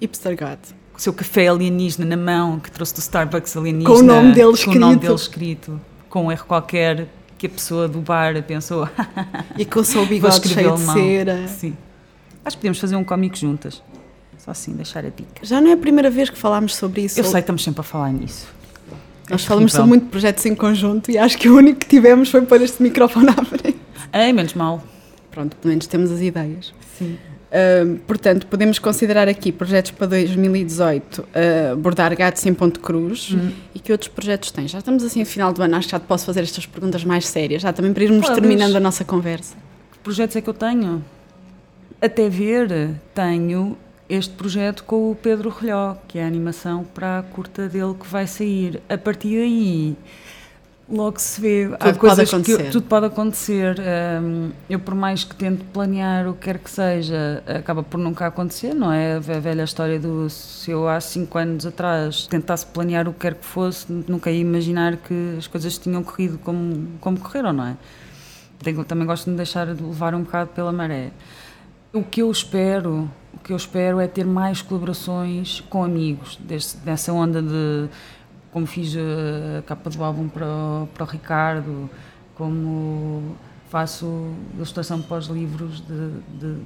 Hipster 0.00 0.36
God. 0.36 0.58
Com 0.92 0.98
o 0.98 1.00
seu 1.00 1.12
café 1.12 1.48
alienígena 1.48 2.04
na 2.04 2.16
mão, 2.16 2.58
que 2.58 2.70
trouxe 2.70 2.94
do 2.94 3.00
Starbucks 3.00 3.56
alienígena. 3.56 3.94
Com 3.94 4.00
o 4.00 4.02
nome 4.02 4.32
dele 4.32 4.52
escrito. 4.52 4.72
Com 4.72 4.76
o 4.76 4.80
nome 4.80 4.96
dele 4.96 5.14
escrito. 5.14 5.80
Com 6.08 6.26
um 6.26 6.32
erro 6.32 6.46
qualquer 6.46 7.06
que 7.40 7.46
a 7.46 7.50
pessoa 7.50 7.88
do 7.88 8.02
bar 8.02 8.42
pensou. 8.42 8.86
e 9.56 9.64
com 9.64 9.80
o 9.80 9.84
seu 9.84 10.04
bigode 10.06 10.46
cheio 10.46 10.74
de 10.74 10.80
cera. 10.82 11.48
Sim. 11.48 11.74
Acho 12.44 12.56
que 12.56 12.60
podemos 12.60 12.78
fazer 12.78 12.96
um 12.96 13.02
cómico 13.02 13.34
juntas. 13.34 13.82
Só 14.36 14.50
assim, 14.50 14.74
deixar 14.74 15.06
a 15.06 15.08
dica. 15.08 15.42
Já 15.42 15.58
não 15.58 15.70
é 15.70 15.72
a 15.72 15.76
primeira 15.76 16.10
vez 16.10 16.28
que 16.28 16.36
falámos 16.36 16.76
sobre 16.76 17.00
isso. 17.00 17.18
Eu 17.18 17.24
sei, 17.24 17.40
estamos 17.40 17.64
sempre 17.64 17.80
a 17.80 17.82
falar 17.82 18.12
nisso. 18.12 18.46
Nós 19.30 19.42
é 19.42 19.46
falamos 19.46 19.72
sobre 19.72 19.88
muito 19.88 20.06
projetos 20.06 20.44
em 20.44 20.54
conjunto 20.54 21.10
e 21.10 21.16
acho 21.16 21.38
que 21.38 21.48
o 21.48 21.56
único 21.56 21.80
que 21.80 21.86
tivemos 21.86 22.28
foi 22.28 22.42
pôr 22.42 22.60
este 22.60 22.82
microfone 22.82 23.30
à 23.30 23.42
frente. 23.42 23.80
É, 24.12 24.30
menos 24.32 24.52
mal. 24.52 24.82
Pronto, 25.30 25.56
pelo 25.56 25.70
menos 25.70 25.86
temos 25.86 26.10
as 26.10 26.20
ideias. 26.20 26.74
Sim. 26.98 27.16
Uh, 27.50 27.98
portanto, 28.06 28.46
podemos 28.46 28.78
considerar 28.78 29.26
aqui 29.26 29.50
projetos 29.50 29.90
para 29.90 30.06
2018 30.06 31.18
uh, 31.18 31.76
bordar 31.76 32.16
gatos 32.16 32.46
em 32.46 32.54
ponto 32.54 32.78
cruz 32.78 33.32
hum. 33.32 33.50
e 33.74 33.80
que 33.80 33.90
outros 33.90 34.08
projetos 34.08 34.52
tens? 34.52 34.70
Já 34.70 34.78
estamos 34.78 35.02
assim 35.02 35.18
no 35.20 35.26
final 35.26 35.52
do 35.52 35.60
ano, 35.60 35.74
acho 35.74 35.88
que 35.88 35.92
já 35.92 35.98
te 35.98 36.06
posso 36.06 36.26
fazer 36.26 36.42
estas 36.42 36.64
perguntas 36.64 37.02
mais 37.04 37.26
sérias, 37.26 37.62
já 37.62 37.72
também 37.72 37.92
para 37.92 38.04
irmos 38.04 38.20
Podes. 38.20 38.40
terminando 38.40 38.76
a 38.76 38.80
nossa 38.80 39.04
conversa. 39.04 39.56
Que 39.90 39.98
projetos 39.98 40.36
é 40.36 40.40
que 40.40 40.48
eu 40.48 40.54
tenho? 40.54 41.04
Até 42.00 42.28
ver, 42.28 42.92
tenho 43.12 43.76
este 44.08 44.32
projeto 44.34 44.84
com 44.84 45.10
o 45.10 45.14
Pedro 45.16 45.50
Relhó, 45.50 45.96
que 46.06 46.18
é 46.20 46.24
a 46.24 46.26
animação 46.28 46.84
para 46.84 47.18
a 47.18 47.22
curta 47.22 47.68
dele 47.68 47.94
que 47.98 48.06
vai 48.06 48.28
sair. 48.28 48.80
A 48.88 48.96
partir 48.96 49.38
daí 49.38 49.96
logo 50.90 51.18
se 51.20 51.40
vê. 51.40 51.68
Tudo 51.68 51.76
Há 51.88 51.94
coisas 51.94 52.30
pode 52.30 52.44
que 52.44 52.70
tudo 52.70 52.86
pode 52.86 53.06
acontecer. 53.06 53.76
Um, 54.22 54.50
eu, 54.68 54.80
por 54.80 54.94
mais 54.94 55.24
que 55.24 55.34
tente 55.34 55.62
planear 55.64 56.28
o 56.28 56.34
que 56.34 56.40
quer 56.40 56.58
que 56.58 56.70
seja, 56.70 57.42
acaba 57.46 57.82
por 57.82 57.98
nunca 57.98 58.26
acontecer, 58.26 58.74
não 58.74 58.92
é? 58.92 59.16
A 59.16 59.18
velha 59.20 59.62
história 59.62 59.98
do 59.98 60.28
se 60.28 60.70
eu 60.70 60.88
há 60.88 61.00
cinco 61.00 61.38
anos 61.38 61.64
atrás 61.64 62.26
tentasse 62.26 62.66
planear 62.66 63.08
o 63.08 63.12
que 63.12 63.20
quer 63.20 63.34
que 63.34 63.44
fosse, 63.44 63.86
nunca 64.08 64.30
ia 64.30 64.40
imaginar 64.40 64.96
que 64.96 65.36
as 65.38 65.46
coisas 65.46 65.78
tinham 65.78 66.02
corrido 66.02 66.38
como, 66.38 66.88
como 67.00 67.18
correram, 67.20 67.52
não 67.52 67.66
é? 67.66 67.76
Tenho, 68.62 68.84
também 68.84 69.06
gosto 69.06 69.30
de 69.30 69.36
deixar 69.36 69.72
de 69.72 69.82
levar 69.82 70.14
um 70.14 70.22
bocado 70.22 70.50
pela 70.50 70.72
maré. 70.72 71.10
O 71.92 72.02
que 72.02 72.22
eu 72.22 72.30
espero, 72.30 73.10
o 73.32 73.38
que 73.38 73.52
eu 73.52 73.56
espero 73.56 73.98
é 73.98 74.06
ter 74.06 74.24
mais 74.24 74.60
colaborações 74.60 75.60
com 75.68 75.82
amigos, 75.82 76.36
desse, 76.36 76.76
dessa 76.78 77.12
onda 77.12 77.40
de 77.40 77.88
como 78.52 78.66
fiz 78.66 78.94
a 78.96 79.62
capa 79.62 79.90
do 79.90 80.02
álbum 80.02 80.28
para, 80.28 80.46
o, 80.46 80.88
para 80.92 81.04
o 81.04 81.06
Ricardo, 81.06 81.90
como 82.34 83.36
faço 83.68 84.32
ilustração 84.54 85.00
para 85.00 85.18
os 85.18 85.26
livros 85.26 85.80
de, 85.80 86.10
de, 86.38 86.60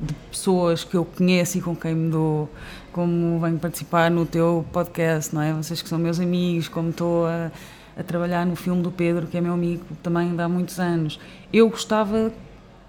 de, 0.00 0.14
pessoas 0.30 0.82
que 0.82 0.96
eu 0.96 1.04
conheço 1.04 1.58
e 1.58 1.60
com 1.60 1.76
quem 1.76 1.94
me 1.94 2.10
dou, 2.10 2.50
como 2.92 3.38
venho 3.38 3.58
participar 3.58 4.10
no 4.10 4.26
teu 4.26 4.64
podcast, 4.72 5.34
não 5.34 5.40
é? 5.42 5.52
Vocês 5.52 5.80
que 5.80 5.88
são 5.88 5.98
meus 5.98 6.18
amigos, 6.18 6.66
como 6.66 6.90
estou 6.90 7.26
a, 7.26 7.52
a 7.96 8.02
trabalhar 8.02 8.44
no 8.44 8.56
filme 8.56 8.82
do 8.82 8.90
Pedro, 8.90 9.26
que 9.26 9.36
é 9.36 9.40
meu 9.40 9.52
amigo 9.52 9.84
também 10.02 10.34
há 10.40 10.48
muitos 10.48 10.80
anos. 10.80 11.20
Eu 11.52 11.68
gostava 11.68 12.32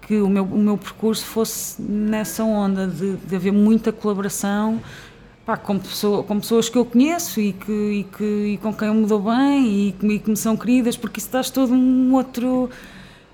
que 0.02 0.20
o 0.20 0.28
meu, 0.28 0.44
o 0.44 0.58
meu 0.58 0.76
percurso 0.76 1.24
fosse 1.24 1.80
nessa 1.80 2.42
onda 2.42 2.86
de, 2.86 3.16
de 3.16 3.36
haver 3.36 3.52
muita 3.52 3.92
colaboração 3.92 4.80
pá, 5.44 5.56
com, 5.56 5.78
pessoa, 5.78 6.22
com 6.22 6.38
pessoas 6.40 6.68
que 6.68 6.76
eu 6.76 6.84
conheço 6.84 7.40
e, 7.40 7.52
que, 7.52 7.72
e, 7.72 8.04
que, 8.04 8.24
e 8.24 8.58
com 8.58 8.72
quem 8.72 8.88
eu 8.88 8.94
me 8.94 9.06
dou 9.06 9.20
bem 9.20 9.88
e 9.88 9.92
que, 9.92 10.06
e 10.06 10.18
que 10.18 10.30
me 10.30 10.36
são 10.36 10.56
queridas, 10.56 10.96
porque 10.96 11.18
isso 11.18 11.28
estás 11.28 11.50
todo 11.50 11.72
um 11.72 12.14
outro. 12.14 12.70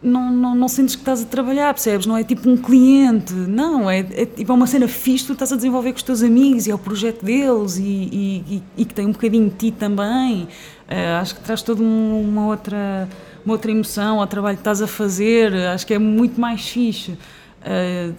Não, 0.03 0.31
não, 0.31 0.55
não 0.55 0.69
sentes 0.69 0.95
que 0.95 1.01
estás 1.01 1.23
a 1.23 1.25
trabalhar, 1.25 1.73
percebes? 1.73 2.07
Não 2.07 2.17
é 2.17 2.23
tipo 2.23 2.49
um 2.49 2.57
cliente, 2.57 3.33
não, 3.33 3.91
é, 3.91 4.01
é, 4.01 4.27
tipo, 4.27 4.53
é 4.53 4.55
uma 4.55 4.67
cena 4.67 4.87
fixe, 4.87 5.27
tu 5.27 5.33
estás 5.33 5.53
a 5.53 5.57
desenvolver 5.57 5.91
com 5.93 5.97
os 5.97 6.03
teus 6.03 6.23
amigos 6.23 6.67
e 6.67 6.71
é 6.71 6.75
o 6.75 6.79
projeto 6.79 7.25
deles 7.25 7.79
e, 7.79 7.83
e, 7.83 8.63
e 8.77 8.85
que 8.85 8.95
tem 8.95 9.07
um 9.07 9.13
bocadinho 9.13 9.49
de 9.49 9.57
ti 9.57 9.71
também. 9.73 10.45
Uh, 10.45 11.21
acho 11.21 11.35
que 11.35 11.41
traz 11.41 11.63
toda 11.63 11.83
uma 11.83 12.47
outra, 12.47 13.09
uma 13.45 13.55
outra 13.55 13.71
emoção 13.71 14.21
ao 14.21 14.27
trabalho 14.27 14.57
que 14.57 14.61
estás 14.61 14.83
a 14.83 14.87
fazer, 14.87 15.53
acho 15.55 15.87
que 15.87 15.95
é 15.95 15.99
muito 15.99 16.41
mais 16.41 16.69
fixe. 16.69 17.13
Uh, 17.13 18.15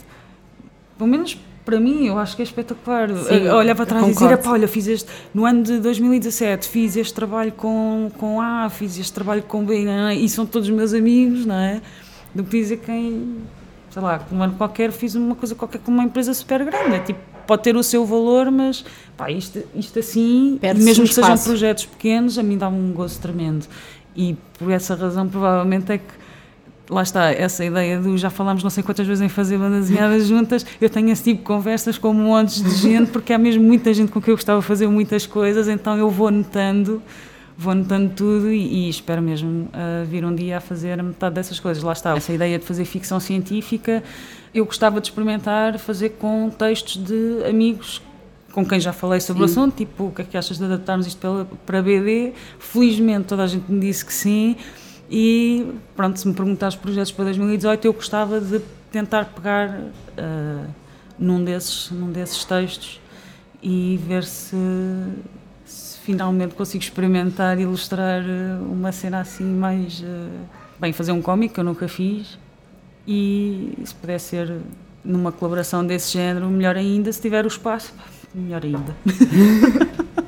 pelo 0.97 1.09
menos 1.09 1.37
para 1.67 1.81
mim, 1.81 2.05
eu 2.05 2.17
acho 2.17 2.33
que 2.33 2.41
é 2.41 2.45
espetacular. 2.45 3.09
Sim, 3.09 3.49
Olhar 3.49 3.75
para 3.75 3.85
trás 3.85 4.07
e 4.07 4.13
dizer, 4.13 4.37
pá, 4.37 4.51
olha, 4.51 4.69
fiz 4.69 4.87
este, 4.87 5.11
no 5.33 5.45
ano 5.45 5.63
de 5.63 5.79
2017, 5.79 6.65
fiz 6.65 6.95
este 6.95 7.13
trabalho 7.13 7.51
com, 7.51 8.09
com 8.17 8.39
A, 8.39 8.69
fiz 8.69 8.97
este 8.97 9.11
trabalho 9.11 9.43
com 9.43 9.65
B, 9.65 9.83
não 9.83 10.09
e 10.09 10.29
são 10.29 10.45
todos 10.45 10.69
meus 10.69 10.93
amigos, 10.93 11.45
não 11.45 11.55
é? 11.55 11.81
Do 12.33 12.45
que 12.45 12.51
dizer 12.51 12.77
quem, 12.77 13.39
sei 13.91 14.01
lá, 14.01 14.25
um 14.31 14.41
ano 14.41 14.53
qualquer 14.53 14.93
fiz 14.93 15.13
uma 15.15 15.35
coisa 15.35 15.55
qualquer 15.55 15.79
com 15.79 15.91
uma 15.91 16.05
empresa 16.05 16.33
super 16.33 16.63
grande. 16.63 16.95
É 16.95 16.99
tipo, 16.99 17.19
pode 17.45 17.63
ter 17.63 17.75
o 17.75 17.83
seu 17.83 18.05
valor, 18.05 18.49
mas 18.49 18.85
pá, 19.17 19.29
isto, 19.29 19.61
isto 19.75 19.99
assim, 19.99 20.57
mesmo 20.61 21.03
que 21.03 21.13
sejam 21.13 21.37
projetos 21.37 21.85
pequenos, 21.85 22.39
a 22.39 22.43
mim 22.43 22.57
dá 22.57 22.69
um 22.69 22.93
gozo 22.93 23.19
tremendo. 23.19 23.65
E 24.15 24.37
por 24.57 24.71
essa 24.71 24.95
razão, 24.95 25.27
provavelmente 25.27 25.91
é 25.91 25.97
que 25.97 26.26
lá 26.89 27.01
está, 27.01 27.31
essa 27.31 27.65
ideia 27.65 27.99
do 27.99 28.17
já 28.17 28.29
falámos 28.29 28.63
não 28.63 28.69
sei 28.69 28.83
quantas 28.83 29.05
vezes 29.05 29.21
em 29.21 29.29
fazer 29.29 29.57
bandas 29.57 29.87
desenhadas 29.87 30.27
juntas, 30.27 30.65
eu 30.79 30.89
tenho 30.89 31.09
esse 31.09 31.23
tipo 31.23 31.39
de 31.39 31.45
conversas 31.45 31.97
com 31.97 32.13
montes 32.13 32.61
de 32.61 32.75
gente, 32.75 33.11
porque 33.11 33.33
há 33.33 33.37
mesmo 33.37 33.63
muita 33.63 33.93
gente 33.93 34.11
com 34.11 34.21
quem 34.21 34.31
eu 34.31 34.37
gostava 34.37 34.59
de 34.61 34.65
fazer 34.65 34.87
muitas 34.87 35.25
coisas, 35.25 35.67
então 35.67 35.97
eu 35.97 36.09
vou 36.09 36.31
notando, 36.31 37.01
vou 37.57 37.75
notando 37.75 38.11
tudo 38.15 38.51
e, 38.51 38.85
e 38.85 38.89
espero 38.89 39.21
mesmo 39.21 39.69
uh, 39.69 40.05
vir 40.05 40.23
um 40.23 40.33
dia 40.33 40.57
a 40.57 40.61
fazer 40.61 41.01
metade 41.03 41.35
dessas 41.35 41.59
coisas. 41.59 41.83
Lá 41.83 41.93
está, 41.93 42.15
essa 42.15 42.31
ideia 42.31 42.57
de 42.57 42.65
fazer 42.65 42.85
ficção 42.85 43.19
científica, 43.19 44.03
eu 44.53 44.65
gostava 44.65 45.01
de 45.01 45.07
experimentar 45.07 45.77
fazer 45.77 46.11
com 46.11 46.49
textos 46.49 47.03
de 47.03 47.43
amigos 47.47 48.01
com 48.53 48.65
quem 48.65 48.79
já 48.79 48.91
falei 48.91 49.19
sobre 49.19 49.47
sim. 49.47 49.49
o 49.49 49.51
assunto, 49.51 49.75
tipo, 49.75 50.05
o 50.05 50.11
que 50.11 50.21
é 50.23 50.25
que 50.25 50.35
achas 50.35 50.57
de 50.57 50.63
adaptarmos 50.63 51.05
isto 51.05 51.19
para, 51.19 51.45
para 51.63 51.81
BD? 51.83 52.33
Felizmente 52.57 53.27
toda 53.27 53.43
a 53.43 53.47
gente 53.47 53.71
me 53.71 53.79
disse 53.79 54.03
que 54.03 54.11
sim, 54.11 54.55
e 55.09 55.73
pronto, 55.95 56.19
se 56.19 56.27
me 56.27 56.33
perguntar 56.33 56.67
os 56.67 56.75
projetos 56.75 57.11
para 57.11 57.25
2018, 57.25 57.85
eu 57.85 57.93
gostava 57.93 58.41
de 58.41 58.59
tentar 58.91 59.25
pegar 59.25 59.69
uh, 59.69 60.67
num, 61.17 61.43
desses, 61.43 61.91
num 61.91 62.11
desses 62.11 62.43
textos 62.43 62.99
e 63.61 63.99
ver 64.05 64.23
se, 64.23 64.55
se 65.65 65.99
finalmente 65.99 66.55
consigo 66.55 66.83
experimentar 66.83 67.59
ilustrar 67.59 68.21
ah, 68.21 68.61
uma 68.61 68.91
cena 68.91 69.21
assim 69.21 69.45
mais. 69.45 70.01
Uh, 70.01 70.29
bem, 70.79 70.93
fazer 70.93 71.11
um 71.11 71.21
cómic 71.21 71.53
que 71.53 71.59
eu 71.59 71.63
nunca 71.63 71.87
fiz 71.87 72.37
e 73.07 73.73
se 73.83 73.95
puder 73.95 74.19
ser 74.19 74.57
numa 75.03 75.31
colaboração 75.31 75.85
desse 75.85 76.13
género, 76.13 76.47
melhor 76.47 76.75
ainda, 76.75 77.11
se 77.13 77.21
tiver 77.21 77.45
o 77.45 77.47
espaço, 77.47 77.93
melhor 78.35 78.63
ainda. 78.63 78.95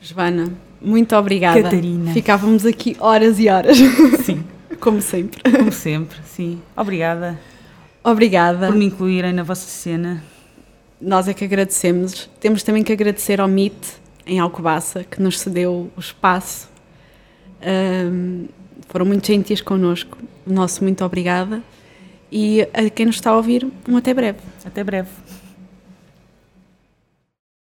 Joana, 0.00 0.50
muito 0.80 1.14
obrigada. 1.16 1.62
Catarina. 1.62 2.12
Ficávamos 2.12 2.64
aqui 2.64 2.96
horas 3.00 3.38
e 3.38 3.48
horas. 3.48 3.76
Sim. 4.24 4.44
Como 4.80 5.02
sempre. 5.02 5.40
Como 5.50 5.72
sempre, 5.72 6.18
sim. 6.24 6.60
Obrigada. 6.76 7.38
Obrigada. 8.02 8.68
Por 8.68 8.76
me 8.76 8.86
incluírem 8.86 9.32
na 9.32 9.42
vossa 9.42 9.66
cena. 9.66 10.22
Nós 11.00 11.28
é 11.28 11.34
que 11.34 11.44
agradecemos. 11.44 12.30
Temos 12.40 12.62
também 12.62 12.82
que 12.82 12.92
agradecer 12.92 13.40
ao 13.40 13.48
MIT, 13.48 13.94
em 14.26 14.38
Alcobaça, 14.38 15.04
que 15.04 15.20
nos 15.20 15.40
cedeu 15.40 15.90
o 15.96 16.00
espaço. 16.00 16.68
Um, 17.60 18.46
foram 18.88 19.04
muito 19.04 19.26
gentis 19.26 19.60
connosco. 19.60 20.16
O 20.46 20.52
nosso 20.52 20.82
muito 20.82 21.04
obrigada. 21.04 21.62
E 22.30 22.62
a 22.72 22.88
quem 22.90 23.06
nos 23.06 23.16
está 23.16 23.30
a 23.30 23.36
ouvir, 23.36 23.66
um 23.88 23.96
até 23.96 24.14
breve. 24.14 24.38
Até 24.64 24.84
breve. 24.84 25.08